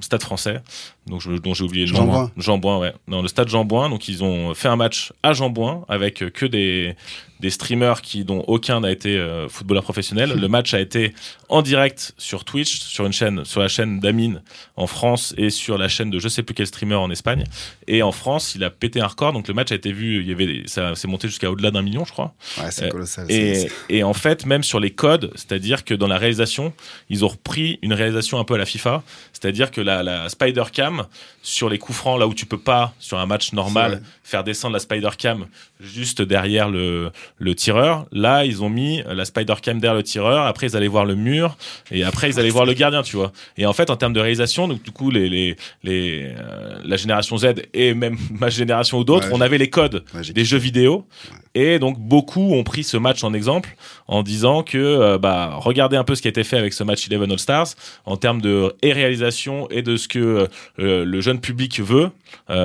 stade 0.00 0.22
français, 0.22 0.60
donc 1.06 1.20
je- 1.20 1.32
dont 1.38 1.54
j'ai 1.54 1.64
oublié 1.64 1.86
le 1.86 1.92
nom. 1.92 1.98
Jean 1.98 2.06
Bouin. 2.06 2.30
Jean 2.36 2.58
Bouin, 2.58 2.78
ouais, 2.78 2.92
dans 3.08 3.22
le 3.22 3.28
stade 3.28 3.48
Jean 3.48 3.64
Bouin. 3.64 3.88
Donc, 3.88 4.08
ils 4.08 4.22
ont 4.24 4.54
fait 4.54 4.68
un 4.68 4.76
match 4.76 5.12
à 5.22 5.32
Jean 5.32 5.50
Bouin 5.50 5.84
avec 5.88 6.24
que 6.32 6.46
des 6.46 6.94
des 7.40 7.50
streamers 7.50 8.02
qui 8.02 8.24
dont 8.24 8.44
aucun 8.46 8.80
n'a 8.80 8.90
été 8.90 9.18
euh, 9.18 9.48
footballeur 9.48 9.82
professionnel. 9.82 10.34
Le 10.38 10.48
match 10.48 10.74
a 10.74 10.80
été 10.80 11.14
en 11.48 11.62
direct 11.62 12.12
sur 12.18 12.44
Twitch, 12.44 12.80
sur 12.80 13.06
une 13.06 13.12
chaîne, 13.12 13.44
sur 13.44 13.60
la 13.60 13.68
chaîne 13.68 13.98
d'Amine 14.00 14.42
en 14.76 14.86
France 14.86 15.34
et 15.36 15.50
sur 15.50 15.78
la 15.78 15.88
chaîne 15.88 16.10
de 16.10 16.18
je 16.18 16.28
sais 16.28 16.42
plus 16.42 16.54
quel 16.54 16.66
streamer 16.66 16.96
en 16.96 17.10
Espagne. 17.10 17.44
Et 17.86 18.02
en 18.02 18.12
France, 18.12 18.54
il 18.54 18.62
a 18.64 18.70
pété 18.70 19.00
un 19.00 19.06
record. 19.06 19.32
Donc 19.32 19.48
le 19.48 19.54
match 19.54 19.72
a 19.72 19.74
été 19.74 19.92
vu, 19.92 20.20
il 20.20 20.28
y 20.28 20.32
avait, 20.32 20.62
ça 20.66 20.94
s'est 20.94 21.08
monté 21.08 21.28
jusqu'à 21.28 21.50
au-delà 21.50 21.70
d'un 21.70 21.82
million, 21.82 22.04
je 22.04 22.12
crois. 22.12 22.34
Ouais, 22.58 22.70
c'est 22.70 22.84
Euh, 22.84 22.88
colossal. 22.88 23.26
Et, 23.30 24.02
en 24.02 24.14
fait, 24.14 24.46
même 24.46 24.62
sur 24.62 24.80
les 24.80 24.90
codes, 24.90 25.32
c'est-à-dire 25.34 25.84
que 25.84 25.94
dans 25.94 26.06
la 26.06 26.18
réalisation, 26.18 26.72
ils 27.08 27.24
ont 27.24 27.28
repris 27.28 27.78
une 27.82 27.92
réalisation 27.92 28.38
un 28.38 28.44
peu 28.44 28.54
à 28.54 28.58
la 28.58 28.66
FIFA, 28.66 29.02
c'est-à-dire 29.32 29.70
que 29.70 29.80
la, 29.80 30.02
la 30.02 30.28
Spider 30.28 30.64
Cam 30.72 31.06
sur 31.42 31.68
les 31.68 31.78
coups 31.78 31.96
francs, 31.96 32.18
là 32.18 32.26
où 32.26 32.34
tu 32.34 32.46
peux 32.46 32.58
pas 32.58 32.94
sur 32.98 33.18
un 33.18 33.26
match 33.26 33.52
normal 33.52 34.02
faire 34.22 34.44
descendre 34.44 34.74
la 34.74 34.80
Spider 34.80 35.10
Cam 35.18 35.46
juste 35.80 36.22
derrière 36.22 36.68
le, 36.68 37.10
le 37.38 37.54
tireur, 37.54 38.06
là 38.12 38.44
ils 38.44 38.62
ont 38.62 38.70
mis 38.70 39.02
la 39.08 39.24
Spider 39.24 39.54
Cam 39.62 39.78
derrière 39.78 39.96
le 39.96 40.02
tireur. 40.02 40.46
Après 40.46 40.66
ils 40.66 40.76
allaient 40.76 40.88
voir 40.88 41.04
le 41.04 41.14
mur 41.14 41.56
et 41.90 42.04
après 42.04 42.30
ils 42.30 42.38
allaient 42.38 42.50
voir 42.50 42.66
le 42.66 42.74
gardien, 42.74 43.02
tu 43.02 43.16
vois. 43.16 43.32
Et 43.56 43.66
en 43.66 43.72
fait, 43.72 43.90
en 43.90 43.96
termes 43.96 44.12
de 44.12 44.20
réalisation, 44.20 44.68
donc 44.68 44.82
du 44.82 44.90
coup 44.90 45.10
les, 45.10 45.28
les, 45.28 45.56
les 45.82 46.30
euh, 46.38 46.78
la 46.84 46.96
génération 46.96 47.36
Z 47.36 47.46
et 47.74 47.94
même 47.94 48.16
ma 48.40 48.50
génération 48.50 48.98
ou 48.98 49.04
d'autres, 49.04 49.20
Ouais, 49.20 49.26
on 49.32 49.40
avait 49.40 49.58
les 49.58 49.68
codes 49.68 50.04
des 50.34 50.44
jeux 50.44 50.58
vidéo. 50.58 51.06
Et 51.54 51.80
donc 51.80 51.98
beaucoup 51.98 52.54
ont 52.54 52.62
pris 52.62 52.84
ce 52.84 52.96
match 52.96 53.24
en 53.24 53.34
exemple 53.34 53.74
en 54.06 54.22
disant 54.22 54.62
que 54.62 54.78
euh, 54.78 55.18
bah 55.18 55.54
regardez 55.56 55.96
un 55.96 56.04
peu 56.04 56.14
ce 56.14 56.22
qui 56.22 56.28
a 56.28 56.30
été 56.30 56.44
fait 56.44 56.56
avec 56.56 56.72
ce 56.72 56.84
match 56.84 57.08
Eleven 57.08 57.32
All 57.32 57.40
Stars 57.40 57.66
en 58.04 58.16
termes 58.16 58.40
de 58.40 58.72
et 58.82 58.92
réalisation 58.92 59.68
et 59.68 59.82
de 59.82 59.96
ce 59.96 60.06
que 60.06 60.48
euh, 60.78 61.04
le 61.04 61.20
jeune 61.20 61.40
public 61.40 61.80
veut. 61.80 62.10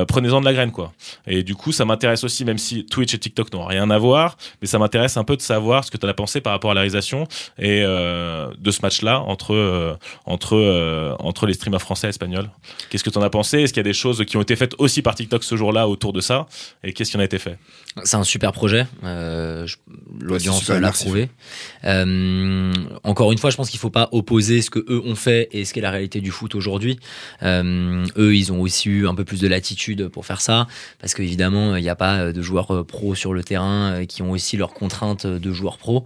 Prenez-en 0.07 0.39
de 0.39 0.45
la 0.45 0.53
graine 0.53 0.71
quoi. 0.71 0.93
Et 1.25 1.41
du 1.41 1.55
coup 1.55 1.71
ça 1.71 1.83
m'intéresse 1.83 2.23
aussi 2.23 2.45
même 2.45 2.59
si 2.59 2.85
Twitch 2.85 3.13
et 3.15 3.17
TikTok 3.17 3.51
n'ont 3.53 3.65
rien 3.65 3.89
à 3.89 3.97
voir, 3.97 4.37
mais 4.61 4.67
ça 4.67 4.79
m'intéresse 4.79 5.17
un 5.17 5.23
peu 5.23 5.35
de 5.35 5.41
savoir 5.41 5.83
ce 5.83 5.91
que 5.91 5.97
tu 5.97 6.07
as 6.07 6.13
pensé 6.13 6.41
par 6.41 6.53
rapport 6.53 6.71
à 6.71 6.73
la 6.73 6.81
réalisation 6.81 7.25
et 7.59 7.83
euh, 7.83 8.47
de 8.57 8.71
ce 8.71 8.81
match-là 8.81 9.19
entre 9.21 9.53
euh, 9.53 9.95
entre 10.25 10.55
euh, 10.55 11.13
entre 11.19 11.45
les 11.45 11.53
streamers 11.53 11.81
français 11.81 12.07
et 12.07 12.09
espagnols. 12.09 12.49
Qu'est-ce 12.89 13.03
que 13.03 13.09
tu 13.09 13.17
en 13.17 13.21
as 13.21 13.29
pensé? 13.29 13.61
Est-ce 13.61 13.73
qu'il 13.73 13.79
y 13.81 13.85
a 13.85 13.89
des 13.89 13.93
choses 13.93 14.23
qui 14.25 14.37
ont 14.37 14.41
été 14.41 14.55
faites 14.55 14.75
aussi 14.77 15.01
par 15.01 15.15
TikTok 15.15 15.43
ce 15.43 15.55
jour-là 15.55 15.87
autour 15.87 16.13
de 16.13 16.21
ça? 16.21 16.47
Et 16.83 16.93
qu'est-ce 16.93 17.11
qui 17.11 17.17
en 17.17 17.19
a 17.21 17.25
été 17.25 17.39
fait? 17.39 17.57
C'est 18.03 18.17
un 18.17 18.23
super 18.23 18.51
projet. 18.51 18.85
euh, 19.03 19.65
je- 19.67 19.77
L'audience 20.19 20.59
super 20.59 20.79
l'a 20.81 20.91
prouvé. 20.91 21.29
Euh, 21.83 22.73
encore 23.03 23.31
une 23.31 23.37
fois, 23.37 23.49
je 23.49 23.55
pense 23.57 23.69
qu'il 23.69 23.79
faut 23.79 23.89
pas 23.89 24.09
opposer 24.11 24.61
ce 24.61 24.69
que 24.69 24.79
eux 24.89 25.01
ont 25.05 25.15
fait 25.15 25.49
et 25.51 25.65
ce 25.65 25.73
qu'est 25.73 25.81
la 25.81 25.91
réalité 25.91 26.21
du 26.21 26.31
foot 26.31 26.55
aujourd'hui. 26.55 26.99
Euh, 27.43 28.05
eux, 28.17 28.35
ils 28.35 28.51
ont 28.51 28.61
aussi 28.61 28.89
eu 28.89 29.07
un 29.07 29.15
peu 29.15 29.23
plus 29.23 29.39
de 29.41 29.47
latitude 29.47 30.07
pour 30.09 30.25
faire 30.25 30.41
ça, 30.41 30.67
parce 30.99 31.13
qu'évidemment, 31.13 31.75
il 31.75 31.83
n'y 31.83 31.89
a 31.89 31.95
pas 31.95 32.31
de 32.31 32.41
joueurs 32.41 32.85
pros 32.85 33.15
sur 33.15 33.33
le 33.33 33.43
terrain 33.43 34.05
qui 34.07 34.21
ont 34.21 34.31
aussi 34.31 34.44
leurs 34.53 34.73
contraintes 34.73 35.25
de 35.25 35.51
joueurs 35.51 35.77
pros. 35.77 36.05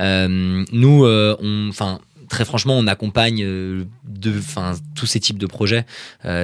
Euh, 0.00 0.64
nous, 0.72 1.04
euh, 1.04 1.36
enfin. 1.68 2.00
Très 2.30 2.46
franchement, 2.46 2.76
on 2.78 2.86
accompagne 2.86 3.44
euh, 3.44 3.84
de, 4.08 4.38
enfin, 4.38 4.72
tous 4.96 5.04
ces 5.04 5.20
types 5.20 5.36
de 5.36 5.46
projets. 5.46 5.84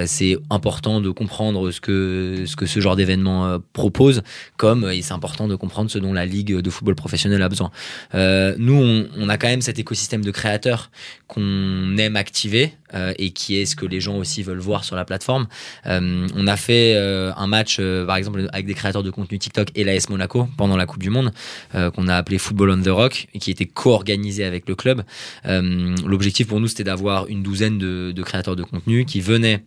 C'est 0.05 0.37
important 0.51 1.01
de 1.01 1.09
comprendre 1.11 1.71
ce 1.71 1.81
que 1.81 2.45
ce 2.47 2.55
que 2.55 2.67
ce 2.67 2.81
genre 2.81 2.97
d'événement 2.97 3.59
propose, 3.73 4.23
comme 4.59 4.89
et 4.91 5.01
c'est 5.01 5.15
important 5.15 5.49
de 5.49 5.57
comprendre 5.57 5.91
ce 5.91 5.99
dont 5.99 6.13
la 6.13 6.27
ligue 6.27 6.55
de 6.55 6.71
football 6.71 6.97
professionnel 6.97 7.43
a 7.43 7.49
besoin. 7.49 7.71
Nous, 8.13 9.07
on 9.17 9.29
a 9.31 9.39
quand 9.39 9.49
même 9.49 9.63
cet 9.63 9.79
écosystème 9.79 10.23
de 10.23 10.31
créateurs 10.31 10.91
qu'on 11.27 11.97
aime 11.97 12.17
activer 12.17 12.75
euh, 12.95 13.13
et 13.19 13.31
qui 13.31 13.57
est 13.57 13.67
ce 13.67 13.77
que 13.77 13.87
les 13.87 14.01
gens 14.01 14.17
aussi 14.17 14.43
veulent 14.43 14.59
voir 14.59 14.85
sur 14.85 14.97
la 14.97 15.05
plateforme. 15.05 15.47
Euh, 15.87 16.27
on 16.35 16.47
a 16.47 16.57
fait 16.57 16.95
euh, 16.97 17.33
un 17.37 17.47
match, 17.47 17.81
par 18.07 18.17
exemple, 18.17 18.49
avec 18.53 18.67
des 18.67 18.75
créateurs 18.75 19.03
de 19.03 19.11
contenu 19.11 19.39
TikTok 19.39 19.69
et 19.75 19.85
l'AS 19.85 20.09
Monaco 20.09 20.49
pendant 20.57 20.77
la 20.77 20.87
Coupe 20.87 21.03
du 21.03 21.11
Monde, 21.11 21.33
qu'on 21.73 22.09
a 22.09 22.17
appelé 22.17 22.39
Football 22.39 22.71
on 22.71 22.83
the 22.83 22.89
Rock 22.89 23.29
et 23.35 23.39
qui 23.39 23.51
était 23.51 23.67
co-organisé 23.67 24.45
avec 24.45 24.69
le 24.69 24.75
club. 24.75 25.03
L'objectif 25.45 26.49
pour 26.49 26.61
nous, 26.61 26.69
c'était 26.69 26.85
d'avoir 26.85 27.27
une 27.29 27.43
douzaine 27.43 27.79
de, 27.79 28.13
de 28.15 28.23
créateurs 28.23 28.57
de 28.57 28.63
contenu 28.63 29.05
qui 29.05 29.21
venaient 29.21 29.63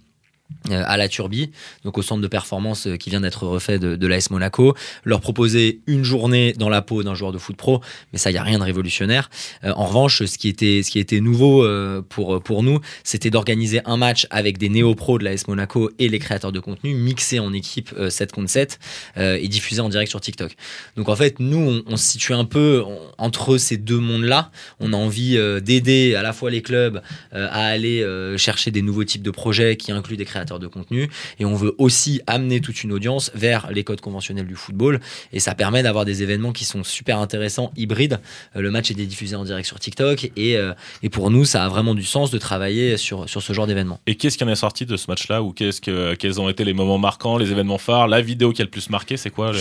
à 0.70 0.96
la 0.98 1.10
Turbie, 1.10 1.52
donc 1.84 1.98
au 1.98 2.02
centre 2.02 2.22
de 2.22 2.28
performance 2.28 2.88
euh, 2.88 2.96
qui 2.96 3.10
vient 3.10 3.20
d'être 3.22 3.46
refait 3.48 3.80
de, 3.80 3.96
de 3.96 4.08
l'AS 4.08 4.30
Monaco, 4.30 4.76
leur 5.04 5.20
proposer 5.20 5.82
une 5.88 6.04
journée 6.04 6.54
dans 6.54 6.70
la 6.70 6.82
peau 6.82 7.04
d'un 7.04 7.16
joueur 7.16 7.32
de 7.34 7.38
foot 7.38 7.58
pro, 7.58 7.82
mais 8.14 8.20
ça, 8.20 8.30
il 8.30 8.34
n'y 8.34 8.40
a 8.40 8.44
rien 8.44 8.60
de 8.60 8.64
révolutionnaire. 8.64 9.30
Euh, 9.64 9.74
en 9.76 9.86
revanche, 9.86 10.24
ce 10.24 10.38
qui 10.38 10.48
était, 10.48 10.82
ce 10.84 10.92
qui 10.92 11.00
était 11.00 11.20
nouveau 11.20 11.66
euh, 11.66 12.02
pour, 12.08 12.42
pour 12.42 12.64
nous, 12.64 12.80
c'était 13.04 13.30
d'organiser 13.30 13.82
un 13.86 13.98
match 13.98 14.26
avec 14.30 14.58
des 14.58 14.70
néo-pros 14.70 15.18
de 15.18 15.26
l'AS 15.26 15.48
Monaco 15.48 15.90
et 16.00 16.08
les 16.08 16.20
créateurs 16.20 16.52
de 16.52 16.60
contenu, 16.60 16.94
mixés 16.94 17.40
en 17.40 17.52
équipe 17.52 17.92
euh, 17.98 18.10
7 18.10 18.32
contre 18.32 18.50
7 18.50 18.80
euh, 19.18 19.38
et 19.42 19.48
diffusés 19.50 19.82
en 19.82 19.90
direct 19.90 20.10
sur 20.10 20.22
TikTok. 20.22 20.56
Donc 20.96 21.10
en 21.10 21.16
fait, 21.16 21.40
nous, 21.40 21.58
on, 21.88 21.94
on 21.94 21.98
se 21.98 22.06
situe 22.12 22.34
un 22.34 22.46
peu 22.46 22.84
en- 22.86 23.00
entre 23.18 23.58
ces 23.58 23.78
deux 23.78 24.00
mondes-là. 24.00 24.52
On 24.80 24.94
a 24.94 24.98
envie 24.98 25.36
euh, 25.38 25.60
d'aider 25.60 26.16
à 26.16 26.22
la 26.22 26.32
fois 26.32 26.52
les 26.52 26.62
clubs 26.62 27.02
euh, 27.34 27.48
à 27.52 27.66
aller 27.66 28.02
euh, 28.02 28.38
chercher 28.38 28.72
des 28.72 28.82
nouveaux 28.82 29.04
types 29.04 29.24
de 29.24 29.32
projets 29.32 29.76
qui 29.78 29.92
incluent 29.92 30.16
des 30.16 30.26
créateurs 30.26 30.43
de 30.44 30.68
contenu 30.68 31.10
et 31.40 31.46
on 31.46 31.56
veut 31.56 31.74
aussi 31.78 32.22
amener 32.28 32.62
toute 32.62 32.84
une 32.84 32.92
audience 32.92 33.32
vers 33.34 33.72
les 33.72 33.84
codes 33.84 34.02
conventionnels 34.02 34.48
du 34.48 34.56
football 34.56 35.00
et 35.32 35.40
ça 35.40 35.56
permet 35.56 35.84
d'avoir 35.84 36.06
des 36.06 36.22
événements 36.24 36.52
qui 36.52 36.66
sont 36.66 36.84
super 36.84 37.20
intéressants, 37.20 37.72
hybrides. 37.76 38.20
Euh, 38.56 38.62
le 38.62 38.72
match 38.72 38.92
est 38.92 38.96
diffusé 38.96 39.36
en 39.36 39.44
direct 39.44 39.68
sur 39.68 39.80
TikTok 39.80 40.32
et, 40.36 40.58
euh, 40.58 40.74
et 41.02 41.10
pour 41.10 41.32
nous 41.32 41.46
ça 41.46 41.64
a 41.64 41.70
vraiment 41.70 41.96
du 41.96 42.04
sens 42.04 42.32
de 42.32 42.38
travailler 42.38 42.98
sur, 42.98 43.30
sur 43.30 43.42
ce 43.42 43.54
genre 43.54 43.68
d'événement. 43.68 44.00
Et 44.08 44.16
qu'est-ce 44.16 44.38
qui 44.38 44.44
en 44.44 44.50
est 44.50 44.56
sorti 44.56 44.86
de 44.86 44.98
ce 44.98 45.10
match-là 45.10 45.42
ou 45.42 45.52
qu'est-ce 45.52 45.82
que 45.82 46.16
quels 46.16 46.40
ont 46.40 46.50
été 46.50 46.64
les 46.64 46.74
moments 46.74 46.98
marquants, 46.98 47.38
les 47.38 47.52
événements 47.52 47.78
phares, 47.78 48.08
la 48.08 48.22
vidéo 48.22 48.52
qui 48.52 48.62
a 48.62 48.66
le 48.66 48.72
plus 48.72 48.90
marqué, 48.90 49.18
c'est 49.18 49.30
quoi 49.30 49.52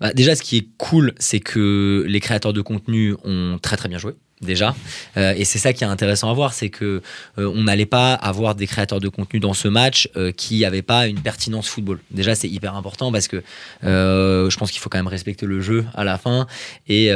Bah, 0.00 0.12
déjà, 0.12 0.34
ce 0.34 0.42
qui 0.42 0.56
est 0.58 0.68
cool, 0.78 1.12
c'est 1.18 1.40
que 1.40 2.04
les 2.08 2.20
créateurs 2.20 2.52
de 2.52 2.60
contenu 2.60 3.14
ont 3.24 3.58
très 3.60 3.76
très 3.76 3.88
bien 3.88 3.98
joué. 3.98 4.14
Déjà, 4.44 4.74
Euh, 5.16 5.34
et 5.36 5.44
c'est 5.44 5.58
ça 5.58 5.72
qui 5.72 5.84
est 5.84 5.86
intéressant 5.86 6.30
à 6.30 6.34
voir, 6.34 6.52
c'est 6.52 6.70
que 6.70 7.02
euh, 7.38 7.52
on 7.54 7.64
n'allait 7.64 7.86
pas 7.86 8.14
avoir 8.14 8.54
des 8.54 8.66
créateurs 8.66 9.00
de 9.00 9.08
contenu 9.08 9.40
dans 9.40 9.54
ce 9.54 9.68
match 9.68 10.08
euh, 10.16 10.32
qui 10.32 10.60
n'avaient 10.60 10.82
pas 10.82 11.06
une 11.06 11.20
pertinence 11.20 11.68
football. 11.68 12.00
Déjà, 12.10 12.34
c'est 12.34 12.48
hyper 12.48 12.74
important 12.74 13.12
parce 13.12 13.28
que 13.28 13.42
je 13.82 14.56
pense 14.56 14.70
qu'il 14.70 14.80
faut 14.80 14.88
quand 14.88 14.98
même 14.98 15.06
respecter 15.06 15.46
le 15.46 15.60
jeu 15.60 15.84
à 15.94 16.04
la 16.04 16.18
fin. 16.18 16.46
Et, 16.88 17.10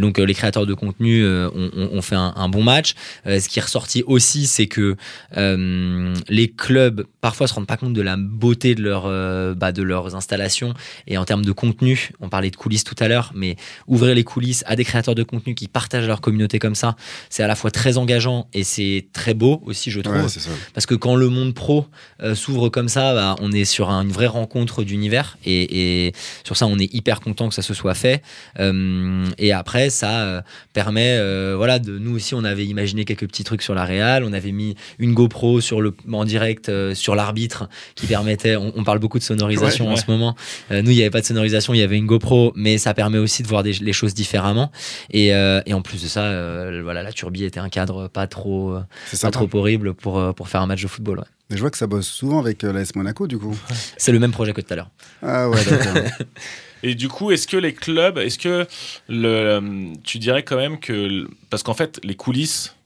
donc, 0.00 0.18
les 0.18 0.34
créateurs 0.34 0.66
de 0.66 0.74
contenu 0.74 1.26
ont, 1.26 2.02
fait 2.02 2.16
un, 2.16 2.48
bon 2.48 2.62
match. 2.62 2.94
Ce 3.24 3.48
qui 3.48 3.58
est 3.58 3.62
ressorti 3.62 4.02
aussi, 4.06 4.46
c'est 4.46 4.66
que 4.66 4.96
les 5.36 6.48
clubs 6.48 7.06
parfois 7.20 7.46
se 7.46 7.54
rendent 7.54 7.66
pas 7.66 7.76
compte 7.76 7.92
de 7.92 8.02
la 8.02 8.16
beauté 8.16 8.74
de, 8.74 9.54
bah, 9.54 9.72
de 9.72 9.82
leurs 9.82 10.14
installations 10.14 10.74
et 11.06 11.18
en 11.18 11.24
termes 11.24 11.44
de 11.44 11.52
contenu. 11.52 12.10
On 12.20 12.28
parlait 12.28 12.50
de 12.50 12.56
coulisses 12.56 12.84
tout 12.84 12.96
à 12.98 13.08
l'heure, 13.08 13.32
mais 13.34 13.56
ouvrir 13.86 14.14
les 14.14 14.24
coulisses 14.24 14.64
à 14.66 14.76
des 14.76 14.84
créateurs 14.84 15.14
de 15.14 15.22
contenu 15.22 15.54
qui 15.54 15.68
partagent 15.68 16.06
leur 16.06 16.20
communauté 16.20 16.55
comme 16.58 16.74
ça, 16.74 16.96
c'est 17.30 17.42
à 17.42 17.46
la 17.46 17.54
fois 17.56 17.70
très 17.70 17.96
engageant 17.98 18.48
et 18.54 18.64
c'est 18.64 19.06
très 19.12 19.34
beau 19.34 19.62
aussi, 19.66 19.90
je 19.90 20.00
trouve. 20.00 20.16
Ouais. 20.16 20.26
Parce 20.74 20.86
que 20.86 20.94
quand 20.94 21.16
le 21.16 21.28
monde 21.28 21.54
pro 21.54 21.86
euh, 22.22 22.34
s'ouvre 22.34 22.68
comme 22.68 22.88
ça, 22.88 23.14
bah, 23.14 23.36
on 23.40 23.52
est 23.52 23.64
sur 23.64 23.90
un- 23.90 24.02
une 24.02 24.12
vraie 24.12 24.26
rencontre 24.26 24.84
d'univers 24.84 25.36
et, 25.44 26.06
et 26.08 26.12
sur 26.44 26.56
ça, 26.56 26.66
on 26.66 26.78
est 26.78 26.92
hyper 26.94 27.20
content 27.20 27.48
que 27.48 27.54
ça 27.54 27.62
se 27.62 27.74
soit 27.74 27.94
fait. 27.94 28.22
Euh, 28.60 29.24
et 29.38 29.52
après, 29.52 29.90
ça 29.90 30.20
euh, 30.22 30.40
permet, 30.72 31.16
voilà, 31.56 31.78
de 31.78 31.98
nous 31.98 32.14
aussi, 32.16 32.34
on 32.34 32.44
avait 32.44 32.66
imaginé 32.66 33.04
quelques 33.04 33.26
petits 33.26 33.44
trucs 33.44 33.62
sur 33.62 33.74
la 33.74 33.84
réal, 33.84 34.24
on 34.24 34.32
avait 34.32 34.52
mis 34.52 34.74
une 34.98 35.14
GoPro 35.14 35.60
sur 35.60 35.80
le 35.80 35.94
en 36.12 36.24
direct 36.24 36.70
sur 36.94 37.14
l'arbitre 37.14 37.68
qui 37.94 38.06
permettait. 38.06 38.56
On, 38.56 38.72
on 38.76 38.84
parle 38.84 38.98
beaucoup 38.98 39.18
de 39.18 39.24
sonorisation 39.24 39.84
Ouais, 39.86 39.90
en 39.92 39.94
ouais. 39.94 40.00
ce 40.00 40.10
moment. 40.10 40.34
Nous, 40.70 40.90
il 40.90 40.94
n'y 40.96 41.00
avait 41.02 41.10
pas 41.10 41.20
de 41.20 41.26
sonorisation, 41.26 41.74
il 41.74 41.78
y 41.78 41.82
avait 41.82 41.96
une 41.96 42.06
GoPro, 42.06 42.52
mais 42.56 42.78
ça 42.78 42.94
permet 42.94 43.18
aussi 43.18 43.42
de 43.42 43.48
voir 43.48 43.62
des- 43.62 43.72
les 43.72 43.92
choses 43.92 44.14
différemment. 44.14 44.70
Et, 45.10 45.34
euh, 45.34 45.60
et 45.66 45.74
en 45.74 45.82
plus 45.82 46.02
de 46.02 46.08
ça, 46.08 46.22
euh, 46.46 46.82
voilà, 46.82 47.02
la 47.02 47.12
turbie 47.12 47.44
était 47.44 47.60
un 47.60 47.68
cadre 47.68 48.08
pas 48.08 48.26
trop, 48.26 48.72
euh, 48.72 48.82
C'est 49.06 49.20
pas 49.20 49.30
trop 49.30 49.48
horrible 49.54 49.94
pour, 49.94 50.18
euh, 50.18 50.32
pour 50.32 50.48
faire 50.48 50.62
un 50.62 50.66
match 50.66 50.82
de 50.82 50.88
football. 50.88 51.18
ouais. 51.18 51.26
Mais 51.48 51.56
je 51.56 51.60
vois 51.60 51.70
que 51.70 51.78
ça 51.78 51.86
bosse 51.86 52.08
souvent 52.08 52.40
avec 52.40 52.64
euh, 52.64 52.72
l'AS 52.72 52.94
Monaco, 52.96 53.26
du 53.26 53.38
coup. 53.38 53.56
C'est 53.96 54.12
le 54.12 54.18
même 54.18 54.32
projet 54.32 54.52
que 54.52 54.60
tout 54.60 54.72
à 54.72 54.76
l'heure. 54.76 54.90
Ah 55.22 55.48
ouais, 55.48 55.64
d'accord. 55.64 56.02
Et 56.82 56.94
du 56.94 57.08
coup, 57.08 57.30
est-ce 57.30 57.46
que 57.46 57.56
les 57.56 57.72
clubs, 57.72 58.18
est-ce 58.18 58.38
que 58.38 58.66
le, 59.08 59.92
tu 60.04 60.18
dirais 60.18 60.42
quand 60.42 60.56
même 60.56 60.78
que 60.78 61.26
parce 61.50 61.62
qu'en 61.62 61.74
fait, 61.74 62.00
les 62.04 62.14
coulisses, 62.14 62.76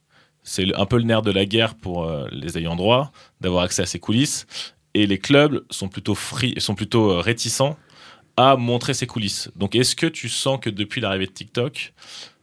c'est 0.42 0.74
un 0.74 0.86
peu 0.86 0.96
le 0.96 1.04
nerf 1.04 1.22
de 1.22 1.30
la 1.30 1.44
guerre 1.44 1.74
pour 1.74 2.04
euh, 2.04 2.26
les 2.30 2.56
ayants 2.56 2.76
droit 2.76 3.12
d'avoir 3.40 3.64
accès 3.64 3.82
à 3.82 3.86
ces 3.86 3.98
coulisses. 3.98 4.46
Et 4.94 5.06
les 5.06 5.18
clubs 5.18 5.64
sont 5.70 5.88
plutôt, 5.88 6.14
free, 6.14 6.54
sont 6.58 6.74
plutôt 6.74 7.11
euh, 7.11 7.20
réticents 7.20 7.76
à 8.36 8.56
montrer 8.56 8.94
ces 8.94 9.06
coulisses. 9.06 9.50
Donc, 9.56 9.74
est-ce 9.74 9.96
que 9.96 10.06
tu 10.06 10.28
sens 10.28 10.58
que 10.61 10.70
depuis 10.70 11.00
l'arrivée 11.00 11.26
de 11.26 11.32
TikTok, 11.32 11.92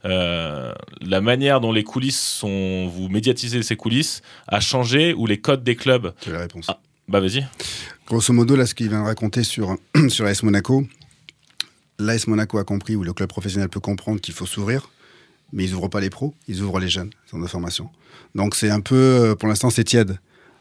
euh, 0.06 0.74
la 1.02 1.22
manière 1.22 1.60
dont 1.60 1.72
les 1.72 1.84
coulisses 1.84 2.20
sont, 2.20 2.88
vous 2.88 3.10
médiatisez 3.10 3.62
ces 3.64 3.76
coulisses 3.76 4.22
a 4.48 4.60
changé 4.60 5.14
ou 5.14 5.26
les 5.26 5.40
codes 5.40 5.64
des 5.64 5.76
clubs 5.76 6.14
as 6.26 6.30
la 6.30 6.40
réponse. 6.40 6.66
Ah. 6.70 6.80
Bah, 7.08 7.22
vas-y. 7.22 7.46
Grosso 8.06 8.34
modo, 8.34 8.56
là, 8.56 8.66
ce 8.66 8.76
qu'il 8.76 8.90
vient 8.90 9.02
de 9.02 9.06
raconter 9.06 9.44
sur, 9.44 9.78
sur 10.10 10.26
l'AS 10.26 10.44
Monaco, 10.44 10.86
l'AS 12.00 12.28
Monaco 12.28 12.58
a 12.58 12.64
compris, 12.64 12.96
ou 12.96 13.04
le 13.04 13.14
club 13.14 13.30
professionnel 13.30 13.70
peut 13.70 13.80
comprendre 13.80 14.20
qu'il 14.20 14.34
faut 14.34 14.46
s'ouvrir, 14.46 14.90
mais 15.54 15.64
ils 15.64 15.74
ouvrent 15.74 15.88
pas 15.88 16.02
les 16.02 16.10
pros, 16.10 16.36
ils 16.48 16.62
ouvrent 16.62 16.80
les 16.80 16.90
jeunes, 16.90 17.12
centres 17.30 17.44
de 17.44 17.50
formation. 17.50 17.90
Donc 18.36 18.56
c'est 18.56 18.70
un 18.70 18.82
peu, 18.82 18.96
euh, 18.96 19.36
pour 19.36 19.48
l'instant, 19.48 19.70
c'est 19.70 19.86
tiède. 19.86 20.20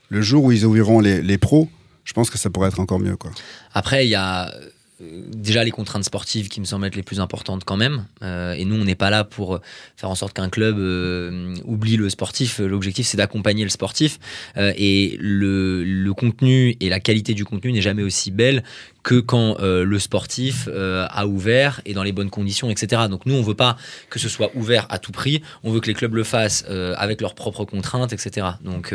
Le 0.08 0.22
jour 0.22 0.44
où 0.44 0.52
ils 0.52 0.64
ouvriront 0.64 1.00
les, 1.00 1.20
les 1.20 1.38
pros, 1.38 1.68
je 2.04 2.12
pense 2.12 2.30
que 2.30 2.38
ça 2.38 2.48
pourrait 2.48 2.68
être 2.68 2.78
encore 2.78 3.00
mieux. 3.00 3.16
Quoi. 3.16 3.32
Après, 3.74 4.06
il 4.06 4.10
y 4.10 4.14
a 4.14 4.52
déjà 5.00 5.62
les 5.62 5.70
contraintes 5.70 6.04
sportives 6.04 6.48
qui 6.48 6.60
me 6.60 6.64
semblent 6.64 6.86
être 6.86 6.96
les 6.96 7.02
plus 7.02 7.20
importantes 7.20 7.64
quand 7.64 7.76
même. 7.76 8.06
Euh, 8.22 8.54
et 8.54 8.64
nous, 8.64 8.76
on 8.76 8.84
n'est 8.84 8.94
pas 8.94 9.10
là 9.10 9.24
pour 9.24 9.60
faire 9.96 10.10
en 10.10 10.14
sorte 10.14 10.32
qu'un 10.32 10.48
club 10.48 10.78
euh, 10.78 11.54
oublie 11.64 11.96
le 11.96 12.08
sportif. 12.08 12.58
L'objectif, 12.58 13.06
c'est 13.06 13.16
d'accompagner 13.16 13.64
le 13.64 13.70
sportif. 13.70 14.18
Euh, 14.56 14.72
et 14.76 15.16
le 15.20 16.12
contenu 16.12 16.76
et 16.80 16.88
la 16.88 17.00
qualité 17.00 17.34
du 17.34 17.44
contenu 17.44 17.72
n'est 17.72 17.82
jamais 17.82 18.02
aussi 18.02 18.30
belle 18.30 18.62
que 19.06 19.20
quand 19.20 19.58
euh, 19.60 19.84
le 19.84 19.98
sportif 20.00 20.68
euh, 20.68 21.06
a 21.10 21.28
ouvert 21.28 21.80
et 21.86 21.94
dans 21.94 22.02
les 22.02 22.10
bonnes 22.10 22.28
conditions, 22.28 22.68
etc. 22.70 23.02
Donc 23.08 23.24
nous, 23.24 23.34
on 23.36 23.42
veut 23.42 23.54
pas 23.54 23.76
que 24.10 24.18
ce 24.18 24.28
soit 24.28 24.50
ouvert 24.56 24.84
à 24.90 24.98
tout 24.98 25.12
prix. 25.12 25.42
On 25.62 25.70
veut 25.70 25.78
que 25.78 25.86
les 25.86 25.94
clubs 25.94 26.12
le 26.14 26.24
fassent 26.24 26.64
euh, 26.68 26.92
avec 26.98 27.20
leurs 27.20 27.36
propres 27.36 27.64
contraintes, 27.64 28.12
etc. 28.12 28.48
Donc 28.64 28.92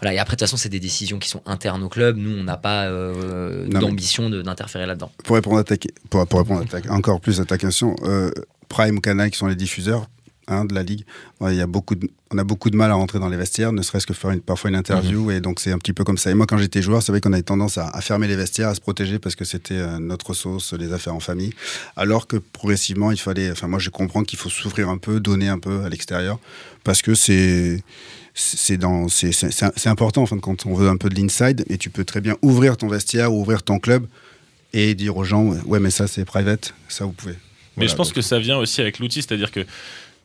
voilà. 0.00 0.14
Et 0.14 0.18
après, 0.20 0.36
de 0.36 0.38
toute 0.38 0.46
façon, 0.46 0.56
c'est 0.56 0.68
des 0.68 0.78
décisions 0.78 1.18
qui 1.18 1.28
sont 1.28 1.42
internes 1.44 1.82
au 1.82 1.88
club. 1.88 2.16
Nous, 2.16 2.30
on 2.38 2.44
n'a 2.44 2.56
pas 2.56 2.88
d'ambition 3.68 4.30
d'interférer 4.30 4.86
là-dedans. 4.86 5.10
Pour 5.24 5.34
répondre, 5.36 5.58
à 5.58 5.64
ta, 5.64 5.74
pour, 6.08 6.24
pour 6.26 6.38
répondre 6.40 6.60
à 6.62 6.80
ta- 6.80 6.92
encore 6.92 7.20
plus 7.20 7.40
à 7.40 7.44
ta 7.44 7.58
question, 7.58 7.96
Prime 8.68 8.98
ou 8.98 9.00
Canal, 9.00 9.30
qui 9.30 9.38
sont 9.38 9.46
les 9.48 9.56
diffuseurs 9.56 10.06
de 10.48 10.74
la 10.74 10.82
ligue, 10.82 11.04
il 11.42 11.54
y 11.54 11.60
a 11.60 11.66
beaucoup 11.66 11.94
de- 11.94 12.08
on 12.30 12.38
a 12.38 12.44
beaucoup 12.44 12.70
de 12.70 12.76
mal 12.76 12.90
à 12.90 12.94
rentrer 12.94 13.18
dans 13.18 13.28
les 13.28 13.36
vestiaires, 13.36 13.72
ne 13.72 13.82
serait-ce 13.82 14.06
que 14.06 14.14
faire 14.14 14.30
une- 14.30 14.40
parfois 14.40 14.70
une 14.70 14.76
interview, 14.76 15.30
et 15.30 15.40
donc 15.40 15.60
c'est 15.60 15.72
un 15.72 15.78
petit 15.78 15.92
peu 15.92 16.04
comme 16.04 16.18
ça. 16.18 16.30
Et 16.30 16.34
moi, 16.34 16.46
quand 16.46 16.58
j'étais 16.58 16.82
joueur, 16.82 17.02
c'est 17.02 17.12
vrai 17.12 17.20
qu'on 17.20 17.32
avait 17.32 17.42
tendance 17.42 17.78
à, 17.78 17.88
à 17.88 18.00
fermer 18.00 18.26
les 18.28 18.36
vestiaires, 18.36 18.68
à 18.68 18.74
se 18.74 18.80
protéger 18.80 19.18
parce 19.18 19.34
que 19.36 19.44
c'était 19.44 19.74
euh, 19.74 19.98
notre 19.98 20.34
sauce, 20.34 20.72
les 20.72 20.92
affaires 20.92 21.14
en 21.14 21.20
famille, 21.20 21.52
alors 21.96 22.26
que 22.26 22.36
progressivement, 22.36 23.10
il 23.12 23.18
fallait, 23.20 23.50
enfin 23.50 23.68
moi, 23.68 23.78
je 23.78 23.90
comprends 23.90 24.22
qu'il 24.24 24.38
faut 24.38 24.48
s'ouvrir 24.50 24.88
un 24.88 24.98
peu, 24.98 25.20
donner 25.20 25.48
un 25.48 25.58
peu 25.58 25.84
à 25.84 25.88
l'extérieur, 25.88 26.38
parce 26.84 27.02
que 27.02 27.14
c'est 27.14 27.82
c'est 28.34 29.86
important 29.88 30.22
en 30.22 30.26
fin 30.26 30.36
de 30.36 30.40
compte. 30.40 30.64
On 30.66 30.74
veut 30.74 30.88
un 30.88 30.96
peu 30.96 31.08
de 31.08 31.20
l'inside 31.20 31.64
et 31.68 31.76
tu 31.78 31.90
peux 31.90 32.04
très 32.04 32.20
bien 32.20 32.36
ouvrir 32.42 32.76
ton 32.76 32.88
vestiaire 32.88 33.32
ou 33.32 33.40
ouvrir 33.40 33.62
ton 33.62 33.78
club 33.78 34.06
et 34.72 34.94
dire 34.94 35.16
aux 35.16 35.24
gens 35.24 35.44
ouais 35.66 35.80
mais 35.80 35.90
ça 35.90 36.06
c'est 36.06 36.24
private 36.24 36.74
ça 36.88 37.04
vous 37.04 37.12
pouvez. 37.12 37.34
Mais 37.76 37.88
je 37.88 37.94
pense 37.94 38.08
donc- 38.08 38.16
que 38.16 38.22
ça 38.22 38.38
vient 38.38 38.58
aussi 38.58 38.80
avec 38.80 38.98
l'outil, 38.98 39.22
c'est-à-dire 39.22 39.50
que 39.50 39.64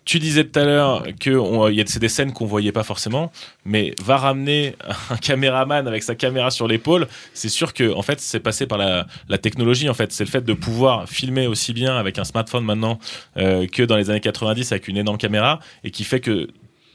tu 0.06 0.20
disais 0.20 0.44
tout 0.44 0.60
à 0.60 0.66
l'heure 0.66 1.04
que 1.20 1.40
c'est 1.86 2.00
des 2.00 2.10
scènes 2.10 2.34
qu'on 2.34 2.46
voyait 2.46 2.72
pas 2.72 2.84
forcément, 2.84 3.32
mais 3.66 3.94
va 4.04 4.18
ramener 4.18 4.76
un 5.10 5.18
caméraman 5.18 5.88
avec 5.88 6.04
sa 6.04 6.16
caméra 6.16 6.52
sur 6.52 6.68
l'épaule, 6.68 7.08
c'est 7.34 7.50
sûr 7.50 7.74
que 7.74 7.94
en 7.94 8.02
fait 8.02 8.20
c'est 8.20 8.40
passé 8.40 8.68
par 8.68 8.78
la, 8.78 9.08
la 9.30 9.38
technologie. 9.38 9.90
En 9.90 9.94
fait, 9.94 10.12
c'est 10.12 10.26
le 10.26 10.30
fait 10.30 10.44
de 10.44 10.54
pouvoir 10.54 11.08
filmer 11.08 11.48
aussi 11.48 11.74
bien 11.74 11.96
avec 11.96 12.20
un 12.20 12.24
smartphone 12.24 12.66
maintenant 12.66 13.00
euh, 13.38 13.68
que 13.68 13.84
dans 13.84 13.98
les 13.98 14.10
années 14.10 14.20
90 14.20 14.72
avec 14.72 14.88
une 14.88 14.98
énorme 14.98 15.18
caméra 15.18 15.60
et 15.84 15.92
qui 15.92 16.04
fait 16.04 16.20
que 16.20 16.50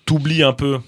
t'oublies 0.05 0.43
un 0.43 0.53
peu. 0.53 0.79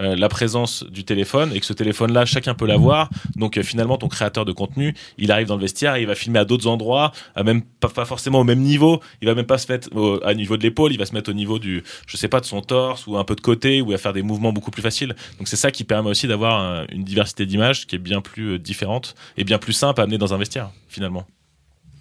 Euh, 0.00 0.16
la 0.16 0.28
présence 0.28 0.84
du 0.84 1.04
téléphone 1.04 1.52
et 1.54 1.60
que 1.60 1.66
ce 1.66 1.72
téléphone-là, 1.72 2.24
chacun 2.24 2.54
peut 2.54 2.66
l'avoir. 2.66 3.10
Donc 3.36 3.56
euh, 3.56 3.62
finalement, 3.62 3.96
ton 3.96 4.08
créateur 4.08 4.44
de 4.44 4.52
contenu, 4.52 4.94
il 5.18 5.32
arrive 5.32 5.46
dans 5.46 5.56
le 5.56 5.62
vestiaire 5.62 5.96
et 5.96 6.02
il 6.02 6.06
va 6.06 6.14
filmer 6.14 6.38
à 6.38 6.44
d'autres 6.44 6.66
endroits, 6.66 7.12
à 7.34 7.42
même 7.42 7.62
pas, 7.62 7.88
forcément 8.04 8.40
au 8.40 8.44
même 8.44 8.60
niveau. 8.60 9.00
Il 9.22 9.28
va 9.28 9.34
même 9.34 9.46
pas 9.46 9.58
se 9.58 9.70
mettre 9.70 9.88
au, 9.94 10.20
niveau 10.34 10.56
de 10.56 10.62
l'épaule, 10.62 10.92
il 10.92 10.98
va 10.98 11.06
se 11.06 11.14
mettre 11.14 11.30
au 11.30 11.34
niveau 11.34 11.58
du, 11.58 11.82
je 12.06 12.16
sais 12.16 12.28
pas, 12.28 12.40
de 12.40 12.46
son 12.46 12.60
torse 12.60 13.06
ou 13.06 13.16
un 13.16 13.24
peu 13.24 13.34
de 13.34 13.40
côté, 13.40 13.80
où 13.80 13.86
il 13.86 13.92
va 13.92 13.98
faire 13.98 14.12
des 14.12 14.22
mouvements 14.22 14.52
beaucoup 14.52 14.70
plus 14.70 14.82
faciles. 14.82 15.14
Donc 15.38 15.48
c'est 15.48 15.56
ça 15.56 15.70
qui 15.70 15.84
permet 15.84 16.10
aussi 16.10 16.26
d'avoir 16.26 16.60
un- 16.60 16.86
une 16.92 17.04
diversité 17.04 17.46
d'images 17.46 17.86
qui 17.86 17.96
est 17.96 18.00
bien 18.00 18.20
plus 18.20 18.54
euh, 18.54 18.58
différente 18.58 19.14
et 19.36 19.44
bien 19.44 19.58
plus 19.58 19.72
simple 19.72 20.00
à 20.00 20.04
amener 20.04 20.18
dans 20.18 20.34
un 20.34 20.38
vestiaire 20.38 20.70
finalement. 20.88 21.26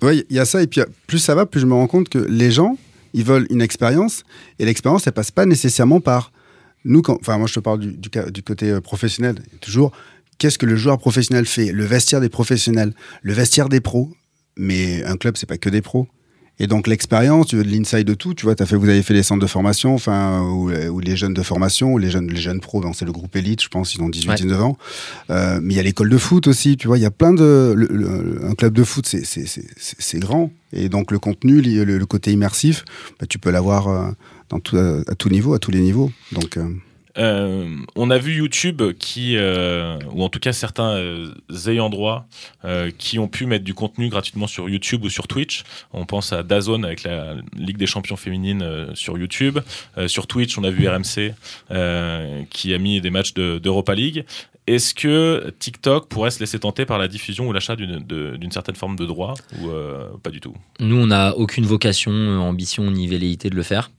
Ouais, 0.02 0.26
il 0.30 0.36
y 0.36 0.40
a 0.40 0.46
ça, 0.46 0.62
et 0.62 0.68
puis 0.68 0.82
plus 1.08 1.20
ça 1.20 1.36
va, 1.36 1.46
plus 1.46 1.62
je 1.62 1.66
me 1.66 1.74
rends 1.74 1.88
compte 1.88 2.10
que 2.10 2.18
les 2.18 2.52
gens, 2.52 2.78
ils 3.14 3.24
veulent 3.24 3.48
une 3.50 3.62
expérience, 3.62 4.24
et 4.60 4.66
l'expérience, 4.66 5.08
elle 5.08 5.14
passe 5.14 5.32
pas 5.32 5.46
nécessairement 5.46 6.02
par 6.02 6.32
nous. 6.86 7.02
Quand, 7.02 7.18
enfin, 7.20 7.38
moi, 7.38 7.48
je 7.48 7.54
te 7.56 7.60
parle 7.60 7.80
du, 7.80 7.92
du, 7.98 8.10
ca- 8.14 8.30
du 8.30 8.42
côté 8.44 8.70
euh, 8.72 8.80
professionnel, 8.82 9.36
toujours. 9.62 9.92
Qu'est-ce 10.38 10.58
que 10.58 10.66
le 10.66 10.76
joueur 10.76 10.98
professionnel 10.98 11.46
fait? 11.46 11.72
Le 11.72 11.86
vestiaire 11.86 12.22
des 12.22 12.30
professionnels, 12.30 12.94
le 13.22 13.34
vestiaire 13.34 13.70
des 13.70 13.80
pros. 13.82 14.12
Mais 14.58 15.04
un 15.04 15.18
club, 15.18 15.36
c'est 15.38 15.46
pas 15.46 15.58
que 15.58 15.70
des 15.70 15.82
pros. 15.82 16.08
Et 16.58 16.68
donc 16.68 16.88
l'expérience, 16.88 17.48
tu 17.48 17.58
veux 17.58 17.66
de 17.66 17.70
l'inside 17.70 18.08
de 18.08 18.14
tout. 18.14 18.34
Tu 18.34 18.46
vois, 18.46 18.56
as 18.58 18.66
fait, 18.66 18.78
vous 18.78 18.88
avez 18.88 19.04
fait 19.04 19.14
les 19.14 19.24
centres 19.24 19.42
de 19.42 19.48
formation, 19.48 19.94
enfin, 19.94 20.42
ou, 20.42 20.72
ou 20.72 21.00
les 21.02 21.18
jeunes 21.18 21.34
de 21.34 21.42
formation, 21.42 21.92
ou 21.92 21.98
les 21.98 22.10
jeunes, 22.10 22.30
les 22.32 22.40
jeunes 22.40 22.62
pros. 22.62 22.80
ben, 22.80 22.94
c'est 22.94 23.04
le 23.04 23.12
groupe 23.12 23.36
élite, 23.36 23.62
je 23.62 23.68
pense, 23.68 23.94
ils 23.96 24.02
ont 24.02 24.08
18, 24.08 24.30
Ouais. 24.30 24.36
19 24.36 24.62
ans. 24.62 24.78
Euh, 25.32 25.60
mais 25.62 25.74
il 25.74 25.78
y 25.78 25.80
a 25.82 25.84
l'école 25.84 26.10
de 26.10 26.18
foot 26.18 26.48
aussi. 26.48 26.78
Tu 26.78 26.88
vois, 26.88 26.98
il 26.98 27.02
y 27.02 27.06
a 27.06 27.12
plein 27.12 27.34
de. 27.34 27.74
le- 27.76 27.88
le- 27.92 28.46
un 28.46 28.54
club 28.56 28.74
de 28.74 28.86
foot, 28.86 29.06
c'est- 29.06 29.26
grand. 30.20 30.50
Et 30.72 30.88
donc 30.88 31.12
le 31.12 31.20
contenu, 31.20 31.62
le, 31.62 31.84
le 31.98 32.06
côté 32.06 32.32
immersif, 32.32 32.86
bah, 33.20 33.26
tu 33.28 33.38
peux 33.38 33.52
l'avoir 33.52 33.90
euh, 33.90 34.12
tout, 34.64 34.78
à, 34.78 35.16
tout 35.16 35.30
niveau, 35.30 35.54
à 35.54 35.60
tous 35.60 35.72
les 35.72 35.80
niveaux. 35.82 36.12
Donc. 36.32 36.58
euh, 36.58 36.70
Euh, 37.18 37.70
on 37.96 38.10
a 38.12 38.18
vu 38.18 38.34
YouTube 38.36 38.82
qui, 39.00 39.38
euh, 39.38 39.98
ou 40.12 40.22
en 40.22 40.28
tout 40.28 40.40
cas 40.40 40.52
certains 40.52 40.98
euh, 40.98 41.34
ayants 41.68 41.90
droit, 41.90 42.28
euh, 42.66 42.92
qui 42.98 43.20
ont 43.20 43.30
pu 43.30 43.46
mettre 43.46 43.64
du 43.64 43.74
contenu 43.74 44.10
gratuitement 44.10 44.48
sur 44.48 44.68
YouTube 44.68 45.06
ou 45.06 45.10
sur 45.10 45.26
Twitch. 45.26 45.64
On 45.94 46.06
pense 46.06 46.34
à 46.34 46.44
Dazone 46.44 46.84
avec 46.84 47.04
la 47.04 47.36
Ligue 47.56 47.78
des 47.78 47.86
champions 47.88 48.18
féminines 48.18 48.62
euh, 48.64 48.94
sur 48.96 49.18
YouTube. 49.18 49.60
Euh, 49.98 50.10
sur 50.10 50.28
Twitch, 50.28 50.58
on 50.58 50.66
a 50.66 50.70
vu 50.70 50.90
RMC 50.90 51.34
euh, 51.72 52.44
qui 52.50 52.74
a 52.74 52.78
mis 52.80 53.00
des 53.00 53.10
matchs 53.12 53.34
de- 53.34 53.60
d'Europa 53.60 53.96
League. 53.96 54.26
Est-ce 54.68 54.96
que 54.96 55.54
TikTok 55.60 56.08
pourrait 56.08 56.32
se 56.32 56.40
laisser 56.40 56.58
tenter 56.58 56.86
par 56.86 56.98
la 56.98 57.08
diffusion 57.08 57.48
ou 57.48 57.54
l'achat 57.54 57.76
d'une 57.76 58.52
certaine 58.52 58.76
forme 58.76 58.96
de 58.96 59.06
droit 59.06 59.36
ou 59.60 59.70
euh, 59.70 60.08
pas 60.24 60.32
du 60.32 60.40
tout? 60.40 60.56
Nous, 60.80 60.96
on 60.96 61.08
n'a 61.08 61.36
aucune 61.38 61.66
vocation, 61.66 62.12
euh, 62.12 62.38
ambition 62.40 62.90
ni 62.90 63.08
velléité 63.08 63.52
de 63.52 63.56
le 63.56 63.62
faire. 63.62 63.92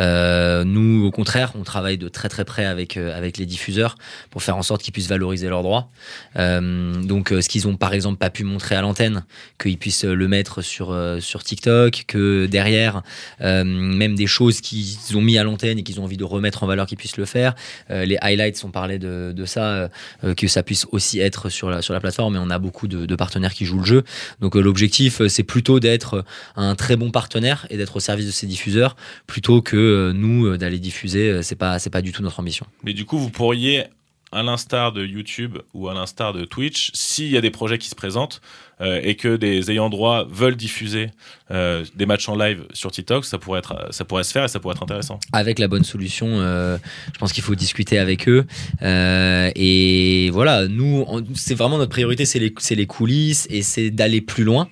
Euh, 0.00 0.64
nous, 0.64 1.06
au 1.06 1.12
contraire, 1.12 1.52
on 1.54 1.62
travaille 1.62 1.98
de 1.98 2.08
très 2.08 2.28
très 2.28 2.44
près 2.44 2.64
avec, 2.64 2.96
avec 2.96 3.38
les 3.38 3.46
diffuseurs 3.46 3.94
pour 4.30 4.42
faire 4.42 4.56
en 4.56 4.62
sorte 4.62 4.82
qu'ils 4.82 4.92
puissent 4.92 5.08
valoriser 5.08 5.48
leurs 5.48 5.62
droits. 5.62 5.88
Donc, 6.34 7.28
ce 7.28 7.48
qu'ils 7.48 7.68
ont 7.68 7.76
par 7.76 7.94
exemple 7.94 8.18
pas 8.18 8.30
pu 8.30 8.42
montrer 8.42 8.74
à 8.74 8.80
l'antenne, 8.80 9.24
qu'ils 9.60 9.78
puissent 9.78 10.04
le 10.04 10.28
mettre 10.28 10.62
sur, 10.62 10.96
sur 11.20 11.44
TikTok, 11.44 12.04
que 12.08 12.46
derrière, 12.46 13.02
même 13.40 14.14
des 14.16 14.26
choses 14.26 14.60
qu'ils 14.60 15.16
ont 15.16 15.20
mis 15.20 15.38
à 15.38 15.44
l'antenne 15.44 15.78
et 15.78 15.82
qu'ils 15.84 16.00
ont 16.00 16.04
envie 16.04 16.16
de 16.16 16.24
remettre 16.24 16.64
en 16.64 16.66
valeur, 16.66 16.86
qu'ils 16.86 16.98
puissent 16.98 17.16
le 17.16 17.24
faire. 17.24 17.54
Les 17.88 18.18
highlights, 18.20 18.64
on 18.64 18.70
parlait 18.70 18.98
de, 18.98 19.32
de 19.34 19.44
ça, 19.44 19.88
que 20.36 20.48
ça 20.48 20.62
puisse 20.62 20.86
aussi 20.92 21.20
être 21.20 21.48
sur 21.48 21.70
la, 21.70 22.00
plateforme. 22.00 22.36
Et 22.36 22.38
on 22.38 22.50
a 22.50 22.58
beaucoup 22.58 22.88
de, 22.88 23.06
de 23.06 23.16
partenaires 23.16 23.54
qui 23.54 23.64
jouent 23.64 23.78
le 23.80 23.84
jeu. 23.84 24.04
Donc, 24.40 24.56
euh, 24.56 24.60
l'objectif, 24.60 25.20
euh, 25.20 25.28
c'est 25.28 25.42
plutôt 25.42 25.80
d'être 25.80 26.24
un 26.56 26.74
très 26.74 26.96
bon 26.96 27.10
partenaire 27.10 27.66
et 27.70 27.76
d'être 27.76 27.96
au 27.96 28.00
service 28.00 28.26
de 28.26 28.30
ces 28.30 28.46
diffuseurs 28.46 28.96
plutôt 29.26 29.62
que 29.62 29.76
euh, 29.76 30.12
nous 30.12 30.46
euh, 30.46 30.58
d'aller 30.58 30.78
diffuser. 30.78 31.30
euh, 31.30 31.42
C'est 31.42 31.56
pas 31.56 31.78
pas 31.90 32.02
du 32.02 32.12
tout 32.12 32.22
notre 32.22 32.40
ambition. 32.40 32.66
Mais 32.84 32.92
du 32.92 33.04
coup, 33.06 33.18
vous 33.18 33.30
pourriez, 33.30 33.84
à 34.32 34.42
l'instar 34.42 34.92
de 34.92 35.04
YouTube 35.04 35.58
ou 35.74 35.88
à 35.88 35.94
l'instar 35.94 36.32
de 36.32 36.44
Twitch, 36.44 36.90
s'il 36.94 37.28
y 37.28 37.36
a 37.36 37.40
des 37.40 37.50
projets 37.50 37.78
qui 37.78 37.88
se 37.88 37.94
présentent 37.94 38.40
euh, 38.80 39.00
et 39.02 39.16
que 39.16 39.36
des 39.36 39.70
ayants 39.70 39.90
droit 39.90 40.26
veulent 40.30 40.56
diffuser 40.56 41.10
euh, 41.50 41.84
des 41.96 42.06
matchs 42.06 42.28
en 42.28 42.36
live 42.36 42.64
sur 42.72 42.90
TikTok, 42.90 43.24
ça 43.24 43.38
pourrait, 43.38 43.58
être, 43.58 43.88
ça 43.90 44.04
pourrait 44.04 44.24
se 44.24 44.32
faire 44.32 44.44
et 44.44 44.48
ça 44.48 44.60
pourrait 44.60 44.74
être 44.74 44.82
intéressant. 44.82 45.18
Avec 45.32 45.58
la 45.58 45.68
bonne 45.68 45.84
solution, 45.84 46.26
euh, 46.28 46.78
je 47.12 47.18
pense 47.18 47.32
qu'il 47.32 47.42
faut 47.42 47.54
discuter 47.54 47.98
avec 47.98 48.28
eux. 48.28 48.46
Et 48.82 50.30
voilà, 50.32 50.68
nous, 50.68 51.06
c'est 51.34 51.54
vraiment 51.54 51.78
notre 51.78 51.90
priorité, 51.90 52.24
c'est 52.24 52.38
les, 52.38 52.86
coulisses 52.86 53.46
et 53.50 53.62
c'est 53.62 53.90
d'aller 53.90 54.20
plus 54.20 54.44
loin 54.44 54.68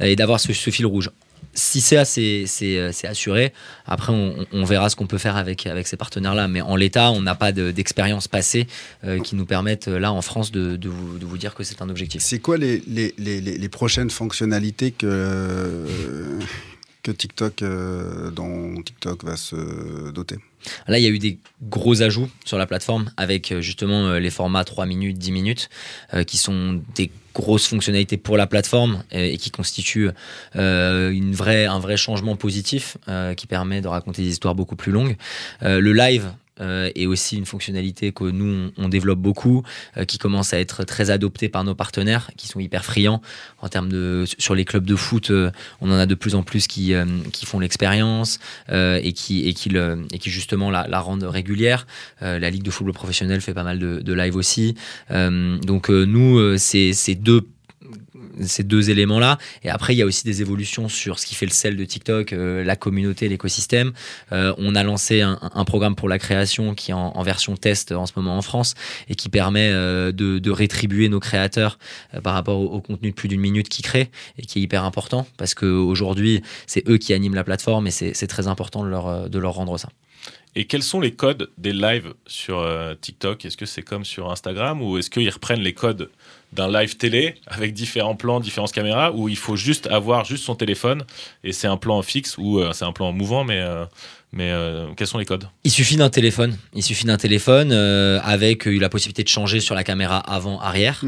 et 0.00 0.16
d'avoir 0.16 0.40
ce 0.40 0.52
fil 0.52 0.86
rouge. 0.86 1.10
Si 1.58 1.80
c'est 1.80 1.98
euh, 1.98 2.90
c'est 2.92 3.06
assuré, 3.08 3.52
après 3.84 4.12
on, 4.12 4.46
on 4.52 4.64
verra 4.64 4.88
ce 4.90 4.96
qu'on 4.96 5.08
peut 5.08 5.18
faire 5.18 5.36
avec, 5.36 5.66
avec 5.66 5.88
ces 5.88 5.96
partenaires-là. 5.96 6.46
Mais 6.46 6.60
en 6.60 6.76
l'état, 6.76 7.10
on 7.10 7.20
n'a 7.20 7.34
pas 7.34 7.50
de- 7.50 7.72
d'expérience 7.72 8.28
passée 8.28 8.68
euh, 9.04 9.18
qui 9.20 9.34
nous 9.34 9.44
permettent 9.44 9.88
euh, 9.88 9.98
là 9.98 10.12
en 10.12 10.22
France 10.22 10.52
de, 10.52 10.76
de 10.76 10.88
vous, 10.88 11.18
de 11.18 11.26
vous 11.26 11.36
dire 11.36 11.54
que 11.56 11.64
c'est 11.64 11.82
un 11.82 11.88
objectif. 11.88 12.22
C'est 12.22 12.38
quoi 12.38 12.56
les, 12.58 12.80
les, 12.86 13.12
les, 13.18 13.68
prochaines 13.68 14.08
fonctionnalités 14.10 14.92
que, 14.92 15.06
euh, 15.06 16.38
que 17.02 17.10
TikTok, 17.10 17.62
euh, 17.62 18.30
dont 18.30 18.80
TikTok 18.80 19.24
va 19.24 19.36
se 19.36 20.10
doter? 20.12 20.36
Là, 20.86 20.98
il 20.98 21.02
y 21.04 21.06
a 21.06 21.10
eu 21.10 21.18
des 21.18 21.38
gros 21.62 22.02
ajouts 22.02 22.30
sur 22.44 22.56
la 22.58 22.66
plateforme 22.66 23.10
avec 23.16 23.52
justement 23.60 24.12
les 24.14 24.30
formats 24.30 24.64
3 24.64 24.86
minutes, 24.86 25.18
10 25.18 25.32
minutes, 25.32 25.70
qui 26.26 26.36
sont 26.36 26.82
des 26.94 27.10
grosses 27.38 27.68
fonctionnalités 27.68 28.16
pour 28.16 28.36
la 28.36 28.46
plateforme 28.46 29.04
euh, 29.14 29.22
et 29.24 29.36
qui 29.36 29.50
constituent 29.50 30.10
euh, 30.56 31.10
une 31.10 31.32
vraie, 31.32 31.66
un 31.66 31.78
vrai 31.78 31.96
changement 31.96 32.34
positif 32.34 32.96
euh, 33.08 33.34
qui 33.34 33.46
permet 33.46 33.80
de 33.80 33.86
raconter 33.88 34.22
des 34.22 34.28
histoires 34.28 34.56
beaucoup 34.56 34.76
plus 34.76 34.92
longues. 34.92 35.16
Le 35.62 35.92
live 35.92 36.32
euh, 36.60 36.90
est 36.94 37.06
aussi 37.06 37.36
une 37.36 37.46
fonctionnalité 37.46 38.12
que 38.12 38.24
nous 38.24 38.70
on, 38.76 38.88
développe 38.88 39.18
beaucoup, 39.18 39.62
euh, 39.96 40.04
qui 40.04 40.18
commence 40.18 40.52
à 40.52 40.58
être 40.58 40.84
très 40.84 41.10
adoptée 41.10 41.48
par 41.48 41.64
nos 41.64 41.74
partenaires, 41.74 42.30
qui 42.36 42.48
sont 42.48 42.60
hyper 42.60 42.84
friands 42.84 43.20
en 43.60 43.68
termes 43.68 43.88
de 43.88 44.24
sur 44.38 44.54
les 44.54 44.64
clubs 44.64 44.84
de 44.84 44.96
foot. 44.96 45.30
euh, 45.30 45.50
on 45.80 45.90
en 45.90 45.98
a 45.98 46.06
de 46.06 46.14
plus 46.14 46.34
en 46.34 46.42
plus 46.42 46.66
qui 46.66 46.92
qui 47.32 47.46
font 47.46 47.60
l'expérience 47.60 48.38
et 48.70 49.12
qui 49.12 49.48
et 49.48 49.54
qui 49.54 49.68
le, 49.68 50.06
et 50.12 50.18
qui 50.18 50.30
justement 50.30 50.70
la, 50.70 50.86
la 50.88 51.00
rendent 51.00 51.24
régulière. 51.24 51.86
La 52.20 52.50
ligue 52.50 52.62
de 52.62 52.70
football 52.70 52.94
professionnel 52.94 53.40
fait 53.40 53.54
pas 53.54 53.62
mal 53.62 53.78
de, 53.78 54.00
de 54.00 54.12
live 54.12 54.36
aussi. 54.36 54.74
Donc 55.10 55.88
nous 55.88 56.56
c'est 56.58 57.14
deux 57.14 57.46
ces 58.42 58.64
deux 58.64 58.90
éléments-là. 58.90 59.38
Et 59.62 59.70
après, 59.70 59.94
il 59.94 59.98
y 59.98 60.02
a 60.02 60.06
aussi 60.06 60.24
des 60.24 60.40
évolutions 60.40 60.88
sur 60.88 61.18
ce 61.18 61.26
qui 61.26 61.34
fait 61.34 61.46
le 61.46 61.52
sel 61.52 61.76
de 61.76 61.84
TikTok, 61.84 62.32
euh, 62.32 62.64
la 62.64 62.76
communauté, 62.76 63.28
l'écosystème. 63.28 63.92
Euh, 64.32 64.54
on 64.58 64.74
a 64.74 64.82
lancé 64.82 65.20
un, 65.22 65.36
programme 65.64 65.96
pour 65.96 66.08
la 66.08 66.18
création 66.18 66.74
qui 66.74 66.92
est 66.92 66.94
en, 66.94 67.22
version 67.22 67.56
test 67.56 67.92
en 67.92 68.06
ce 68.06 68.12
moment 68.16 68.36
en 68.36 68.42
France 68.42 68.74
et 69.08 69.14
qui 69.14 69.28
permet 69.28 69.70
euh, 69.70 70.12
de, 70.12 70.50
rétribuer 70.50 71.08
nos 71.08 71.20
créateurs 71.20 71.78
par 72.22 72.32
rapport 72.32 72.58
au, 72.58 72.80
contenu 72.80 73.10
de 73.10 73.14
plus 73.14 73.28
d'une 73.28 73.40
minute 73.40 73.68
qu'ils 73.68 73.84
créent 73.84 74.10
et 74.38 74.42
qui 74.46 74.58
est 74.58 74.62
hyper 74.62 74.84
important 74.84 75.26
parce 75.36 75.54
qu'aujourd'hui, 75.54 76.42
c'est 76.66 76.88
eux 76.88 76.96
qui 76.96 77.12
animent 77.12 77.34
la 77.34 77.44
plateforme 77.44 77.86
et 77.86 77.90
c'est 77.90 78.26
très 78.26 78.46
important 78.46 78.82
de 78.82 78.88
leur, 78.88 79.28
de 79.28 79.38
leur 79.38 79.54
rendre 79.54 79.76
ça. 79.78 79.90
Et 80.56 80.64
quels 80.64 80.82
sont 80.82 81.00
les 81.00 81.12
codes 81.12 81.50
des 81.58 81.72
lives 81.72 82.14
sur 82.26 82.66
TikTok? 83.00 83.44
Est-ce 83.44 83.56
que 83.56 83.66
c'est 83.66 83.82
comme 83.82 84.04
sur 84.04 84.30
Instagram 84.30 84.80
ou 84.82 84.96
est-ce 84.96 85.10
qu'ils 85.10 85.28
reprennent 85.30 85.60
les 85.60 85.74
codes 85.74 86.10
d'un 86.52 86.70
live 86.70 86.96
télé 86.96 87.34
avec 87.46 87.74
différents 87.74 88.16
plans, 88.16 88.40
différentes 88.40 88.72
caméras 88.72 89.12
ou 89.12 89.28
il 89.28 89.36
faut 89.36 89.56
juste 89.56 89.86
avoir 89.88 90.24
juste 90.24 90.44
son 90.44 90.54
téléphone 90.54 91.04
et 91.44 91.52
c'est 91.52 91.66
un 91.66 91.76
plan 91.76 92.00
fixe 92.02 92.36
ou 92.38 92.58
euh, 92.58 92.72
c'est 92.72 92.84
un 92.84 92.92
plan 92.92 93.12
mouvant 93.12 93.44
mais, 93.44 93.60
euh, 93.60 93.84
mais 94.32 94.50
euh, 94.50 94.88
quels 94.96 95.06
sont 95.06 95.18
les 95.18 95.24
codes? 95.24 95.48
Il 95.64 95.70
suffit 95.70 95.96
d'un 95.96 96.10
téléphone. 96.10 96.56
Il 96.74 96.82
suffit 96.82 97.06
d'un 97.06 97.16
téléphone 97.16 97.70
euh, 97.72 98.20
avec 98.22 98.66
euh, 98.66 98.78
la 98.78 98.88
possibilité 98.88 99.22
de 99.22 99.28
changer 99.28 99.60
sur 99.60 99.74
la 99.74 99.84
caméra 99.84 100.18
avant-arrière. 100.18 101.02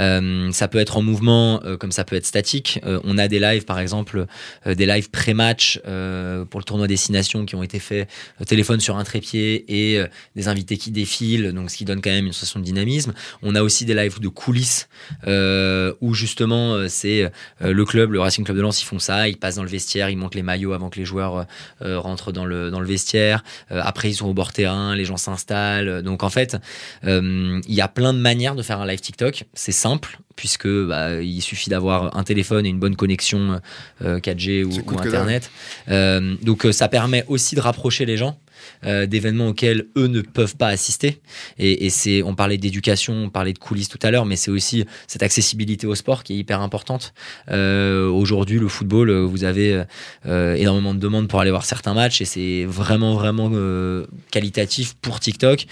Euh, 0.00 0.50
ça 0.52 0.66
peut 0.66 0.78
être 0.78 0.96
en 0.96 1.02
mouvement 1.02 1.62
euh, 1.64 1.76
comme 1.76 1.92
ça 1.92 2.04
peut 2.04 2.16
être 2.16 2.26
statique. 2.26 2.80
Euh, 2.84 3.00
on 3.04 3.16
a 3.18 3.28
des 3.28 3.38
lives, 3.38 3.64
par 3.64 3.78
exemple, 3.78 4.26
euh, 4.66 4.74
des 4.74 4.86
lives 4.86 5.10
pré-match 5.10 5.80
euh, 5.86 6.44
pour 6.44 6.58
le 6.58 6.64
tournoi 6.64 6.88
Destination 6.88 7.46
qui 7.46 7.54
ont 7.54 7.62
été 7.62 7.78
faits 7.78 8.08
euh, 8.40 8.44
téléphone 8.44 8.80
sur 8.80 8.96
un 8.96 9.04
trépied 9.04 9.64
et 9.68 10.00
euh, 10.00 10.06
des 10.34 10.48
invités 10.48 10.76
qui 10.76 10.90
défilent, 10.90 11.52
donc 11.52 11.70
ce 11.70 11.76
qui 11.76 11.84
donne 11.84 12.00
quand 12.00 12.10
même 12.10 12.26
une 12.26 12.32
sensation 12.32 12.60
de 12.60 12.64
dynamisme. 12.64 13.14
On 13.42 13.54
a 13.54 13.62
aussi 13.62 13.84
des 13.84 13.94
lives 13.94 14.20
de 14.20 14.28
coulisses 14.28 14.88
euh, 15.26 15.94
où 16.00 16.12
justement 16.14 16.74
euh, 16.74 16.88
c'est 16.88 17.24
euh, 17.62 17.72
le 17.72 17.84
club, 17.84 18.12
le 18.12 18.20
Racing 18.20 18.44
Club 18.44 18.56
de 18.56 18.62
Lens, 18.62 18.82
ils 18.82 18.86
font 18.86 18.98
ça, 18.98 19.28
ils 19.28 19.36
passent 19.36 19.56
dans 19.56 19.62
le 19.62 19.68
vestiaire, 19.68 20.10
ils 20.10 20.16
montent 20.16 20.34
les 20.34 20.42
maillots 20.42 20.72
avant 20.72 20.90
que 20.90 20.98
les 20.98 21.04
joueurs 21.04 21.46
rentrent 21.80 22.32
dans 22.32 22.44
le, 22.44 22.63
dans 22.70 22.80
le 22.80 22.86
vestiaire. 22.86 23.44
Euh, 23.70 23.80
après, 23.82 24.10
ils 24.10 24.14
sont 24.14 24.26
au 24.26 24.34
bord 24.34 24.52
terrain, 24.52 24.94
les 24.94 25.04
gens 25.04 25.16
s'installent. 25.16 26.02
Donc, 26.02 26.22
en 26.22 26.30
fait, 26.30 26.56
euh, 27.04 27.60
il 27.66 27.74
y 27.74 27.80
a 27.80 27.88
plein 27.88 28.12
de 28.12 28.18
manières 28.18 28.54
de 28.54 28.62
faire 28.62 28.80
un 28.80 28.86
live 28.86 29.00
TikTok. 29.00 29.44
C'est 29.54 29.72
simple, 29.72 30.18
puisque 30.36 30.68
bah, 30.68 31.20
il 31.20 31.40
suffit 31.42 31.70
d'avoir 31.70 32.16
un 32.16 32.24
téléphone 32.24 32.66
et 32.66 32.68
une 32.68 32.78
bonne 32.78 32.96
connexion 32.96 33.60
euh, 34.02 34.18
4G 34.18 34.64
ou, 34.64 34.98
Internet. 34.98 35.50
Euh, 35.88 36.34
donc, 36.42 36.66
euh, 36.66 36.72
ça 36.72 36.88
permet 36.88 37.24
aussi 37.28 37.54
de 37.54 37.60
rapprocher 37.60 38.06
les 38.06 38.16
gens. 38.16 38.38
Euh, 38.86 39.06
d'événements 39.06 39.48
auxquels 39.48 39.86
eux 39.96 40.08
ne 40.08 40.20
peuvent 40.20 40.56
pas 40.56 40.68
assister 40.68 41.20
et, 41.58 41.88
c'est 41.90 42.22
on 42.22 42.34
parlait 42.34 42.58
d'éducation 42.58 43.14
on 43.14 43.30
parlait 43.30 43.52
de 43.52 43.58
coulisses 43.58 43.88
tout 43.88 43.98
à 44.02 44.10
l'heure 44.10 44.26
mais 44.26 44.36
c'est 44.36 44.50
aussi 44.50 44.84
cette 45.06 45.22
accessibilité 45.22 45.86
au 45.86 45.94
sport 45.94 46.22
qui 46.22 46.34
est 46.34 46.36
hyper 46.36 46.60
importante 46.60 47.14
euh, 47.50 48.08
aujourd'hui 48.08 48.58
le 48.58 48.68
football 48.68 49.10
euh, 49.10 49.20
vous 49.20 49.44
avez 49.44 49.84
énormément 50.24 50.94
de 50.94 50.98
demandes 50.98 51.28
pour 51.28 51.40
aller 51.40 51.50
voir 51.50 51.64
certains 51.64 51.94
matchs 51.94 52.20
et 52.20 52.24
c'est 52.24 52.64
vraiment 52.64 53.14
vraiment 53.14 53.50
qualitatif 54.30 54.94
pour 55.00 55.20
TikTok 55.20 55.66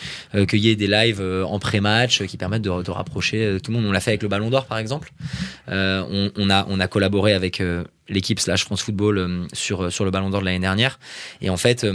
qu'il 0.49 0.59
y 0.59 0.71
ait 0.71 0.77
des 0.77 0.87
lives 0.87 1.23
en 1.23 1.59
pré-match 1.59 2.23
qui 2.25 2.37
permettent 2.37 2.63
de, 2.63 2.91
rapprocher 2.91 3.59
tout 3.63 3.71
le 3.71 3.79
monde. 3.79 3.87
On 3.87 3.93
l'a 3.93 4.01
fait 4.01 4.11
avec 4.11 4.23
le 4.23 4.29
Ballon 4.29 4.51
d'Or 4.51 4.67
par 4.67 4.79
exemple. 4.79 5.13
On, 5.69 6.31
on 6.37 6.51
a 6.51 6.67
on 6.69 6.81
a 6.81 6.89
collaboré 6.89 7.33
avec 7.33 7.63
l'équipe 8.09 8.41
slash 8.41 8.65
France 8.65 8.83
Football 8.83 9.47
sur 9.53 9.93
sur 9.93 10.05
le 10.05 10.11
Ballon 10.11 10.31
d'Or 10.31 10.41
de 10.41 10.47
l'année 10.47 10.59
dernière 10.59 10.99
et 11.41 11.51
en 11.51 11.57
fait 11.57 11.87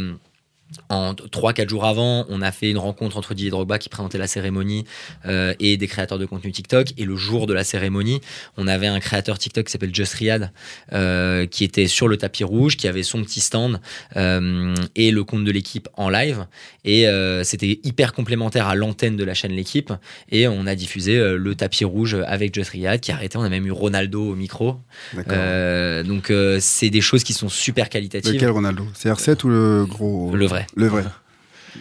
en 0.90 1.14
3-4 1.14 1.70
jours 1.70 1.86
avant, 1.86 2.26
on 2.30 2.42
a 2.42 2.52
fait 2.52 2.70
une 2.70 2.78
rencontre 2.78 3.18
entre 3.18 3.34
Didier 3.34 3.52
Drogba 3.52 3.78
qui 3.80 3.90
présentait 3.90 4.18
la 4.18 4.28
cérémonie 4.28 4.86
euh, 5.26 5.54
et 5.60 5.78
des 5.78 5.88
créateurs 5.88 6.20
de 6.20 6.26
contenu 6.26 6.52
TikTok. 6.52 6.94
Et 6.98 7.06
le 7.06 7.16
jour 7.16 7.48
de 7.48 7.54
la 7.54 7.64
cérémonie, 7.64 8.22
on 8.58 8.68
avait 8.68 8.88
un 8.88 9.00
créateur 9.00 9.38
TikTok 9.38 9.66
qui 9.66 9.72
s'appelle 9.72 9.94
Just 9.94 10.14
Riyad 10.14 10.52
euh, 10.94 11.46
qui 11.46 11.64
était 11.64 11.88
sur 11.88 12.08
le 12.08 12.18
tapis 12.18 12.44
rouge, 12.44 12.78
qui 12.78 12.88
avait 12.88 13.04
son 13.04 13.24
petit 13.24 13.40
stand 13.40 13.80
euh, 14.16 14.76
et 14.96 15.12
le 15.12 15.24
compte 15.24 15.44
de 15.44 15.52
l'équipe 15.52 15.88
en 15.96 16.10
live. 16.10 16.46
Et 16.84 17.08
euh, 17.08 17.44
c'était 17.44 17.80
hyper 17.84 18.14
complémentaire 18.14 18.68
à 18.68 18.76
l'antenne 18.76 19.16
de 19.16 19.24
la 19.24 19.34
chaîne 19.34 19.52
L'équipe. 19.52 19.94
Et 20.30 20.48
on 20.48 20.68
a 20.68 20.76
diffusé 20.76 21.18
le 21.18 21.56
tapis 21.56 21.86
rouge 21.86 22.18
avec 22.28 22.54
Just 22.54 22.72
Riyad 22.72 23.00
qui 23.00 23.12
a 23.12 23.16
arrêté. 23.16 23.38
On 23.38 23.44
a 23.44 23.50
même 23.50 23.66
eu 23.66 23.72
Ronaldo 23.72 24.32
au 24.32 24.36
micro. 24.36 24.78
Donc 25.16 26.32
c'est 26.60 26.90
des 26.90 27.02
choses 27.02 27.24
qui 27.24 27.34
sont 27.34 27.50
super 27.50 27.90
qualitatives. 27.90 28.34
Lequel 28.34 28.52
Ronaldo? 28.52 28.86
C'est 28.94 29.10
R7 29.10 29.46
ou 29.46 29.50
le 29.50 29.86
gros? 29.86 30.36
Le 30.36 30.46
vrai. 30.46 30.57
Le 30.76 30.88
vrai. 30.88 31.04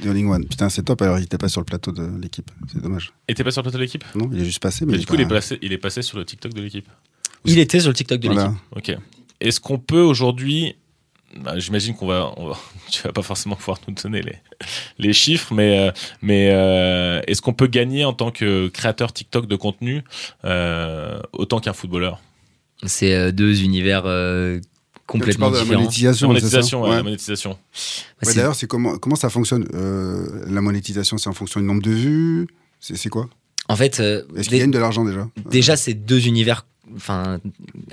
The 0.02 0.06
Only 0.08 0.24
One. 0.24 0.44
Putain, 0.46 0.68
c'est 0.68 0.82
top. 0.82 1.00
Alors, 1.02 1.18
il 1.18 1.24
était 1.24 1.38
pas 1.38 1.48
sur 1.48 1.60
le 1.60 1.64
plateau 1.64 1.90
de 1.92 2.06
l'équipe. 2.20 2.50
C'est 2.72 2.82
dommage. 2.82 3.12
Et 3.28 3.34
t'es 3.34 3.44
pas 3.44 3.50
sur 3.50 3.60
le 3.62 3.64
plateau 3.64 3.78
de 3.78 3.82
l'équipe? 3.82 4.04
Non, 4.14 4.28
il 4.32 4.40
est 4.42 4.44
juste 4.44 4.60
passé. 4.62 4.84
Mais 4.84 4.92
Mais 4.92 4.98
du 4.98 5.06
coup, 5.06 5.14
il 5.14 5.20
est, 5.22 5.24
pas- 5.24 5.36
passé, 5.36 5.58
il 5.62 5.72
est 5.72 5.78
passé 5.78 6.02
sur 6.02 6.18
le 6.18 6.24
TikTok 6.24 6.52
de 6.52 6.60
l'équipe. 6.60 6.88
Il 7.44 7.58
était 7.58 7.80
sur 7.80 7.88
le 7.90 7.94
TikTok 7.94 8.20
de 8.20 8.26
Voilà. 8.28 8.52
l'équipe. 8.74 8.96
Ok. 8.98 9.04
Est-ce 9.40 9.60
qu'on 9.60 9.78
peut 9.78 10.00
aujourd'hui. 10.02 10.76
bah, 11.40 11.58
J'imagine 11.58 11.94
qu'on 11.94 12.06
va, 12.08 12.32
on 12.36 12.48
va. 12.48 12.56
Tu 12.90 13.02
vas 13.02 13.12
pas 13.12 13.22
forcément 13.22 13.56
pouvoir 13.56 13.78
nous 13.88 13.94
donner 13.94 14.20
les, 14.22 14.36
les 14.98 15.12
chiffres, 15.12 15.52
mais, 15.54 15.78
euh, 15.88 15.92
mais 16.22 16.50
euh, 16.52 17.20
est-ce 17.26 17.40
qu'on 17.42 17.52
peut 17.54 17.66
gagner 17.66 18.04
en 18.04 18.12
tant 18.12 18.30
que 18.30 18.68
créateur 18.68 19.12
TikTok 19.12 19.46
de 19.46 19.56
contenu 19.56 20.04
euh, 20.44 21.18
autant 21.32 21.58
qu'un 21.60 21.72
footballeur? 21.72 22.20
C'est 22.84 23.32
deux 23.32 23.62
univers 23.62 24.02
euh, 24.04 24.60
complètement 25.06 25.50
parles 25.50 25.64
de 25.66 25.70
la 25.70 25.76
monétisation, 25.78 26.28
c'est 26.34 26.40
ça 26.40 26.40
Monétisation, 26.40 26.82
ouais, 26.82 26.90
Ouais. 26.90 26.96
la 26.96 27.02
monétisation. 27.02 27.50
Bah, 27.50 27.56
Ouais, 27.56 27.62
c'est- 28.22 28.34
D'ailleurs, 28.36 28.54
c'est 28.54 28.66
comment, 28.66 28.98
comment 28.98 29.16
ça 29.16 29.30
fonctionne 29.30 29.66
euh, 29.74 30.44
La 30.48 30.60
monétisation, 30.60 31.16
c'est 31.18 31.28
en 31.28 31.32
fonction 31.32 31.60
du 31.60 31.66
nombre 31.66 31.82
de 31.82 31.90
vues? 31.90 32.46
C'est 32.80 33.08
quoi? 33.08 33.28
En 33.68 33.76
fait, 33.76 33.98
euh, 34.00 34.22
Est-ce 34.36 34.48
qu'ils 34.48 34.58
gagnent 34.58 34.70
de 34.70 34.78
l'argent 34.78 35.04
déjà? 35.04 35.28
déjà, 35.48 35.76
c'est 35.76 35.94
deux 35.94 36.26
univers 36.26 36.66
enfin 36.94 37.40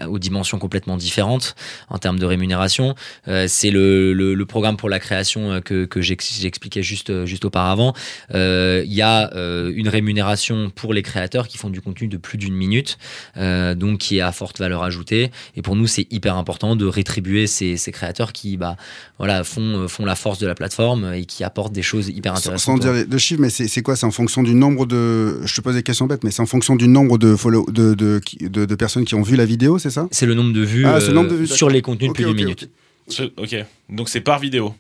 aux 0.08 0.20
dimensions 0.20 0.60
complètement 0.60 0.98
différentes 0.98 1.56
en 1.90 1.98
termes 1.98 2.20
de 2.20 2.26
rémunération. 2.26 2.96
Euh, 3.28 3.46
c'est 3.48 3.72
le, 3.72 4.14
le, 4.14 4.34
le 4.36 4.46
programme 4.46 4.78
pour 4.78 4.90
la 4.90 5.00
création 5.00 5.52
euh, 5.52 5.60
que, 5.62 5.86
que 5.86 6.02
j'ex- 6.02 6.40
j'expliquais 6.40 6.84
juste 6.84 7.10
euh, 7.10 7.26
juste 7.26 7.46
auparavant. 7.46 7.94
Euh, 8.34 8.84
il 8.86 8.94
y 8.94 9.02
a 9.02 9.34
euh, 9.34 9.72
une 9.76 9.88
rémunération 9.90 10.70
pour 10.70 10.94
les 10.94 11.02
créateurs 11.02 11.48
qui 11.48 11.58
font 11.58 11.70
du 11.70 11.82
contenu 11.82 12.08
de 12.08 12.18
plus 12.18 12.38
d'une 12.38 12.54
minute 12.54 12.98
donc 13.36 14.00
qui 14.00 14.18
est 14.18 14.22
à 14.22 14.32
forte 14.32 14.60
valeur 14.60 14.84
ajoutée. 14.84 15.32
Et 15.56 15.62
pour 15.62 15.76
nous 15.76 15.88
c'est 15.88 16.08
hyper 16.12 16.36
important 16.38 16.76
de 16.76 16.86
rétribuer 16.86 17.48
ces, 17.48 17.78
ces 17.78 17.92
créateurs 17.92 18.34
qui 18.34 18.58
bah 18.58 18.78
voilà 19.18 19.44
font 19.44 19.88
font 19.88 20.06
la 20.06 20.16
force 20.16 20.40
de 20.40 20.48
la 20.48 20.56
plateforme 20.56 21.14
et 21.14 21.26
qui 21.26 21.44
apportent 21.44 21.74
des 21.74 21.82
choses 21.82 22.10
hyper 22.10 22.36
intéressantes 22.36 22.60
sans 22.60 22.78
dire 22.78 23.08
de 23.08 23.18
chiffres, 23.18 23.42
mais 23.42 23.50
c'est 23.50 23.82
quoi? 23.82 23.96
C'est 23.96 24.06
en 24.06 24.12
fonction 24.12 24.44
du 24.44 24.54
nombre 24.54 24.86
de. 24.86 25.46
Je 25.46 25.56
te 25.56 25.62
pose 25.62 25.76
des 25.76 25.84
questions 25.84 26.06
bêtes, 26.08 26.24
mais 26.24 26.32
c'est 26.32 26.42
en 26.42 26.46
fonction 26.46 26.76
du 26.76 26.88
nombre 26.88 27.18
de, 27.18 27.36
follow, 27.36 27.66
de, 27.72 27.94
de, 27.94 28.20
qui- 28.24 28.38
de, 28.38 28.66
de 28.66 28.76
personnes 28.84 29.06
qui 29.06 29.16
ont 29.16 29.22
vu 29.22 29.36
la 29.36 29.46
vidéo, 29.46 29.80
c'est 29.80 29.90
ça? 29.98 30.08
C'est 30.12 30.26
le 30.26 30.34
nombre 30.34 30.54
de 30.54 30.62
vues, 30.62 30.86
Ah, 30.86 31.00
nombre 31.12 31.30
de 31.30 31.36
euh, 31.36 31.38
vues, 31.40 31.48
sur 31.48 31.70
les 31.70 31.82
contenus 31.82 32.12
Ok, 32.12 32.18
de 32.20 32.24
plus 32.24 32.36
d'une 32.36 33.30
ok. 33.38 33.66
Donc 33.90 34.10
c'est 34.10 34.22
par 34.22 34.40
vidéo. 34.40 34.76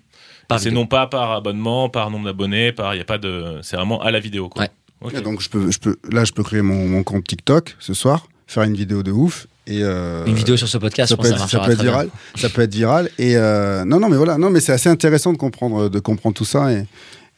Par 0.48 0.60
c'est 0.60 0.72
non 0.72 0.86
pas 0.88 1.08
par 1.08 1.32
abonnement, 1.32 1.90
par 1.90 2.12
nombre 2.12 2.26
d'abonnés, 2.26 2.72
par. 2.74 2.94
Il 2.96 2.98
y 2.98 3.02
a 3.02 3.06
pas 3.06 3.18
de. 3.18 3.60
C'est 3.62 3.78
vraiment 3.78 4.02
à 4.02 4.12
la 4.12 4.20
vidéo. 4.20 4.50
Quoi. 4.50 4.64
Ouais. 4.64 5.22
Donc, 5.22 5.42
je 5.42 5.50
peux, 5.50 5.70
je 5.72 5.80
peux, 5.80 5.96
là, 6.10 6.24
je 6.24 6.32
peux 6.32 6.44
créer 6.44 6.62
mon, 6.62 6.88
mon 6.88 7.04
compte 7.04 7.26
TikTok 7.26 7.76
ce 7.80 7.94
soir, 7.94 8.28
faire 8.48 8.64
une 8.64 8.76
vidéo 8.76 9.04
de 9.04 9.12
ouf. 9.12 9.48
Et 9.68 9.80
euh, 9.84 10.26
Une 10.26 10.36
vidéo 10.36 10.56
sur 10.58 10.68
ce 10.68 10.78
podcast, 10.78 11.10
ça 11.10 11.16
je 11.16 11.22
peut, 11.22 11.30
pense 11.30 11.42
être, 11.42 11.50
ça 11.50 11.58
marchera 11.58 11.66
peut 11.66 11.72
être 11.72 11.78
très 11.78 11.84
bien. 11.86 11.92
viral. 11.94 12.10
Ça 12.36 12.50
peut 12.50 12.62
être 12.62 12.74
viral. 12.74 13.10
Et 13.18 13.36
euh, 13.38 13.86
non, 13.86 14.00
non, 14.00 14.10
mais 14.10 14.18
voilà. 14.18 14.38
Non, 14.38 14.50
mais 14.50 14.60
c'est 14.60 14.74
assez 14.74 14.90
intéressant 14.90 15.32
de 15.34 15.38
comprendre, 15.38 15.90
de 15.90 16.00
comprendre 16.00 16.36
tout 16.36 16.46
ça 16.46 16.72
et, 16.72 16.86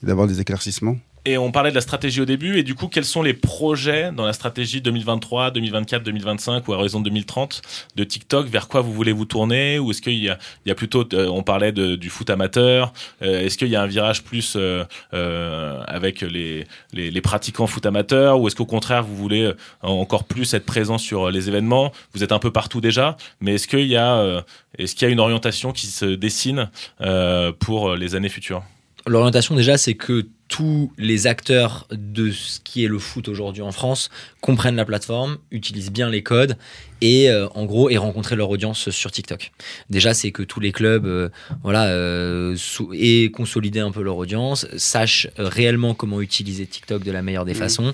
et 0.01 0.05
d'avoir 0.05 0.27
des 0.27 0.39
éclaircissements. 0.41 0.97
Et 1.27 1.39
on 1.39 1.51
parlait 1.51 1.71
de 1.71 1.75
la 1.75 1.81
stratégie 1.81 2.21
au 2.21 2.25
début, 2.25 2.59
et 2.59 2.63
du 2.63 2.75
coup, 2.75 2.87
quels 2.87 3.03
sont 3.03 3.23
les 3.23 3.33
projets 3.33 4.11
dans 4.11 4.27
la 4.27 4.33
stratégie 4.33 4.79
2023, 4.79 5.49
2024, 5.49 6.03
2025 6.03 6.67
ou 6.67 6.73
à 6.73 6.77
horizon 6.77 6.99
2030 6.99 7.63
de 7.95 8.03
TikTok? 8.03 8.47
Vers 8.47 8.67
quoi 8.67 8.81
vous 8.81 8.93
voulez 8.93 9.11
vous 9.11 9.25
tourner? 9.25 9.79
Ou 9.79 9.89
est-ce 9.89 10.03
qu'il 10.03 10.13
y 10.13 10.29
y 10.65 10.71
a 10.71 10.75
plutôt, 10.75 11.03
euh, 11.13 11.27
on 11.27 11.41
parlait 11.41 11.71
du 11.71 12.09
foot 12.11 12.29
amateur, 12.29 12.93
euh, 13.23 13.41
est-ce 13.41 13.57
qu'il 13.57 13.69
y 13.69 13.75
a 13.75 13.81
un 13.81 13.87
virage 13.87 14.21
plus 14.21 14.53
euh, 14.55 14.83
euh, 15.15 15.81
avec 15.87 16.21
les, 16.21 16.65
les, 16.93 17.09
les 17.09 17.21
pratiquants 17.21 17.65
foot 17.65 17.87
amateur 17.87 18.39
Ou 18.39 18.47
est-ce 18.47 18.55
qu'au 18.55 18.67
contraire, 18.67 19.03
vous 19.03 19.15
voulez 19.15 19.51
encore 19.81 20.25
plus 20.25 20.53
être 20.53 20.65
présent 20.65 20.99
sur 20.99 21.31
les 21.31 21.47
événements? 21.47 21.91
Vous 22.13 22.23
êtes 22.23 22.33
un 22.33 22.39
peu 22.39 22.51
partout 22.51 22.81
déjà, 22.81 23.17
mais 23.41 23.55
est-ce 23.55 23.67
qu'il 23.67 23.87
y, 23.87 23.97
a, 23.97 24.43
est-ce 24.77 24.93
qu'il 24.93 25.07
y 25.07 25.09
a 25.09 25.11
une 25.11 25.19
orientation 25.19 25.71
qui 25.71 25.87
se 25.87 26.05
dessine 26.05 26.69
pour 27.59 27.95
les 27.95 28.13
années 28.13 28.29
futures? 28.29 28.63
L'orientation 29.07 29.55
déjà, 29.55 29.77
c'est 29.77 29.93
que 29.93 30.27
tous 30.47 30.91
les 30.97 31.27
acteurs 31.27 31.87
de 31.91 32.31
ce 32.31 32.59
qui 32.59 32.83
est 32.83 32.87
le 32.87 32.99
foot 32.99 33.27
aujourd'hui 33.27 33.63
en 33.63 33.71
France 33.71 34.09
comprennent 34.41 34.75
la 34.75 34.85
plateforme, 34.85 35.37
utilisent 35.51 35.91
bien 35.91 36.09
les 36.09 36.21
codes 36.21 36.55
et 37.01 37.29
euh, 37.29 37.47
en 37.55 37.65
gros 37.65 37.89
et 37.89 37.97
rencontrer 37.97 38.35
leur 38.35 38.49
audience 38.49 38.89
sur 38.91 39.11
TikTok. 39.11 39.51
Déjà, 39.89 40.13
c'est 40.13 40.31
que 40.31 40.43
tous 40.43 40.59
les 40.59 40.71
clubs, 40.71 41.05
euh, 41.05 41.29
voilà, 41.63 41.85
euh, 41.85 42.55
aient 42.93 43.31
consolidé 43.31 43.79
un 43.79 43.91
peu 43.91 44.03
leur 44.03 44.17
audience, 44.17 44.67
sachent 44.77 45.27
réellement 45.37 45.93
comment 45.93 46.21
utiliser 46.21 46.67
TikTok 46.67 47.03
de 47.03 47.11
la 47.11 47.21
meilleure 47.21 47.45
des 47.45 47.55
façons 47.55 47.93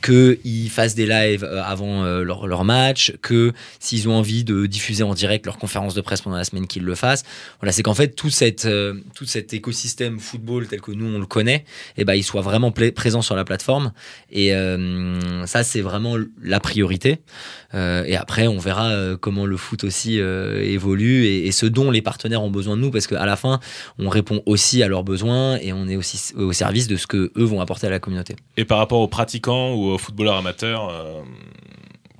qu'ils 0.00 0.70
fassent 0.70 0.94
des 0.94 1.06
lives 1.06 1.44
euh, 1.44 1.62
avant 1.62 2.04
euh, 2.04 2.22
leur, 2.22 2.64
match, 2.64 3.12
que 3.22 3.52
s'ils 3.78 4.08
ont 4.08 4.14
envie 4.14 4.44
de 4.44 4.66
diffuser 4.66 5.02
en 5.02 5.14
direct 5.14 5.46
leur 5.46 5.58
conférence 5.58 5.94
de 5.94 6.00
presse 6.00 6.22
pendant 6.22 6.36
la 6.36 6.44
semaine, 6.44 6.66
qu'ils 6.66 6.84
le 6.84 6.94
fassent. 6.94 7.24
Voilà, 7.60 7.72
c'est 7.72 7.82
qu'en 7.82 7.94
fait, 7.94 8.14
tout, 8.14 8.30
euh, 8.42 8.94
tout 9.14 9.24
cet 9.24 9.52
écosystème 9.52 10.18
football 10.18 10.66
tel 10.66 10.80
que 10.80 10.92
nous 10.92 11.06
on 11.06 11.18
le 11.18 11.26
connaît, 11.26 11.64
eh 11.96 12.04
ben, 12.04 12.14
il 12.14 12.22
soit 12.22 12.40
vraiment 12.40 12.72
présent 12.72 13.22
sur 13.22 13.36
la 13.36 13.44
plateforme. 13.44 13.92
Et 14.30 14.52
ça, 15.46 15.62
c'est 15.64 15.80
vraiment 15.80 16.16
la 16.42 16.60
priorité. 16.60 17.18
Et 17.74 18.16
après, 18.16 18.46
on 18.46 18.58
verra 18.58 19.16
comment 19.20 19.46
le 19.46 19.56
foot 19.56 19.84
aussi 19.84 20.18
évolue 20.18 21.24
et, 21.24 21.46
et 21.46 21.52
ce 21.52 21.66
dont 21.66 21.90
les 21.90 22.02
partenaires 22.02 22.42
ont 22.42 22.50
besoin 22.50 22.76
de 22.76 22.82
nous, 22.82 22.90
parce 22.90 23.06
qu'à 23.06 23.26
la 23.26 23.36
fin, 23.36 23.60
on 23.98 24.08
répond 24.08 24.42
aussi 24.46 24.82
à 24.82 24.88
leurs 24.88 25.04
besoins 25.04 25.56
et 25.58 25.72
on 25.72 25.88
est 25.88 25.96
aussi 25.96 26.34
au 26.36 26.52
service 26.52 26.88
de 26.88 26.96
ce 26.96 27.06
que 27.06 27.32
eux 27.36 27.44
vont 27.44 27.60
apporter 27.60 27.86
à 27.86 27.90
la 27.90 27.98
communauté. 27.98 28.36
Et 28.56 28.64
par 28.64 28.78
rapport 28.78 29.00
aux 29.00 29.08
pratiquants 29.08 29.74
ou 29.74 29.89
aux 29.90 29.98
footballeurs 29.98 30.36
amateurs, 30.36 30.88
euh, 30.88 31.22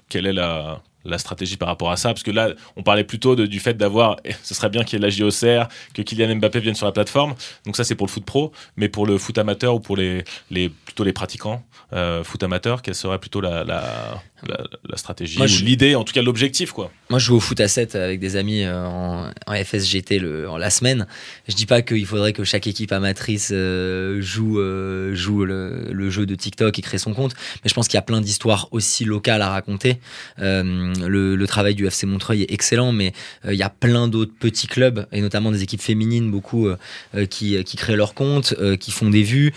quelle 0.09 0.27
est 0.27 0.33
la, 0.33 0.83
la 1.05 1.19
stratégie 1.19 1.57
par 1.57 1.69
rapport 1.69 1.91
à 1.91 1.97
ça 1.97 2.11
Parce 2.11 2.23
que 2.23 2.31
là, 2.31 2.51
on 2.77 2.83
parlait 2.83 3.05
plutôt 3.05 3.37
de- 3.37 3.47
du 3.47 3.61
fait 3.61 3.75
d'avoir, 3.75 4.17
ce 4.43 4.55
serait 4.55 4.69
bien 4.69 4.85
qu'il 4.85 4.99
y 4.99 5.03
ait 5.03 5.07
la 5.07 5.11
JOCR, 5.11 5.69
que 5.95 6.03
Kylian 6.03 6.37
Mbappé 6.37 6.61
vienne 6.61 6.75
sur 6.75 6.87
la 6.87 6.93
plateforme. 6.93 7.35
Donc 7.67 7.77
ça, 7.77 7.85
c'est 7.85 7.95
pour 7.95 8.07
le 8.07 8.13
foot 8.13 8.25
pro, 8.25 8.53
mais 8.77 8.89
pour 8.89 9.07
le 9.07 9.17
foot 9.19 9.39
amateur 9.39 9.75
ou 9.75 9.81
pour 9.81 9.97
les, 9.97 10.25
les 10.51 10.69
plutôt 10.69 11.05
les 11.05 11.13
pratiquants 11.13 11.63
euh, 11.93 12.23
foot 12.23 12.43
amateur, 12.43 12.83
quelle 12.83 12.95
serait 12.95 13.19
plutôt 13.19 13.41
la, 13.41 13.65
la, 13.65 14.23
la, 14.47 14.59
la 14.89 14.97
stratégie 14.97 15.39
Moi, 15.39 15.47
ou 15.47 15.49
je- 15.49 15.65
l'idée, 15.65 15.95
en 15.97 16.05
tout 16.05 16.13
cas 16.13 16.23
l'objectif, 16.23 16.71
quoi 16.73 16.91
Moi, 17.09 17.19
je 17.19 17.27
joue 17.27 17.37
au 17.37 17.41
foot 17.41 17.59
à 17.61 17.67
7 17.69 17.95
avec 17.97 18.21
des 18.21 18.37
amis 18.37 18.63
euh, 18.63 18.85
en, 18.87 19.31
en 19.47 19.55
FSGT 19.65 20.19
le, 20.21 20.49
en 20.49 20.57
la 20.57 20.71
semaine. 20.71 21.07
Je 21.49 21.55
dis 21.55 21.67
pas 21.67 21.83
qu'il 21.83 22.07
faudrait 22.07 22.33
que 22.33 22.45
chaque 22.45 22.67
équipe 22.69 22.93
amatrice 22.93 23.51
euh, 23.53 24.21
joue, 24.21 24.61
euh, 24.61 25.15
joue 25.15 25.45
le, 25.45 25.89
le 25.93 26.11
jeu 26.11 26.27
de 26.27 26.35
TikTok 26.37 26.79
et 26.79 26.83
crée 26.83 26.99
son 26.99 27.13
compte, 27.15 27.35
mais 27.65 27.69
je 27.69 27.75
pense 27.75 27.89
qu'il 27.89 27.97
y 27.97 27.99
a 27.99 28.03
plein 28.03 28.21
d'histoires 28.21 28.69
aussi 28.71 29.05
locales 29.05 29.43
à 29.43 29.49
raconter. 29.49 29.99
Euh, 30.39 30.90
le, 31.07 31.37
le 31.37 31.47
travail 31.47 31.75
du 31.75 31.87
FC 31.87 32.07
Montreuil 32.07 32.43
est 32.43 32.53
excellent, 32.53 32.93
mais 32.93 33.13
euh, 33.45 33.53
il 33.53 33.59
y 33.59 33.63
a 33.63 33.71
plein 33.71 34.09
d'autres 34.09 34.33
petits 34.39 34.67
clubs, 34.67 35.07
et 35.13 35.21
notamment 35.21 35.51
des 35.51 35.63
équipes 35.63 35.81
féminines, 35.83 36.31
beaucoup 36.31 36.67
euh, 36.67 36.77
euh, 37.15 37.27
qui, 37.27 37.63
qui 37.65 37.77
créent 37.77 37.97
leur 37.97 38.15
compte, 38.15 38.55
qui 38.79 38.91
font 38.91 39.11
des 39.11 39.23
vues, 39.23 39.53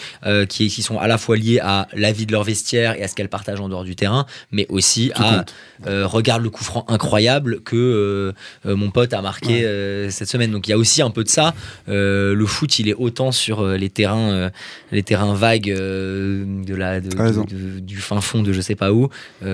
qui, 0.49 0.67
qui 0.69 0.81
sont 0.81 0.97
à 0.99 1.07
la 1.07 1.17
fois 1.17 1.37
liées 1.37 1.59
à 1.61 1.87
la 1.93 2.11
vie 2.11 2.25
de 2.25 2.31
leur 2.31 2.43
vestiaire 2.43 2.97
et 2.97 3.03
à 3.03 3.07
ce 3.07 3.15
qu'elles 3.15 3.29
partagent 3.29 3.59
en 3.59 3.69
dehors 3.69 3.83
du 3.83 3.95
terrain, 3.95 4.25
mais 4.51 4.65
aussi 4.69 5.11
Tout 5.15 5.21
à 5.23 5.45
regarde 6.05 6.43
le 6.43 6.49
coup 6.49 6.63
franc 6.63 6.85
incroyable 6.87 7.61
que 7.61 8.33
mon 8.65 8.89
pote 8.91 9.13
a 9.13 9.21
marqué 9.21 9.63
Ouais. 9.65 10.07
cette 10.11 10.29
semaine. 10.29 10.51
Donc 10.51 10.67
il 10.67 10.71
y 10.71 10.73
a 10.73 10.77
aussi 10.77 11.01
un 11.01 11.09
peu 11.09 11.23
de 11.23 11.29
ça. 11.29 11.53
Le 11.87 12.45
foot, 12.45 12.79
il 12.79 12.89
est 12.89 12.93
autant 12.93 13.31
sur 13.31 13.65
les 13.67 13.89
terrains, 13.89 14.51
les 14.91 15.03
terrains 15.03 15.33
vagues 15.33 15.73
de 15.73 16.75
la, 16.75 17.01
de- 17.01 17.09
T'as 17.09 17.23
raison. 17.23 17.43
de- 17.43 17.55
de- 17.75 17.79
du 17.79 17.97
fin 17.97 18.21
fond 18.21 18.41
de 18.43 18.53
je 18.53 18.61
sais 18.61 18.75
pas 18.75 18.91
où, 18.91 19.09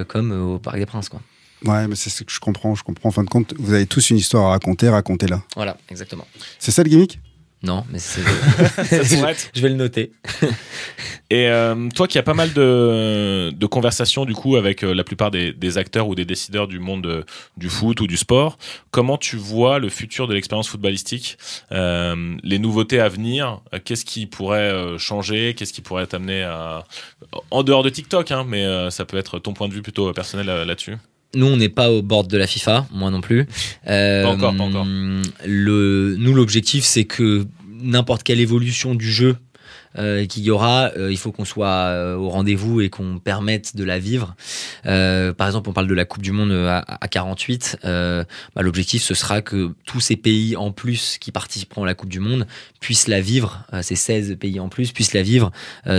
comme 0.07 0.32
au 0.32 0.59
Parc 0.59 0.77
des 0.77 0.86
Princes, 0.86 1.09
quoi. 1.09 1.21
Ouais, 1.66 1.88
mais 1.88 1.95
c'est 1.95 2.10
ce 2.10 2.24
que 2.24 2.32
je 2.32 2.39
comprends. 2.39 2.76
Je 2.76 2.84
comprends. 2.84 3.10
En 3.10 3.12
fin 3.12 3.24
de 3.24 3.30
compte, 3.30 3.53
vous 3.57 3.74
avez 3.74 3.86
tous 3.86 4.10
une 4.10 4.18
histoire 4.18 4.45
à 4.45 4.49
raconter, 4.51 4.89
racontez-la. 4.89 5.41
Voilà, 5.55 5.78
exactement. 5.89 6.26
C'est 6.57 6.72
ça 6.72 6.84
le 6.84 6.89
gimmick? 6.89 7.20
Non, 7.62 7.84
mais 7.91 7.99
c'est. 7.99 8.22
Je 9.53 9.62
vais 9.62 9.70
le 9.70 9.76
noter. 9.76 10.12
Et 11.32 11.47
euh, 11.47 11.89
toi 11.93 12.07
qui 12.07 12.18
as 12.18 12.24
pas 12.24 12.34
mal 12.34 12.53
de, 12.53 13.51
de 13.51 13.66
conversations 13.68 14.26
du 14.26 14.34
coup 14.34 14.55
avec 14.55 14.84
euh, 14.84 14.93
la 14.93 15.03
plupart 15.03 15.30
des, 15.30 15.53
des 15.53 15.78
acteurs 15.78 16.07
ou 16.07 16.16
des 16.16 16.26
décideurs 16.26 16.68
du 16.68 16.80
monde 16.80 17.05
euh, 17.05 17.24
du 17.55 17.70
foot 17.70 18.01
ou 18.01 18.07
du 18.07 18.18
sport, 18.18 18.57
comment 18.89 19.18
tu 19.18 19.36
vois 19.36 19.78
le 19.78 19.89
futur 19.89 20.28
de 20.28 20.34
l'expérience 20.34 20.70
footballistique, 20.70 21.38
euh, 21.72 22.36
les 22.41 22.57
nouveautés 22.57 22.99
à 22.99 23.10
venir, 23.10 23.62
euh, 23.74 23.80
qu'est-ce 23.84 24.05
qui 24.05 24.26
pourrait 24.26 24.72
euh, 24.72 24.97
changer, 24.97 25.53
qu'est-ce 25.55 25.74
qui 25.74 25.82
pourrait 25.82 26.07
t'amener 26.07 26.41
à 26.41 26.84
en 27.51 27.62
dehors 27.62 27.84
de 27.84 27.89
TikTok, 27.89 28.32
hein, 28.32 28.43
mais 28.47 28.66
euh, 28.66 28.89
ça 28.89 29.05
peut 29.05 29.18
être 29.18 29.38
ton 29.38 29.53
point 29.53 29.68
de 29.68 29.74
vue 29.74 29.84
plutôt 29.84 30.12
personnel 30.14 30.47
là-dessus? 30.47 30.97
Nous, 31.36 31.45
on 31.45 31.57
n'est 31.57 31.69
pas 31.69 31.91
au 31.91 32.01
bord 32.01 32.23
de 32.25 32.38
la 32.38 32.47
FIFA, 32.47 32.88
moi 32.91 33.11
non 33.11 33.21
plus. 33.21 33.45
Euh, 33.88 34.23
Pas 34.23 34.30
encore, 34.30 34.55
pas 34.55 34.63
encore. 34.63 34.86
Le, 35.45 36.15
nous, 36.17 36.34
l'objectif, 36.34 36.84
c'est 36.84 37.05
que 37.05 37.45
n'importe 37.82 38.23
quelle 38.23 38.39
évolution 38.39 38.95
du 38.95 39.11
jeu 39.11 39.36
euh, 39.97 40.25
qu'il 40.25 40.43
y 40.43 40.51
aura, 40.51 40.91
euh, 40.97 41.11
il 41.11 41.17
faut 41.17 41.31
qu'on 41.31 41.45
soit 41.45 41.67
euh, 41.67 42.15
au 42.15 42.29
rendez-vous 42.29 42.81
et 42.81 42.89
qu'on 42.89 43.17
permette 43.19 43.75
de 43.75 43.83
la 43.83 43.97
vivre. 43.97 44.35
Par 44.83 45.47
exemple, 45.47 45.69
on 45.69 45.73
parle 45.73 45.87
de 45.87 45.93
la 45.93 46.05
Coupe 46.05 46.21
du 46.21 46.31
Monde 46.31 46.51
à, 46.51 46.83
à 47.01 47.07
48. 47.07 47.79
Euh, 47.85 48.23
bah, 48.55 48.61
L'objectif, 48.61 49.01
ce 49.01 49.13
sera 49.13 49.41
que 49.41 49.71
tous 49.85 49.99
ces 49.99 50.15
pays 50.15 50.55
en 50.55 50.71
plus 50.71 51.17
qui 51.19 51.31
participeront 51.31 51.83
à 51.83 51.85
la 51.85 51.95
Coupe 51.95 52.09
du 52.09 52.19
Monde 52.19 52.45
puissent 52.79 53.07
la 53.07 53.19
vivre, 53.19 53.65
ces 53.81 53.95
16 53.95 54.37
pays 54.39 54.59
en 54.59 54.69
plus 54.69 54.91
puissent 54.93 55.13
la 55.13 55.21
vivre 55.21 55.51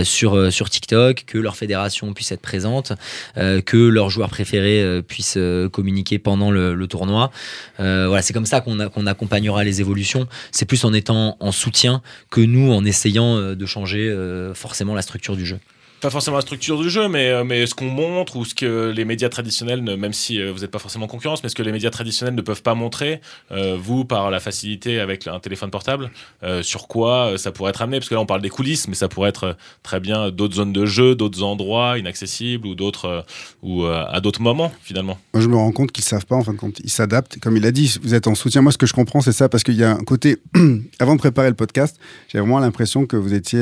sur, 0.03 0.51
sur 0.51 0.69
TikTok, 0.69 1.25
que 1.27 1.37
leur 1.37 1.55
fédération 1.55 2.11
puisse 2.13 2.31
être 2.31 2.41
présente, 2.41 2.93
que 3.35 3.77
leurs 3.77 4.09
joueurs 4.09 4.29
préférés 4.29 5.01
puissent 5.07 5.37
communiquer 5.71 6.17
pendant 6.17 6.49
le, 6.49 6.87
tournoi. 6.87 7.31
Voilà, 7.77 8.21
c'est 8.23 8.33
comme 8.33 8.47
ça 8.47 8.61
qu'on 8.61 8.89
qu'on 8.89 9.05
accompagnera 9.05 9.63
les 9.63 9.79
évolutions. 9.79 10.27
C'est 10.51 10.65
plus 10.65 10.83
en 10.85 10.93
étant 10.93 11.37
en 11.39 11.51
soutien 11.51 12.01
que 12.31 12.41
nous 12.41 12.71
en 12.71 12.83
essayant 12.83 13.53
de 13.53 13.65
changer 13.65 13.81
euh, 13.99 14.53
forcément 14.53 14.95
la 14.95 15.01
structure 15.01 15.35
du 15.35 15.45
jeu. 15.45 15.59
Pas 16.01 16.09
forcément 16.09 16.37
la 16.37 16.41
structure 16.41 16.81
du 16.81 16.89
jeu, 16.89 17.07
mais, 17.07 17.29
euh, 17.29 17.43
mais 17.43 17.67
ce 17.67 17.75
qu'on 17.75 17.85
montre 17.89 18.35
ou 18.35 18.43
ce 18.43 18.55
que 18.55 18.89
les 18.89 19.05
médias 19.05 19.29
traditionnels, 19.29 19.83
ne- 19.83 19.95
même 19.95 20.13
si 20.13 20.41
euh, 20.41 20.51
vous 20.51 20.61
n'êtes 20.61 20.71
pas 20.71 20.79
forcément 20.79 21.05
en 21.05 21.07
concurrence, 21.07 21.43
mais 21.43 21.49
ce 21.49 21.53
que 21.53 21.61
les 21.61 21.71
médias 21.71 21.91
traditionnels 21.91 22.33
ne 22.33 22.41
peuvent 22.41 22.63
pas 22.63 22.73
montrer, 22.73 23.21
euh, 23.51 23.77
vous, 23.79 24.03
par 24.03 24.31
la 24.31 24.39
facilité 24.39 24.99
avec 24.99 25.27
un 25.27 25.39
téléphone 25.39 25.69
portable, 25.69 26.09
sur 26.63 26.87
quoi 26.87 27.33
ça 27.37 27.51
pourrait 27.51 27.69
être 27.69 27.81
amené 27.83 27.99
Parce 27.99 28.09
que 28.09 28.15
là, 28.15 28.21
on 28.21 28.25
parle 28.25 28.41
des 28.41 28.49
coulisses, 28.49 28.87
mais 28.87 28.95
ça 28.95 29.07
pourrait 29.07 29.29
être 29.29 29.55
très 29.83 29.99
bien 29.99 30.31
d'autres 30.31 30.55
zones 30.55 30.73
de 30.73 30.85
jeu, 30.87 31.13
d'autres 31.15 31.43
endroits 31.43 31.99
inaccessibles 31.99 32.65
ou 32.67 32.73
d'autres 32.75 33.23
ou 33.61 33.85
à 33.85 34.19
d'autres 34.21 34.41
moments, 34.41 34.71
finalement. 34.81 35.19
Moi, 35.33 35.41
je 35.43 35.47
me 35.47 35.55
rends 35.55 35.71
compte 35.71 35.91
qu'ils 35.91 36.03
savent 36.03 36.25
pas, 36.25 36.35
en 36.35 36.43
fin 36.43 36.53
de 36.53 36.57
compte. 36.57 36.79
Ils 36.83 36.89
s'adaptent. 36.89 37.37
Comme 37.39 37.57
il 37.57 37.65
a 37.65 37.71
dit, 37.71 37.95
vous 38.01 38.15
êtes 38.15 38.25
en 38.27 38.33
soutien. 38.35 38.61
Moi, 38.61 38.71
ce 38.71 38.77
que 38.77 38.87
je 38.87 38.93
comprends, 38.93 39.21
c'est 39.21 39.31
ça, 39.31 39.49
parce 39.49 39.63
qu'il 39.63 39.75
y 39.75 39.83
a 39.83 39.91
un 39.91 40.03
côté. 40.03 40.37
Avant 40.99 41.13
de 41.15 41.19
préparer 41.19 41.49
le 41.49 41.55
podcast, 41.55 41.97
j'ai 42.29 42.39
vraiment 42.39 42.59
l'impression 42.59 43.05
que 43.05 43.15
vous 43.17 43.33
étiez 43.35 43.59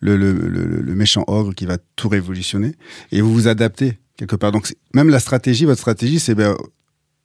le, 0.00 0.16
le- 0.16 0.32
le- 0.32 0.64
le 0.80 0.94
méchant 0.94 1.24
ogre 1.26 1.54
qui 1.54 1.65
va 1.66 1.78
tout 1.96 2.08
révolutionner. 2.08 2.72
Et 3.12 3.20
vous 3.20 3.32
vous 3.32 3.48
adaptez, 3.48 3.98
quelque 4.16 4.36
part. 4.36 4.52
Donc, 4.52 4.74
même 4.94 5.10
la 5.10 5.20
stratégie, 5.20 5.64
votre 5.64 5.80
stratégie, 5.80 6.18
c'est. 6.20 6.34
Ben, 6.34 6.56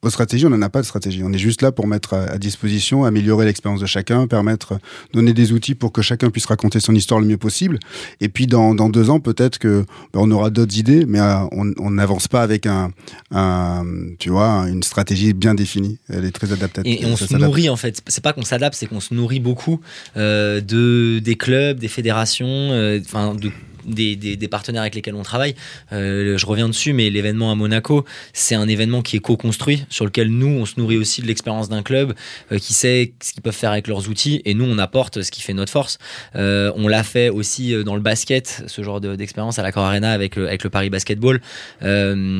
votre 0.03 0.13
stratégie, 0.13 0.47
on 0.47 0.49
n'en 0.49 0.61
a 0.63 0.69
pas 0.69 0.81
de 0.81 0.85
stratégie. 0.87 1.21
On 1.23 1.31
est 1.31 1.37
juste 1.37 1.61
là 1.61 1.71
pour 1.71 1.85
mettre 1.85 2.15
à, 2.15 2.23
à 2.23 2.37
disposition, 2.39 3.05
améliorer 3.05 3.45
l'expérience 3.45 3.79
de 3.79 3.85
chacun, 3.85 4.25
permettre, 4.25 4.79
donner 5.13 5.31
des 5.31 5.51
outils 5.53 5.75
pour 5.75 5.91
que 5.91 6.01
chacun 6.01 6.31
puisse 6.31 6.47
raconter 6.47 6.79
son 6.79 6.95
histoire 6.95 7.19
le 7.19 7.27
mieux 7.27 7.37
possible. 7.37 7.77
Et 8.19 8.27
puis, 8.27 8.47
dans, 8.47 8.73
dans 8.73 8.89
deux 8.89 9.11
ans, 9.11 9.19
peut-être 9.19 9.59
que 9.59 9.85
ben, 10.11 10.21
on 10.23 10.31
aura 10.31 10.49
d'autres 10.49 10.75
idées, 10.75 11.05
mais 11.05 11.19
euh, 11.19 11.45
on 11.51 11.91
n'avance 11.91 12.27
pas 12.27 12.41
avec 12.41 12.65
un, 12.65 12.91
un, 13.29 13.85
tu 14.17 14.31
vois, 14.31 14.65
une 14.67 14.81
stratégie 14.81 15.33
bien 15.33 15.53
définie. 15.53 15.99
Elle 16.09 16.25
est 16.25 16.31
très 16.31 16.51
adaptative. 16.51 16.91
Et, 16.91 17.03
et 17.03 17.05
on 17.05 17.15
se 17.15 17.35
nourrit 17.35 17.69
en 17.69 17.75
fait. 17.75 18.01
C'est 18.07 18.23
pas 18.23 18.33
qu'on 18.33 18.41
s'adapte, 18.41 18.75
c'est 18.75 18.87
qu'on 18.87 19.01
se 19.01 19.13
nourrit 19.13 19.39
beaucoup 19.39 19.81
euh, 20.17 20.61
de 20.61 21.19
des 21.19 21.35
clubs, 21.35 21.77
des 21.77 21.87
fédérations, 21.87 22.47
euh, 22.47 22.99
enfin 23.05 23.35
de 23.35 23.51
des, 23.85 24.47
partenaires 24.47 24.81
avec 24.81 24.95
lesquels 24.95 25.15
on 25.15 25.23
travaille. 25.23 25.55
Euh, 25.93 26.37
je 26.37 26.45
reviens 26.45 26.67
dessus, 26.67 26.93
mais 26.93 27.09
l'événement 27.09 27.51
à 27.51 27.55
Monaco, 27.55 28.05
c'est 28.33 28.55
un 28.55 28.67
événement 28.67 29.01
qui 29.01 29.17
est 29.17 29.19
co-construit, 29.19 29.85
sur 29.89 30.05
lequel 30.05 30.29
nous, 30.29 30.47
on 30.47 30.65
se 30.65 30.73
nourrit 30.77 30.97
aussi 30.97 31.21
de 31.21 31.27
l'expérience 31.27 31.69
d'un 31.69 31.83
club 31.83 32.13
euh, 32.51 32.57
qui 32.57 32.73
sait 32.73 33.13
ce 33.21 33.33
qu'ils 33.33 33.41
peuvent 33.41 33.55
faire 33.55 33.71
avec 33.71 33.87
leurs 33.87 34.09
outils, 34.09 34.41
et 34.45 34.53
nous, 34.53 34.65
on 34.65 34.77
apporte 34.77 35.21
ce 35.21 35.31
qui 35.31 35.41
fait 35.41 35.53
notre 35.53 35.71
force. 35.71 35.97
Euh, 36.35 36.71
on 36.75 36.87
l'a 36.87 37.03
fait 37.03 37.29
aussi 37.29 37.73
dans 37.83 37.95
le 37.95 38.01
basket, 38.01 38.63
ce 38.67 38.81
genre 38.81 38.99
de- 38.99 39.15
d'expérience 39.15 39.59
à 39.59 39.63
l'Accor 39.63 39.85
Arena 39.85 40.11
avec 40.11 40.35
le, 40.35 40.47
avec 40.47 40.63
le 40.63 40.69
Paris 40.69 40.89
Basketball. 40.89 41.41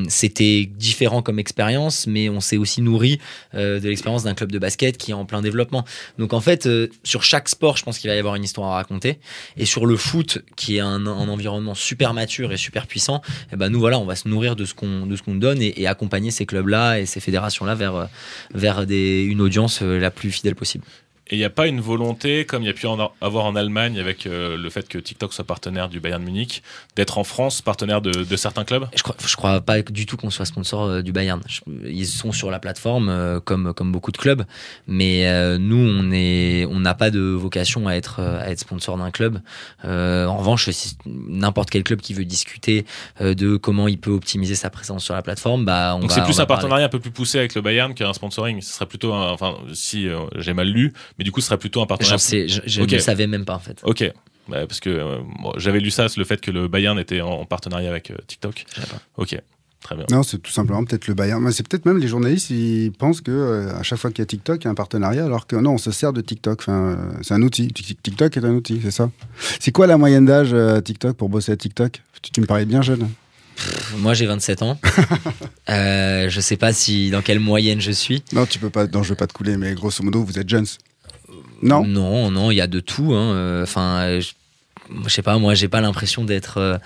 C'était 0.10 0.70
différent 0.78 1.22
comme 1.22 1.40
expérience, 1.40 2.08
mais 2.08 2.30
on 2.30 2.40
s'est 2.40 2.58
aussi 2.58 2.82
nourri 2.82 3.20
de 3.54 3.80
l'expérience 3.88 4.24
d'un 4.24 4.34
club 4.34 4.52
de 4.52 4.60
basket 4.60 4.98
qui 4.98 5.12
est 5.12 5.14
en 5.14 5.26
plein 5.26 5.42
développement. 5.42 5.86
Donc 6.18 6.34
en 6.34 6.42
fait, 6.42 6.68
sur 7.04 7.24
chaque 7.24 7.50
sport, 7.50 7.78
je 7.78 7.84
pense 7.84 8.00
qu'il 8.00 8.10
va 8.10 8.16
y 8.16 8.20
avoir 8.20 8.36
une 8.36 8.44
histoire 8.44 8.72
à 8.72 8.76
raconter. 8.76 9.20
Et 9.58 9.66
sur 9.66 9.86
le 9.86 9.96
foot, 9.96 10.40
qui 10.56 10.78
est 10.78 10.82
un 10.82 11.06
environnement 11.32 11.76
super 11.76 12.14
mature 12.14 12.52
et 12.52 12.58
super 12.58 12.88
puissant, 12.88 13.22
eh 13.52 13.56
ben 13.56 13.70
nous 13.70 13.80
voilà, 13.80 14.00
on 14.00 14.06
va 14.06 14.16
se 14.16 14.28
nourrir 14.28 14.56
de 14.56 14.66
ce 14.66 14.74
qu'on 14.74 15.06
de 15.06 15.16
ce 15.16 15.24
qu'on 15.24 15.36
donne 15.36 15.62
et, 15.62 15.82
et 15.82 15.88
accompagner 15.88 16.32
ces 16.32 16.46
clubs-là 16.46 17.00
et 17.00 17.06
ces 17.06 17.20
fédérations-là 17.20 17.76
vers 17.76 17.96
euh, 17.96 18.06
vers 18.54 18.86
une 18.90 19.42
audience 19.42 19.82
euh, 19.82 20.00
la 20.00 20.12
plus 20.12 20.32
fidèle 20.32 20.56
possible. 20.56 20.84
Et 21.28 21.36
il 21.36 21.38
n'y 21.38 21.46
a 21.46 21.50
pas 21.50 21.68
une 21.68 21.80
volonté, 21.80 22.46
comme 22.46 22.62
il 22.62 22.66
y 22.66 22.70
a 22.70 22.74
pu 22.74 22.88
en 22.88 23.12
avoir 23.22 23.46
en 23.46 23.56
Allemagne 23.56 23.98
avec 24.00 24.26
euh, 24.26 24.58
le 24.58 24.70
fait 24.70 24.90
que 24.90 24.98
TikTok 24.98 25.32
soit 25.34 25.46
partenaire 25.46 25.88
du 25.88 26.02
Bayern 26.02 26.22
Munich, 26.22 26.62
d'être 26.98 27.18
en 27.18 27.24
France 27.24 27.62
partenaire 27.62 28.02
de, 28.02 28.12
de 28.12 28.36
certains 28.36 28.66
clubs? 28.66 28.88
Je 28.96 29.02
crois, 29.04 29.16
je 29.26 29.36
crois 29.38 29.62
pas 29.62 29.82
du 29.82 30.06
tout 30.06 30.18
qu'on 30.18 30.30
soit 30.30 30.46
sponsor 30.46 30.84
euh, 30.84 31.02
du 31.02 31.14
Bayern. 31.14 31.40
Je- 31.48 31.62
ils 31.88 32.06
sont 32.08 32.34
sur 32.34 32.52
la 32.52 32.60
plateforme 32.60 33.08
euh, 33.10 33.40
comme 33.40 33.74
comme 33.74 33.92
beaucoup 33.94 34.12
de 34.12 34.18
clubs, 34.18 34.44
mais 34.88 35.58
nous 35.58 35.78
on 35.78 36.12
est 36.12 36.66
on 36.70 36.80
n'a 36.82 36.96
pas 36.96 37.12
de 37.12 37.22
vocation 37.22 37.88
à 37.88 37.94
être 37.94 38.20
à 38.20 38.50
être 38.50 38.60
sponsor 38.60 38.98
d'un 38.98 39.12
club. 39.12 39.40
En 39.84 40.38
revanche, 40.38 40.70
si 40.72 40.98
n'importe 41.06 41.70
quel 41.70 41.84
club 41.84 42.02
qui 42.02 42.14
veut 42.14 42.26
discuter 42.26 42.86
de 43.20 43.56
comment 43.58 43.88
il 43.88 44.00
peut 44.00 44.12
optimiser 44.12 44.56
sa 44.56 44.70
présence 44.70 45.04
sur 45.06 45.14
la 45.14 45.22
plateforme, 45.22 45.64
bah 45.66 45.94
on 45.96 46.00
Donc 46.00 46.12
c'est 46.12 46.24
plus 46.24 46.34
un 46.40 46.46
parler. 46.46 46.48
partenariat 46.62 46.86
un 46.88 46.90
peu 46.90 47.00
plus 47.00 47.12
poussé 47.12 47.40
avec 47.40 47.56
le 47.56 47.62
Bayern 47.62 47.94
qu'un 47.94 48.14
sponsoring. 48.14 48.62
Ce 48.62 48.74
serait 48.74 48.86
plutôt, 48.86 49.14
un, 49.14 49.32
enfin, 49.32 49.56
si 49.74 50.08
j'ai 50.38 50.54
mal 50.54 50.68
lu, 50.68 50.94
mais 51.22 51.24
du 51.24 51.32
coup, 51.32 51.40
ce 51.40 51.46
serait 51.50 51.60
plutôt 51.60 51.84
un 51.84 51.86
partenariat. 51.86 52.18
Sais, 52.18 52.48
je, 52.48 52.62
je 52.66 52.82
Ok. 52.82 52.94
ne 52.94 52.98
savais 52.98 53.28
même 53.28 53.46
pas 53.46 53.54
en 53.54 53.60
fait. 53.60 53.80
Ok. 53.84 54.00
Ouais, 54.50 54.66
parce 54.66 54.80
que 54.80 54.90
euh, 54.90 55.20
moi, 55.40 55.54
j'avais 55.58 55.80
lu 55.80 55.92
ça, 55.92 56.08
le 56.18 56.24
fait 56.24 56.42
que 56.42 56.50
le 56.50 56.68
Bayern 56.68 56.98
était 56.98 57.22
en, 57.22 57.30
en 57.30 57.46
partenariat 57.46 57.90
avec 57.92 58.10
euh, 58.10 58.16
TikTok. 58.26 58.66
Je 58.70 58.76
savais 58.82 58.88
pas. 58.88 59.00
Ok, 59.18 59.40
très 59.84 59.96
bien. 59.96 60.06
Non, 60.10 60.24
c'est 60.24 60.40
tout 60.40 60.52
simplement 60.52 60.84
peut-être 60.84 61.08
le 61.08 61.14
Bayern. 61.14 61.42
Mais 61.44 61.52
c'est 61.52 61.62
peut-être 61.68 61.86
même 61.86 62.00
les 62.00 62.08
journalistes, 62.08 62.50
ils 62.50 62.92
pensent 62.92 63.22
que 63.22 63.30
euh, 63.32 63.76
à 63.80 63.84
chaque 63.84 64.00
fois 64.00 64.10
qu'il 64.10 64.20
y 64.20 64.24
a 64.24 64.26
TikTok, 64.26 64.64
il 64.64 64.66
y 64.66 64.68
a 64.68 64.72
un 64.72 64.76
partenariat, 64.76 65.24
alors 65.26 65.46
que 65.46 65.56
non, 65.56 65.74
on 65.74 65.78
se 65.78 65.92
sert 65.92 66.12
de 66.12 66.22
TikTok. 66.22 66.60
Enfin, 66.62 66.74
euh, 66.74 66.96
c'est 67.22 67.36
un 67.36 67.42
outil. 67.44 67.68
Tik- 67.68 67.98
TikTok 68.02 68.36
est 68.36 68.44
un 68.44 68.54
outil, 68.56 68.80
c'est 68.84 68.90
ça. 68.92 69.12
C'est 69.60 69.72
quoi 69.72 69.86
la 69.86 69.98
moyenne 69.98 70.26
d'âge 70.26 70.50
euh, 70.54 70.82
TikTok 70.82 71.16
pour 71.16 71.30
bosser 71.30 71.52
à 71.52 71.56
TikTok? 71.56 72.02
Tu, 72.24 72.32
tu 72.32 72.42
me 72.42 72.48
parlais 72.48 72.66
bien 72.66 72.82
jeune. 72.82 73.08
Moi 73.98 74.16
j'ai 74.16 74.26
27 74.26 74.64
ans. 74.64 74.80
euh, 75.70 76.30
je 76.30 76.42
sais 76.42 76.58
pas 76.58 76.74
si 76.74 77.12
dans 77.12 77.22
quelle 77.22 77.40
moyenne 77.40 77.80
je 77.80 77.92
suis. 77.92 78.24
Non, 78.34 78.46
tu 78.48 78.58
peux 78.60 78.70
pas. 78.72 78.88
Non, 78.88 79.04
je 79.04 79.10
veux 79.10 79.16
pas 79.16 79.28
te 79.28 79.34
couler, 79.34 79.56
mais 79.58 79.74
grosso 79.76 80.04
modo, 80.04 80.24
vous 80.24 80.40
êtes 80.40 80.50
jeunes. 80.50 80.66
Non. 81.62 81.86
Non, 81.86 82.32
non, 82.32 82.52
il 82.52 82.56
y 82.56 82.62
a 82.62 82.68
de 82.68 82.80
tout. 82.80 83.14
hein. 83.14 83.34
Euh, 83.34 83.64
Enfin, 83.64 84.20
je, 84.20 84.32
je 85.06 85.10
sais 85.10 85.22
pas, 85.22 85.38
moi, 85.38 85.54
j'ai 85.54 85.68
pas 85.68 85.82
l'impression 85.82 86.24
d'être 86.26 86.58
euh, 86.58 86.78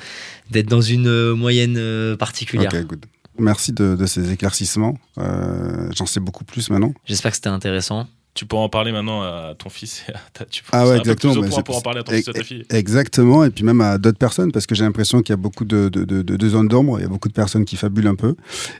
d'être 0.51 0.67
dans 0.67 0.81
une 0.81 1.07
euh, 1.07 1.33
moyenne 1.35 2.15
particulière. 2.17 2.71
Good. 2.85 3.05
Merci 3.37 3.73
de, 3.73 3.95
de 3.95 4.05
ces 4.05 4.31
éclaircissements. 4.31 4.97
J'en 5.17 6.05
sais 6.05 6.19
beaucoup 6.19 6.45
plus 6.45 6.69
maintenant. 6.69 6.93
J'espère 7.05 7.31
que 7.31 7.35
c'était 7.37 7.49
intéressant. 7.49 8.07
Tu 8.35 8.45
pourras 8.45 8.63
en 8.63 8.69
parler 8.69 8.91
maintenant 8.91 9.21
à 9.21 9.55
ton 9.57 9.69
fils 9.69 10.03
et 10.09 10.11
à 10.11 10.19
ta, 10.33 10.43
tu 10.43 10.61
Ah 10.73 10.85
ouais, 10.85 10.97
exactement. 10.97 11.31
Plus 11.31 11.39
au 11.39 11.43
mais 11.43 11.47
point 11.49 11.57
c'est- 11.59 11.63
pour 11.63 11.77
en 11.77 11.81
parler 11.81 12.01
à 12.01 12.03
ton 12.03 12.11
fils 12.11 12.27
et 12.27 12.29
à 12.31 12.33
ta 12.33 12.43
fille. 12.43 12.65
Exactement, 12.69 13.45
et 13.45 13.49
puis 13.49 13.63
même 13.63 13.79
à 13.79 13.97
d'autres 13.97 14.17
personnes, 14.17 14.51
parce 14.51 14.65
que 14.67 14.75
j'ai 14.75 14.83
l'impression 14.83 15.21
qu'il 15.21 15.31
y 15.31 15.33
a 15.33 15.37
beaucoup 15.37 15.63
de, 15.63 15.87
de, 15.87 16.03
de, 16.03 16.49
zones 16.49 16.67
d'ombre, 16.67 16.99
il 16.99 17.03
y 17.03 17.05
a 17.05 17.07
beaucoup 17.07 17.29
de 17.29 17.33
personnes 17.33 17.63
qui 17.63 17.77
fabulent 17.77 18.07
un 18.07 18.15
peu, 18.15 18.35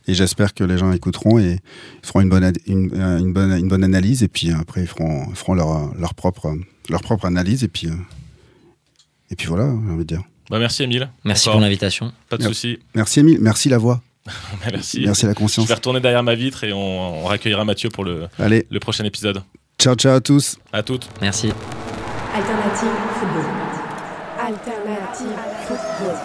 et 0.08 0.14
j'espère 0.14 0.54
que 0.54 0.66
les 0.66 0.78
gens 0.78 0.92
écouteront 0.92 1.40
et 1.40 1.60
feront 2.04 2.20
une 2.20 2.28
bonne, 2.30 2.52
une, 2.68 2.92
euh, 2.96 3.18
une 3.18 3.32
bonne, 3.32 3.58
une 3.58 3.70
bonne 3.70 3.84
analyse, 3.86 4.24
et 4.24 4.28
puis 4.28 4.52
après 4.52 4.82
ils 4.82 4.88
feront, 4.88 5.34
feront 5.34 5.54
leur, 5.54 5.96
leur, 5.96 6.14
propre, 6.16 6.54
leur 6.90 7.02
propre 7.02 7.24
analyse, 7.24 7.64
et 7.64 7.70
puis, 7.70 7.88
euh, 7.88 7.94
et 9.32 9.38
puis 9.38 9.48
voilà, 9.48 9.68
j'ai 9.86 9.92
envie 9.94 10.00
de 10.04 10.16
dire. 10.16 10.24
Bah, 10.50 10.60
merci 10.60 10.84
Emile. 10.84 11.10
Merci 11.24 11.48
Encore. 11.48 11.60
pour 11.60 11.62
l'invitation. 11.62 12.12
Pas 12.30 12.36
de 12.38 12.44
souci. 12.44 12.78
Merci 12.94 13.22
Emile, 13.22 13.38
merci 13.40 13.70
la 13.70 13.78
voix, 13.78 14.02
merci. 14.72 15.02
merci 15.06 15.26
la 15.26 15.32
Je 15.34 15.38
conscience. 15.38 15.68
vais 15.68 15.74
retourner 15.76 16.00
derrière 16.00 16.24
ma 16.24 16.36
vitre 16.36 16.64
et 16.64 16.74
on, 16.74 17.24
on 17.24 17.26
raccueillera 17.26 17.64
Mathieu 17.66 17.90
pour 17.90 18.04
le, 18.04 18.28
Allez, 18.40 18.66
le 18.70 18.80
prochain 18.80 19.04
épisode. 19.04 19.44
ciao 19.80 19.96
ciao 19.96 20.14
à 20.16 20.22
tous. 20.22 20.58
À 20.74 20.82
toutes. 20.84 21.08
Merci. 21.22 21.52
Alternative 22.34 22.90
football. 23.20 23.46
Alternative 24.40 25.38
football. 25.68 26.16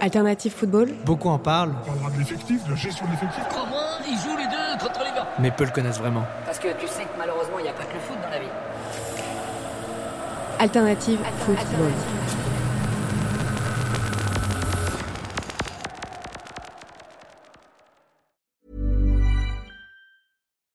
Alternative 0.00 0.52
football. 0.52 0.94
Beaucoup 1.06 1.28
en 1.30 1.38
parlent, 1.38 1.72
On 1.82 1.86
parlera 1.92 2.10
de 2.10 2.18
l'effectif, 2.18 2.62
de 2.64 2.70
la 2.70 2.76
gestion 2.76 3.06
de 3.06 3.10
l'effectif. 3.12 3.42
Crois-moi, 3.48 3.80
ils 4.06 4.18
jouent 4.18 4.36
les 4.36 4.44
deux 4.46 4.84
contre 4.84 5.00
les 5.00 5.16
gars. 5.16 5.28
mais 5.38 5.50
peu 5.50 5.64
le 5.64 5.70
connaissent 5.70 5.98
vraiment. 5.98 6.24
Parce 6.44 6.58
que 6.58 6.68
tu 6.78 6.86
sais 6.86 7.04
que 7.04 7.16
malheureusement, 7.18 7.58
il 7.58 7.62
n'y 7.62 7.68
a 7.68 7.72
pas 7.72 7.84
que 7.84 7.94
le 7.94 8.00
foot 8.00 8.18
dans 8.22 8.28
la 8.30 8.38
vie. 8.40 8.52
Alternative 10.58 11.18
football. 11.46 11.92